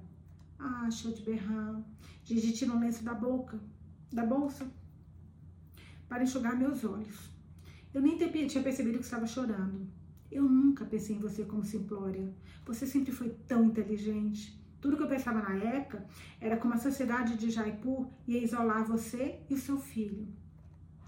[0.60, 1.84] Ah, show de berrão.
[2.24, 3.60] Gigi tira um lenço da boca,
[4.12, 4.66] da bolsa,
[6.08, 7.32] para enxugar meus olhos.
[7.94, 9.88] Eu nem tinha percebido que estava chorando.
[10.32, 12.34] Eu nunca pensei em você como simplória.
[12.66, 14.63] Você sempre foi tão inteligente.
[14.84, 16.06] Tudo que eu pensava na época
[16.42, 20.28] era como a sociedade de Jaipur ia isolar você e o seu filho.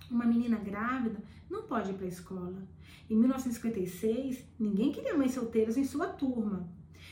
[0.09, 2.65] Uma menina grávida não pode ir para a escola.
[3.09, 6.69] Em 1956, ninguém queria mães solteiras em sua turma.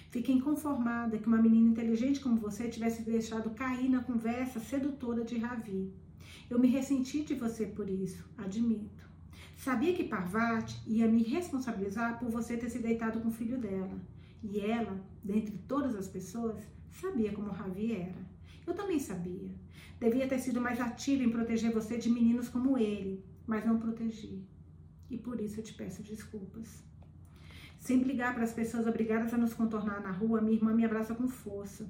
[0.10, 5.38] Fiquei inconformada que uma menina inteligente como você tivesse deixado cair na conversa sedutora de
[5.38, 5.91] Ravi.
[6.49, 9.06] Eu me ressenti de você por isso, admito.
[9.57, 14.12] Sabia que Parvati ia me responsabilizar por você ter se deitado com o filho dela.
[14.44, 16.61] E ela, dentre todas as pessoas,
[16.91, 18.34] sabia como Ravi era.
[18.68, 19.49] Eu também sabia.
[19.99, 24.45] Devia ter sido mais ativa em proteger você de meninos como ele, mas não protegi.
[25.10, 26.84] E por isso eu te peço desculpas.
[27.80, 31.15] Sempre ligar para as pessoas obrigadas a nos contornar na rua, minha irmã me abraça
[31.15, 31.90] com força.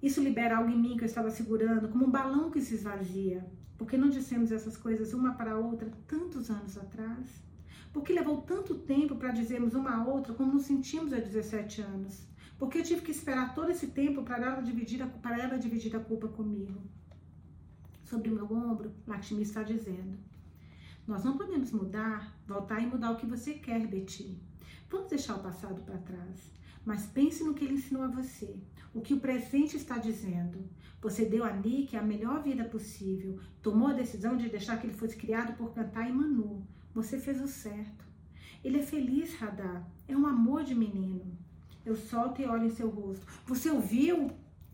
[0.00, 3.44] Isso libera algo em mim que eu estava segurando, como um balão que se esvazia.
[3.76, 7.47] Por que não dissemos essas coisas uma para a outra tantos anos atrás?
[7.98, 11.80] Por que levou tanto tempo para dizermos uma a outra como nos sentimos há 17
[11.80, 12.28] anos?
[12.56, 15.96] Por que eu tive que esperar todo esse tempo para ela dividir a, ela dividir
[15.96, 16.80] a culpa comigo?
[18.04, 20.16] Sobre o meu ombro, Lakshmi está dizendo:
[21.08, 24.40] Nós não podemos mudar, voltar e mudar o que você quer, Betty.
[24.88, 26.52] Vamos deixar o passado para trás,
[26.86, 28.62] mas pense no que ele ensinou a você,
[28.94, 30.70] o que o presente está dizendo.
[31.02, 34.96] Você deu a Nick a melhor vida possível, tomou a decisão de deixar que ele
[34.96, 36.64] fosse criado por cantar em Manu.
[36.94, 38.04] Você fez o certo.
[38.64, 39.88] Ele é feliz, Radar.
[40.06, 41.36] É um amor de menino.
[41.84, 43.26] Eu solto e olho em seu rosto.
[43.46, 44.30] Você ouviu?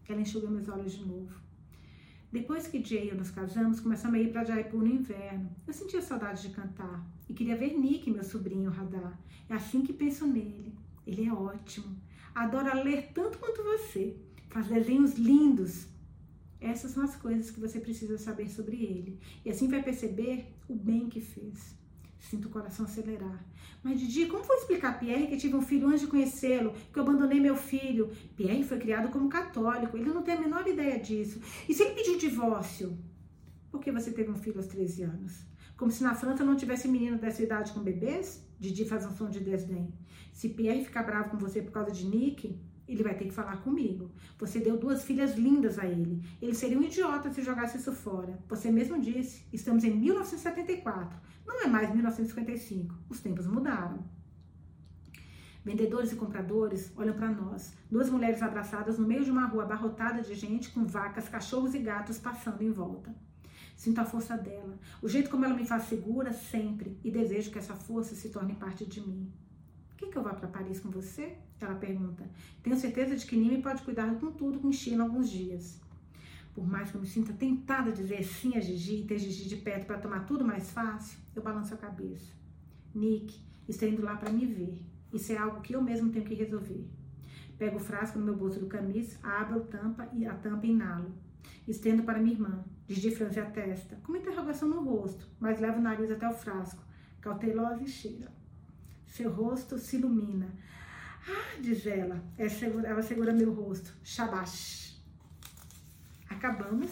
[0.09, 1.45] Ela enxugou meus olhos de novo.
[2.32, 5.49] Depois que Jay e eu nos casamos, começamos a ir para Jaipur no inverno.
[5.66, 9.16] Eu sentia saudade de cantar e queria ver Nick, meu sobrinho Radar.
[9.49, 10.74] É assim que penso nele.
[11.07, 11.97] Ele é ótimo.
[12.35, 14.16] Adora ler tanto quanto você.
[14.49, 15.86] Faz desenhos lindos.
[16.61, 19.20] Essas são as coisas que você precisa saber sobre ele.
[19.45, 21.77] E assim vai perceber o bem que fez.
[22.30, 23.44] Sinto o coração acelerar.
[23.82, 26.98] Mas Didi, como vou explicar a Pierre que tive um filho antes de conhecê-lo, que
[26.98, 28.10] eu abandonei meu filho?
[28.34, 31.38] Pierre foi criado como católico, ele não tem a menor ideia disso.
[31.68, 32.98] E se ele pediu divórcio?
[33.70, 35.44] Por que você teve um filho aos 13 anos?
[35.76, 38.42] Como se na França não tivesse menino dessa idade com bebês?
[38.59, 39.92] Didi faz um som de desdém.
[40.32, 43.56] Se Pierre ficar bravo com você por causa de Nick, ele vai ter que falar
[43.59, 44.11] comigo.
[44.39, 46.23] Você deu duas filhas lindas a ele.
[46.40, 48.39] Ele seria um idiota se jogasse isso fora.
[48.48, 51.19] Você mesmo disse, estamos em 1974.
[51.47, 52.94] Não é mais 1955.
[53.09, 54.05] Os tempos mudaram.
[55.65, 57.73] Vendedores e compradores olham para nós.
[57.90, 61.78] Duas mulheres abraçadas no meio de uma rua abarrotada de gente com vacas, cachorros e
[61.78, 63.15] gatos passando em volta.
[63.74, 67.59] Sinto a força dela, o jeito como ela me faz segura sempre e desejo que
[67.59, 69.32] essa força se torne parte de mim.
[69.96, 71.36] Quer que eu vá para Paris com você?
[71.60, 72.28] Ela pergunta.
[72.62, 75.80] Tenho certeza de que Nimi pode cuidar com tudo com China alguns dias.
[76.54, 79.48] Por mais que eu me sinta tentada a dizer sim a Gigi e ter Gigi
[79.48, 82.32] de perto para tomar tudo mais fácil, eu balanço a cabeça.
[82.94, 84.80] Nick está indo lá para me ver.
[85.12, 86.86] Isso é algo que eu mesmo tenho que resolver.
[87.58, 91.12] Pego o frasco no meu bolso do camisa, abro tampa e a tampa inalo.
[91.66, 92.64] Estendo para minha irmã.
[92.88, 96.34] Gigi franze a testa, com uma interrogação no rosto, mas leva o nariz até o
[96.34, 96.82] frasco,
[97.20, 98.30] cautelosa e cheira.
[99.15, 100.49] Seu rosto se ilumina.
[101.28, 102.20] Ah, diz ela.
[102.36, 103.95] Ela segura meu rosto.
[104.03, 105.01] Shabash.
[106.28, 106.91] Acabamos.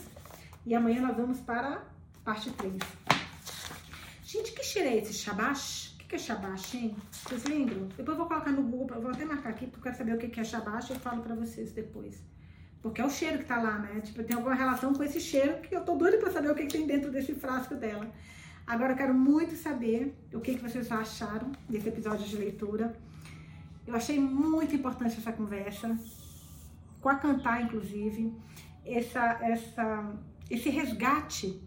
[0.65, 1.83] E amanhã nós vamos para a
[2.25, 2.75] parte 3.
[4.23, 5.13] Gente, que cheiro é esse?
[5.15, 5.97] Shabash?
[6.01, 6.97] O que é shabash, hein?
[7.11, 7.89] Vocês lembram?
[7.89, 10.19] Depois eu vou colocar no Google, vou até marcar aqui, porque eu quero saber o
[10.19, 10.91] que é shabash.
[10.91, 12.23] Eu falo para vocês depois.
[12.81, 14.01] Porque é o cheiro que tá lá, né?
[14.01, 16.67] Tipo, tem alguma relação com esse cheiro que eu tô doida pra saber o que,
[16.67, 18.09] que tem dentro desse frasco dela.
[18.73, 22.97] Agora eu quero muito saber o que, que vocês acharam desse episódio de leitura.
[23.87, 25.95] Eu achei muito importante essa conversa,
[26.99, 28.33] com a Cantar, inclusive,
[28.83, 30.15] essa, essa,
[30.49, 31.61] esse resgate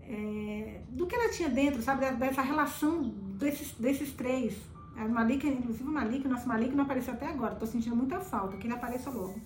[0.00, 2.10] é, do que ela tinha dentro, sabe?
[2.12, 4.56] Dessa relação desses, desses três.
[4.96, 7.54] A Malika, inclusive o Malik, o nosso Malik não apareceu até agora.
[7.54, 9.38] Tô sentindo muita falta, que ele apareça logo.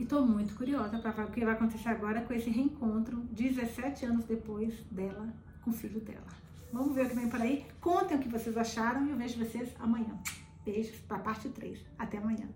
[0.00, 4.06] E tô muito curiosa para ver o que vai acontecer agora com esse reencontro 17
[4.06, 5.28] anos depois dela
[5.62, 6.26] com o filho dela.
[6.72, 7.66] Vamos ver o que vem por aí.
[7.82, 10.18] Contem o que vocês acharam e eu vejo vocês amanhã.
[10.64, 11.78] Beijos para parte 3.
[11.98, 12.48] Até amanhã.